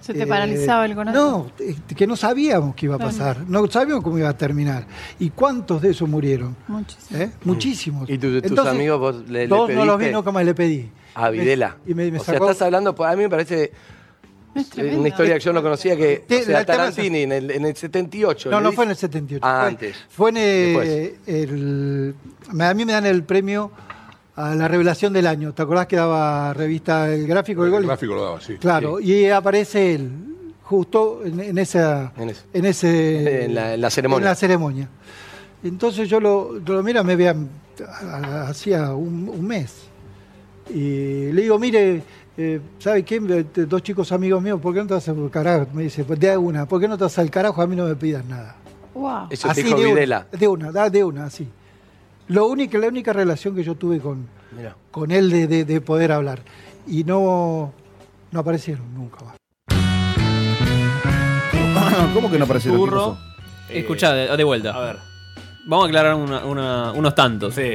Se 0.00 0.14
te 0.14 0.22
eh, 0.22 0.26
paralizaba 0.26 0.86
el 0.86 0.94
corazón. 0.94 1.14
No, 1.14 1.52
eh, 1.58 1.76
que 1.94 2.06
no 2.06 2.16
sabíamos 2.16 2.74
qué 2.74 2.86
iba 2.86 2.94
a 2.94 2.98
pasar. 2.98 3.44
No 3.46 3.66
sabíamos 3.70 4.02
cómo 4.02 4.16
iba 4.16 4.30
a 4.30 4.36
terminar. 4.36 4.86
¿Y 5.18 5.28
cuántos 5.28 5.82
de 5.82 5.90
esos 5.90 6.08
murieron? 6.08 6.56
Muchísimos. 6.68 7.20
¿Eh? 7.20 7.30
Muchísimos. 7.44 8.08
¿Y 8.08 8.16
tu- 8.16 8.40
tus 8.40 8.50
Entonces, 8.50 8.74
amigos 8.74 8.98
vos 8.98 9.16
le, 9.28 9.40
le 9.46 9.48
no 9.48 9.66
los 9.84 9.98
vi, 9.98 10.10
no 10.10 10.24
como 10.24 10.40
le 10.40 10.54
pedí. 10.54 10.90
A 11.14 11.28
Videla. 11.28 11.76
Y 11.86 11.92
me, 11.92 12.10
me 12.10 12.18
o 12.18 12.24
sea, 12.24 12.34
estás 12.34 12.62
hablando, 12.62 12.94
pues, 12.94 13.12
a 13.12 13.16
mí 13.16 13.24
me 13.24 13.28
parece 13.28 13.72
una 14.54 15.08
historia 15.08 15.34
que 15.34 15.40
yo 15.40 15.52
no 15.52 15.62
conocía 15.62 15.96
que, 15.96 16.24
Te- 16.26 16.42
o 16.42 16.44
sea, 16.44 16.64
Tarantini 16.66 17.20
en 17.22 17.32
el, 17.32 17.50
en 17.50 17.64
el 17.66 17.76
78. 17.76 18.50
No, 18.50 18.60
no 18.60 18.68
dice- 18.70 18.76
fue 18.76 18.84
en 18.84 18.90
el 18.90 18.96
78. 18.96 19.46
Ah, 19.46 19.58
fue, 19.60 19.68
antes. 19.68 19.96
Fue 20.08 20.30
en 20.30 20.36
el, 21.26 22.14
A 22.60 22.74
mí 22.74 22.84
me 22.84 22.92
dan 22.92 23.06
el 23.06 23.22
premio 23.24 23.70
a 24.36 24.54
la 24.54 24.68
revelación 24.68 25.12
del 25.12 25.26
año. 25.26 25.52
¿Te 25.52 25.62
acordás 25.62 25.86
que 25.86 25.96
daba 25.96 26.52
revista 26.54 27.12
El 27.12 27.26
Gráfico 27.26 27.62
del 27.62 27.70
Gol? 27.72 27.82
El 27.82 27.86
gráfico 27.88 28.14
lo 28.14 28.24
daba, 28.24 28.40
sí. 28.40 28.54
Claro, 28.56 28.98
Sí. 28.98 29.04
y 29.12 29.28
aparece 29.28 29.94
él, 29.94 30.10
justo 30.62 31.20
en, 31.24 31.40
en 31.40 31.58
esa. 31.58 32.12
En 32.16 32.30
eso. 32.30 32.42
En, 32.52 32.64
ese, 32.64 33.44
En 33.44 33.54
la- 33.54 33.74
en 33.74 33.80
la 33.80 33.90
ceremonia. 33.90 34.24
En 34.24 34.30
la 34.30 34.34
ceremonia. 34.34 34.88
Entonces 35.62 36.08
yo 36.08 36.20
lo, 36.20 36.58
yo 36.64 36.74
lo 36.74 36.82
miro, 36.82 37.04
me 37.04 37.16
vean 37.16 37.48
hacía 38.46 38.92
un, 38.94 39.28
un 39.28 39.46
mes. 39.46 39.74
Y 40.68 41.32
le 41.32 41.42
digo, 41.42 41.58
mire, 41.58 42.02
eh, 42.42 42.60
¿sabe 42.78 43.02
qué? 43.04 43.20
Dos 43.20 43.82
chicos 43.82 44.12
amigos 44.12 44.42
míos, 44.42 44.58
¿por 44.62 44.72
qué 44.72 44.80
no 44.80 44.86
te 44.86 44.94
vas 44.94 45.08
al 45.08 45.30
carajo? 45.30 45.66
Me 45.74 45.82
dice, 45.82 46.04
pues 46.04 46.18
de 46.18 46.36
una, 46.36 46.66
¿por 46.66 46.80
qué 46.80 46.88
no 46.88 46.96
te 46.96 47.04
vas 47.04 47.18
al 47.18 47.30
carajo? 47.30 47.60
A 47.60 47.66
mí 47.66 47.76
no 47.76 47.84
me 47.84 47.94
pidas 47.96 48.24
nada. 48.24 48.56
Wow. 48.94 49.26
Eso 49.30 49.48
te 49.48 49.52
Así 49.52 49.62
dijo 49.62 49.78
de 49.78 49.84
Videla. 49.86 50.26
Una, 50.30 50.38
de 50.40 50.48
una, 50.48 50.72
da- 50.72 50.90
de 50.90 51.04
una, 51.04 51.24
así. 51.26 51.48
Lo 52.28 52.46
único, 52.46 52.78
la 52.78 52.88
única 52.88 53.12
relación 53.12 53.54
que 53.54 53.62
yo 53.62 53.74
tuve 53.74 54.00
con, 54.00 54.26
con 54.90 55.10
él 55.10 55.30
de, 55.30 55.46
de- 55.46 55.64
de 55.64 55.80
poder 55.80 56.12
hablar. 56.12 56.40
Y 56.86 57.04
no, 57.04 57.72
no 58.30 58.40
aparecieron 58.40 58.92
nunca 58.94 59.24
más. 59.24 59.36
¿Cómo 62.14 62.30
que 62.30 62.38
no 62.38 62.44
aparecieron? 62.44 62.78
¿Qué 62.78 62.84
Burro. 62.84 63.18
Escuchá, 63.68 64.12
de, 64.12 64.36
de 64.36 64.44
vuelta. 64.44 64.70
A 64.74 64.80
ver. 64.80 64.96
Vamos 65.66 65.84
a 65.84 65.88
aclarar 65.88 66.14
una- 66.14 66.44
una- 66.44 66.92
unos 66.92 67.14
tantos. 67.14 67.54
Sí. 67.54 67.74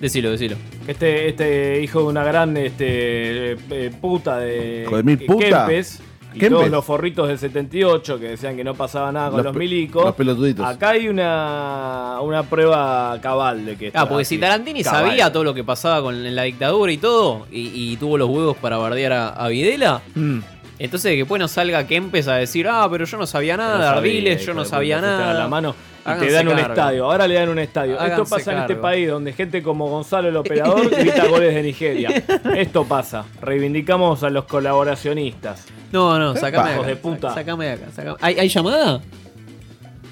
Decilo, 0.00 0.30
decilo. 0.30 0.56
Este, 0.86 1.28
este 1.28 1.80
hijo 1.82 2.00
de 2.00 2.06
una 2.06 2.24
gran 2.24 2.56
este, 2.56 3.52
eh, 3.52 3.90
puta 4.00 4.38
de 4.38 4.84
Hijo 4.86 4.96
de 4.96 5.02
mil 5.02 5.18
que- 5.18 5.26
puta. 5.26 5.66
Kempes, 5.66 6.00
y 6.32 6.38
Kempes. 6.38 6.48
todos 6.58 6.70
los 6.70 6.84
forritos 6.84 7.28
del 7.28 7.38
78 7.38 8.18
que 8.18 8.28
decían 8.30 8.56
que 8.56 8.64
no 8.64 8.74
pasaba 8.74 9.10
nada 9.12 9.30
con 9.30 9.42
Los 9.44 9.54
milicos. 9.54 10.04
los 10.06 10.14
pelotuditos. 10.14 10.64
Acá 10.64 10.90
hay 10.90 11.08
una, 11.08 12.18
una 12.22 12.44
prueba 12.44 13.18
cabal 13.20 13.66
de 13.66 13.76
que 13.76 13.88
esto 13.88 13.98
Ah, 13.98 14.08
porque 14.08 14.22
así. 14.22 14.36
si 14.36 14.40
Tarantini 14.40 14.82
Cabal. 14.82 15.06
sabía 15.08 15.32
todo 15.32 15.44
lo 15.44 15.52
que 15.54 15.64
pasaba 15.64 16.00
con 16.02 16.14
en 16.14 16.34
la 16.36 16.44
dictadura 16.44 16.90
y 16.92 16.96
todo, 16.98 17.46
y, 17.50 17.70
y 17.74 17.96
tuvo 17.96 18.16
los 18.16 18.28
huevos 18.30 18.56
para 18.56 18.76
bardear 18.78 19.12
a, 19.12 19.28
a 19.30 19.48
Videla, 19.48 20.00
Mm. 20.14 20.38
entonces 20.78 21.10
que 21.12 21.16
después 21.18 21.40
no 21.40 21.48
salga 21.48 21.86
Kempes 21.86 22.26
a 22.28 22.36
decir, 22.36 22.66
ah, 22.68 22.88
pero 22.90 23.04
yo 23.04 23.18
no 23.18 23.26
sabía 23.26 23.56
nada, 23.56 23.76
No 23.78 23.82
sabía, 23.84 23.98
Ardiles, 23.98 24.46
yo 24.46 24.54
no 24.54 24.64
sabía 24.64 25.00
nada. 25.00 25.34
la 25.34 25.48
mano. 25.48 25.74
Te 26.04 26.10
Háganse 26.10 26.32
dan 26.32 26.48
un 26.48 26.54
cargo. 26.54 26.68
estadio. 26.72 27.04
Ahora 27.04 27.28
le 27.28 27.34
dan 27.34 27.48
un 27.48 27.58
estadio. 27.58 28.00
Esto 28.00 28.24
pasa 28.24 28.52
en 28.52 28.58
este 28.60 28.74
país 28.76 29.08
donde 29.08 29.32
gente 29.32 29.62
como 29.62 29.88
Gonzalo 29.88 30.28
el 30.28 30.36
operador 30.36 30.90
grita 30.90 31.26
goles 31.28 31.54
de 31.54 31.62
Nigeria. 31.62 32.10
Esto 32.56 32.84
pasa. 32.84 33.24
Reivindicamos 33.40 34.22
a 34.22 34.30
los 34.30 34.44
colaboracionistas. 34.44 35.66
No, 35.92 36.18
no, 36.18 36.34
sacame 36.36 36.70
de 36.70 36.76
acá. 36.76 36.86
de 36.86 36.96
puta. 36.96 37.34
Sacame 37.34 37.66
de 37.66 37.72
acá. 37.72 37.86
sacame- 37.94 38.16
¿Hay, 38.20 38.38
¿Hay 38.38 38.48
llamada? 38.48 39.00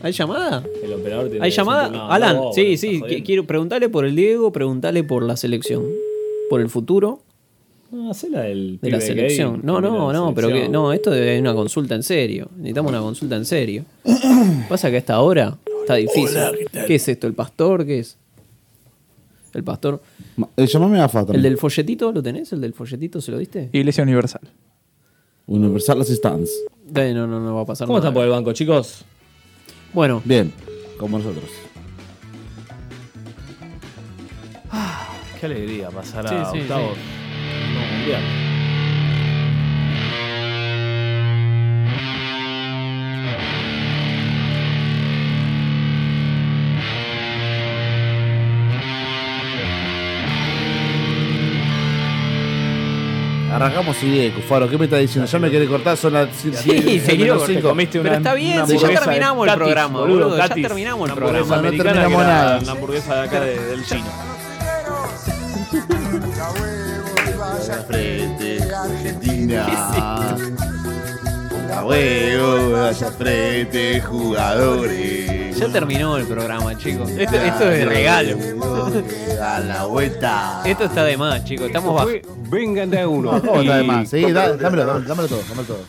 ¿Hay 0.02 0.12
llamada? 0.12 0.62
El 0.82 0.92
operador 0.92 1.28
tiene 1.28 1.44
¿Hay 1.44 1.50
llamada? 1.50 1.88
no, 1.88 2.10
Alan, 2.10 2.36
no, 2.36 2.52
sí, 2.52 2.76
sí. 2.76 3.00
Quiero 3.24 3.44
preguntarle 3.46 3.88
por 3.88 4.04
el 4.04 4.14
Diego, 4.14 4.52
preguntarle 4.52 5.02
por 5.04 5.22
la 5.24 5.36
selección. 5.36 5.84
Por 6.50 6.60
el 6.60 6.68
futuro 6.68 7.20
No, 7.90 8.10
hacela 8.10 8.42
del 8.42 8.78
de 8.80 8.90
la 8.90 9.00
selección. 9.00 9.54
gay, 9.54 9.60
No, 9.64 9.80
no, 9.80 10.12
la 10.12 10.18
no, 10.18 10.34
pero 10.34 10.48
que, 10.48 10.68
no, 10.68 10.92
esto 10.92 11.12
es 11.12 11.40
una 11.40 11.52
consulta 11.54 11.94
en 11.94 12.02
serio. 12.02 12.48
Necesitamos 12.56 12.90
una 12.92 13.00
consulta 13.00 13.36
en 13.36 13.44
serio. 13.44 13.84
Pasa 14.68 14.88
que 14.90 14.96
a 14.96 14.98
esta 15.00 15.20
hora 15.20 15.56
está 15.88 15.94
difícil. 15.94 16.36
Hola, 16.36 16.52
¿qué 16.58 16.64
tal? 16.66 16.86
¿Qué 16.86 16.94
es 16.96 17.08
esto? 17.08 17.26
¿El 17.26 17.34
pastor? 17.34 17.86
¿Qué 17.86 17.98
es? 18.00 18.18
El 19.54 19.64
pastor. 19.64 20.02
Eh, 20.56 20.66
llamame 20.66 21.00
a 21.00 21.08
Fata. 21.08 21.32
¿El 21.32 21.42
del 21.42 21.56
folletito 21.56 22.12
lo 22.12 22.22
tenés? 22.22 22.52
¿El 22.52 22.60
del 22.60 22.74
folletito 22.74 23.20
se 23.20 23.30
lo 23.32 23.38
diste? 23.38 23.70
Iglesia 23.72 24.02
Universal. 24.04 24.42
Universal 25.46 26.00
Assistance. 26.02 26.52
Eh, 26.94 27.12
No, 27.14 27.26
no, 27.26 27.40
no 27.40 27.54
va 27.54 27.62
a 27.62 27.64
pasar 27.64 27.86
¿Cómo 27.86 27.98
nada. 27.98 28.08
están 28.08 28.14
por 28.14 28.24
el 28.24 28.30
banco, 28.30 28.52
chicos? 28.52 29.04
Bueno. 29.94 30.20
Bien, 30.24 30.52
como 30.98 31.18
nosotros. 31.18 31.50
Qué 35.40 35.46
alegría 35.46 35.88
pasar 35.90 36.26
a 36.26 36.50
Sí, 36.50 36.58
sí, 36.58 36.60
octavos. 36.62 36.94
sí. 36.96 37.74
No, 37.74 37.96
mundial. 37.98 38.22
Arrancamos 53.58 54.00
idea, 54.04 54.32
Cufaro. 54.34 54.68
¿Qué 54.70 54.78
me 54.78 54.84
está 54.84 54.98
diciendo? 54.98 55.28
¿Ya 55.28 55.38
me 55.40 55.50
quiere 55.50 55.66
cortar? 55.66 55.96
Son 55.96 56.12
las 56.12 56.28
Sí, 56.36 56.50
cortar. 56.50 57.60
comiste 57.62 57.98
Pero 57.98 58.10
una- 58.10 58.16
está 58.18 58.34
bien, 58.34 58.58
una 58.58 58.66
si 58.68 58.78
ya 58.78 59.00
terminamos 59.00 59.46
de 59.46 59.52
el 59.52 59.58
programa, 59.58 59.98
boludo, 59.98 60.18
boludo, 60.28 60.38
ya 60.38 60.48
terminamos 60.48 61.08
el 61.10 61.12
Una 61.12 61.20
programa. 61.20 61.56
No 61.56 61.70
terminamos 61.70 62.22
nada. 62.22 62.60
La 62.60 62.72
hamburguesa 62.72 63.14
de 63.16 63.20
acá 63.22 63.40
de- 63.40 63.58
del 63.66 63.84
chino. 63.84 64.06
frente, 67.88 68.58
Argentina. 68.72 69.66
Huevo, 71.84 72.72
vaya 72.72 73.10
frente, 73.12 74.00
jugadores. 74.00 75.56
Ya 75.58 75.68
terminó 75.68 76.16
el 76.16 76.26
programa, 76.26 76.76
chicos. 76.78 77.10
Esto, 77.10 77.36
esto 77.36 77.70
es 77.70 77.78
de 77.80 77.84
regalo. 77.84 78.36
Da 79.38 79.58
la 79.60 79.84
vuelta. 79.84 80.62
Esto 80.64 80.84
está 80.84 81.04
de 81.04 81.16
más, 81.16 81.44
chicos. 81.44 81.66
Estamos 81.66 81.94
bajo. 81.94 82.08
Vengan 82.50 82.90
de 82.90 83.00
a 83.00 83.08
uno. 83.08 83.40
¿Cómo 83.40 83.60
está 83.60 83.76
de 83.78 83.82
más? 83.84 84.08
Sí, 84.08 84.22
da- 84.32 84.56
dámelo, 84.56 84.84
dámelo, 84.86 85.00
dámelo 85.08 85.28
todo, 85.28 85.40
dámelo 85.48 85.64
todo. 85.66 85.80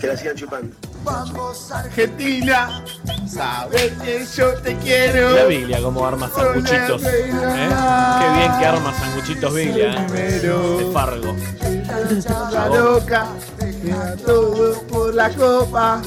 Que 0.00 0.06
la 0.06 0.16
sigan 0.16 0.36
chupando. 0.36 0.74
Vamos 1.04 1.70
Argentina, 1.70 2.84
sabes 3.26 3.92
que 4.02 4.26
yo 4.36 4.54
te 4.54 4.76
quiero. 4.76 5.30
La 5.30 5.44
Biglia 5.44 5.80
como 5.80 6.06
arma 6.06 6.28
sanguchitos. 6.28 7.02
¿eh? 7.04 7.30
Qué 7.30 8.38
bien 8.38 8.58
que 8.58 8.66
arma 8.66 8.92
sanguchitos 8.98 9.54
Biglia. 9.54 10.06
¿eh? 10.14 10.40
De 10.40 10.90
Fargo. 10.92 11.36
La 12.52 12.68
loca, 12.68 13.26
todo 14.26 14.82
por 14.82 15.14
la 15.14 15.30
copa. 15.30 16.02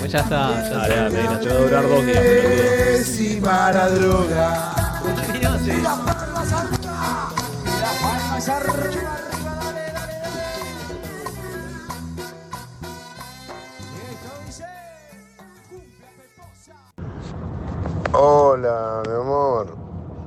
Pues 0.00 0.12
ya 0.12 0.20
está. 0.20 0.62
Ya 0.62 0.68
Dale, 0.70 0.96
dale, 0.96 1.10
Medina, 1.10 1.40
te 1.40 1.48
va 1.48 1.54
a 1.54 1.58
durar 1.58 1.88
dos 1.88 2.06
días. 2.06 2.24
Encima 2.98 3.72
la 3.72 3.88
droga. 3.88 4.74
Hola, 18.16 19.02
mi 19.08 19.12
amor. 19.12 19.74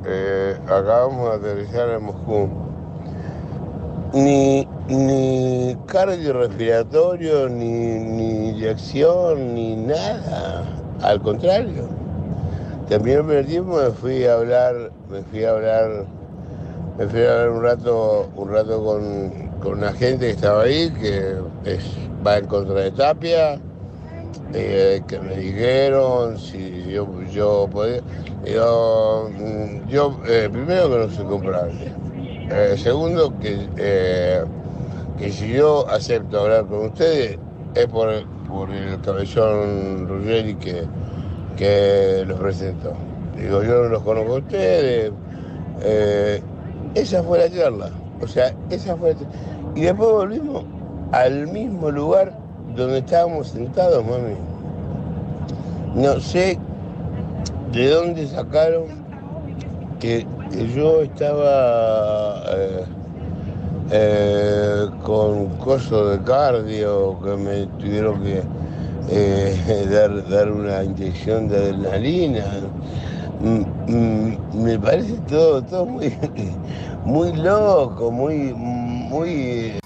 Eh, 0.06 0.58
acabamos 0.66 1.42
de 1.42 1.52
aterrizar 1.52 1.90
en 1.90 2.04
Moscú. 2.04 2.50
Ni, 4.14 4.68
ni 4.90 5.74
cardiorrespiratorio, 5.86 7.48
ni, 7.48 8.00
ni 8.00 8.50
inyección, 8.50 9.56
ni 9.56 9.78
nada. 9.78 10.66
Al 11.02 11.22
contrario. 11.22 11.88
Terminó 12.90 13.20
el 13.20 13.26
primer 13.26 13.46
tiempo, 13.46 13.78
me 13.78 13.92
fui 13.92 14.26
a 14.26 14.34
hablar, 14.34 14.92
me 15.10 15.22
fui 15.22 15.46
a 15.46 15.52
hablar, 15.52 16.06
me 16.98 17.08
fui 17.08 17.22
a 17.22 17.32
hablar 17.32 17.50
un 17.52 17.64
rato, 17.64 18.30
un 18.36 18.50
rato 18.50 18.84
con, 18.84 19.50
con 19.62 19.78
una 19.78 19.94
gente 19.94 20.26
que 20.26 20.32
estaba 20.32 20.64
ahí, 20.64 20.92
que 20.92 21.38
va 22.26 22.38
en 22.38 22.48
contra 22.48 22.82
de 22.82 22.92
Tapia, 22.92 23.62
que 24.52 25.20
me 25.20 25.36
dijeron 25.36 26.38
si 26.38 26.84
yo, 26.92 27.08
yo 27.32 27.70
podía. 27.72 28.02
Yo, 28.46 29.30
eh, 30.28 30.50
primero 30.52 30.90
que 30.90 30.98
no 30.98 31.10
soy 31.10 31.26
comprable. 31.26 31.92
Eh, 32.50 32.76
segundo, 32.78 33.38
que, 33.40 33.68
eh, 33.78 34.44
que 35.18 35.32
si 35.32 35.50
yo 35.54 35.88
acepto 35.90 36.42
hablar 36.42 36.66
con 36.66 36.86
ustedes 36.86 37.38
es 37.76 37.88
por, 37.88 38.10
por 38.48 38.70
el 38.72 39.00
cabellón 39.02 40.08
Ruggeri 40.08 40.56
que, 40.56 40.84
que 41.58 42.24
los 42.26 42.40
presentó. 42.40 42.94
Digo, 43.38 43.64
yo 43.64 43.84
no 43.84 43.90
los 43.90 44.04
conozco 44.04 44.36
a 44.36 44.38
ustedes. 44.38 45.12
Eh, 45.82 46.42
esa 46.96 47.22
fue 47.22 47.40
la 47.40 47.50
charla. 47.50 47.92
O 48.22 48.28
sea, 48.28 48.54
esa 48.70 48.96
fue 48.96 49.14
la 49.14 49.20
charla. 49.20 49.34
Y 49.76 49.82
después 49.82 50.10
volvimos 50.10 50.64
al 51.12 51.48
mismo 51.48 51.92
lugar 51.92 52.47
donde 52.78 53.00
estábamos 53.00 53.48
sentados, 53.48 54.06
mami. 54.06 54.36
No 55.96 56.20
sé 56.20 56.60
de 57.72 57.90
dónde 57.90 58.28
sacaron 58.28 58.86
que, 60.00 60.28
yo 60.76 61.02
estaba 61.02 62.44
eh, 62.52 62.84
eh, 63.92 64.86
con 65.04 65.48
coso 65.58 66.10
de 66.12 66.24
cardio, 66.24 67.20
que 67.24 67.36
me 67.36 67.66
tuvieron 67.80 68.24
que 68.24 68.44
eh, 69.10 69.88
dar, 69.92 70.30
dar 70.30 70.52
una 70.52 70.84
inyección 70.84 71.48
de 71.50 71.58
adrenalina. 71.58 72.46
Mm, 73.42 73.92
mm, 73.92 74.64
me 74.64 74.80
parece 74.80 75.18
todo, 75.28 75.64
todo 75.64 75.86
muy, 75.86 76.16
muy 77.06 77.34
loco, 77.34 78.12
muy, 78.12 78.54
muy 78.54 79.80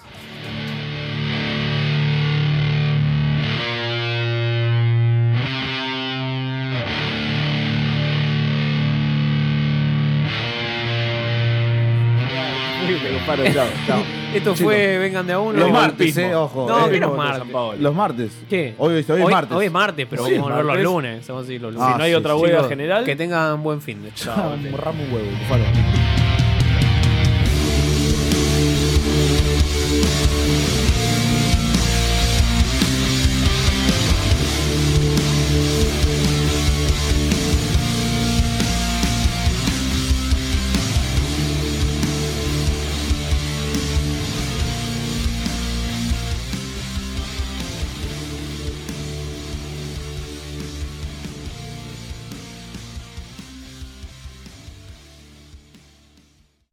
Esto 14.33 14.55
fue 14.55 14.97
Vengan 14.97 15.27
de 15.27 15.33
a 15.33 15.39
uno. 15.39 15.59
Los 15.59 15.71
martes, 15.71 16.17
eh, 16.17 16.35
ojo. 16.35 16.67
No, 16.67 16.87
eh. 16.87 16.89
que 16.91 16.97
es 16.97 17.07
martes. 17.07 17.79
Los 17.79 17.95
martes. 17.95 18.31
¿Qué? 18.49 18.75
Hoy, 18.77 18.93
hoy, 18.95 19.05
hoy 19.07 19.21
es 19.21 19.29
martes. 19.29 19.57
Hoy 19.57 19.65
es 19.65 19.71
martes, 19.71 20.07
pero 20.09 20.25
Sí, 20.25 20.33
vamos 20.35 20.51
a 20.51 20.55
ver 20.57 20.65
los 20.65 20.79
lunes. 20.79 21.27
Vamos 21.27 21.43
a 21.43 21.47
decir 21.47 21.61
los 21.61 21.73
lunes. 21.73 21.87
Ah, 21.87 21.91
si 21.93 21.97
no 21.97 22.03
hay 22.03 22.11
sí, 22.11 22.15
otra 22.15 22.35
huelga 22.35 22.63
general. 22.67 23.05
Que 23.05 23.15
tengan 23.15 23.61
buen 23.61 23.81
fin 23.81 24.03
de 24.03 24.13
Chao, 24.13 24.55
Morramos 24.71 25.07
un 25.07 25.13
huevo. 25.13 26.00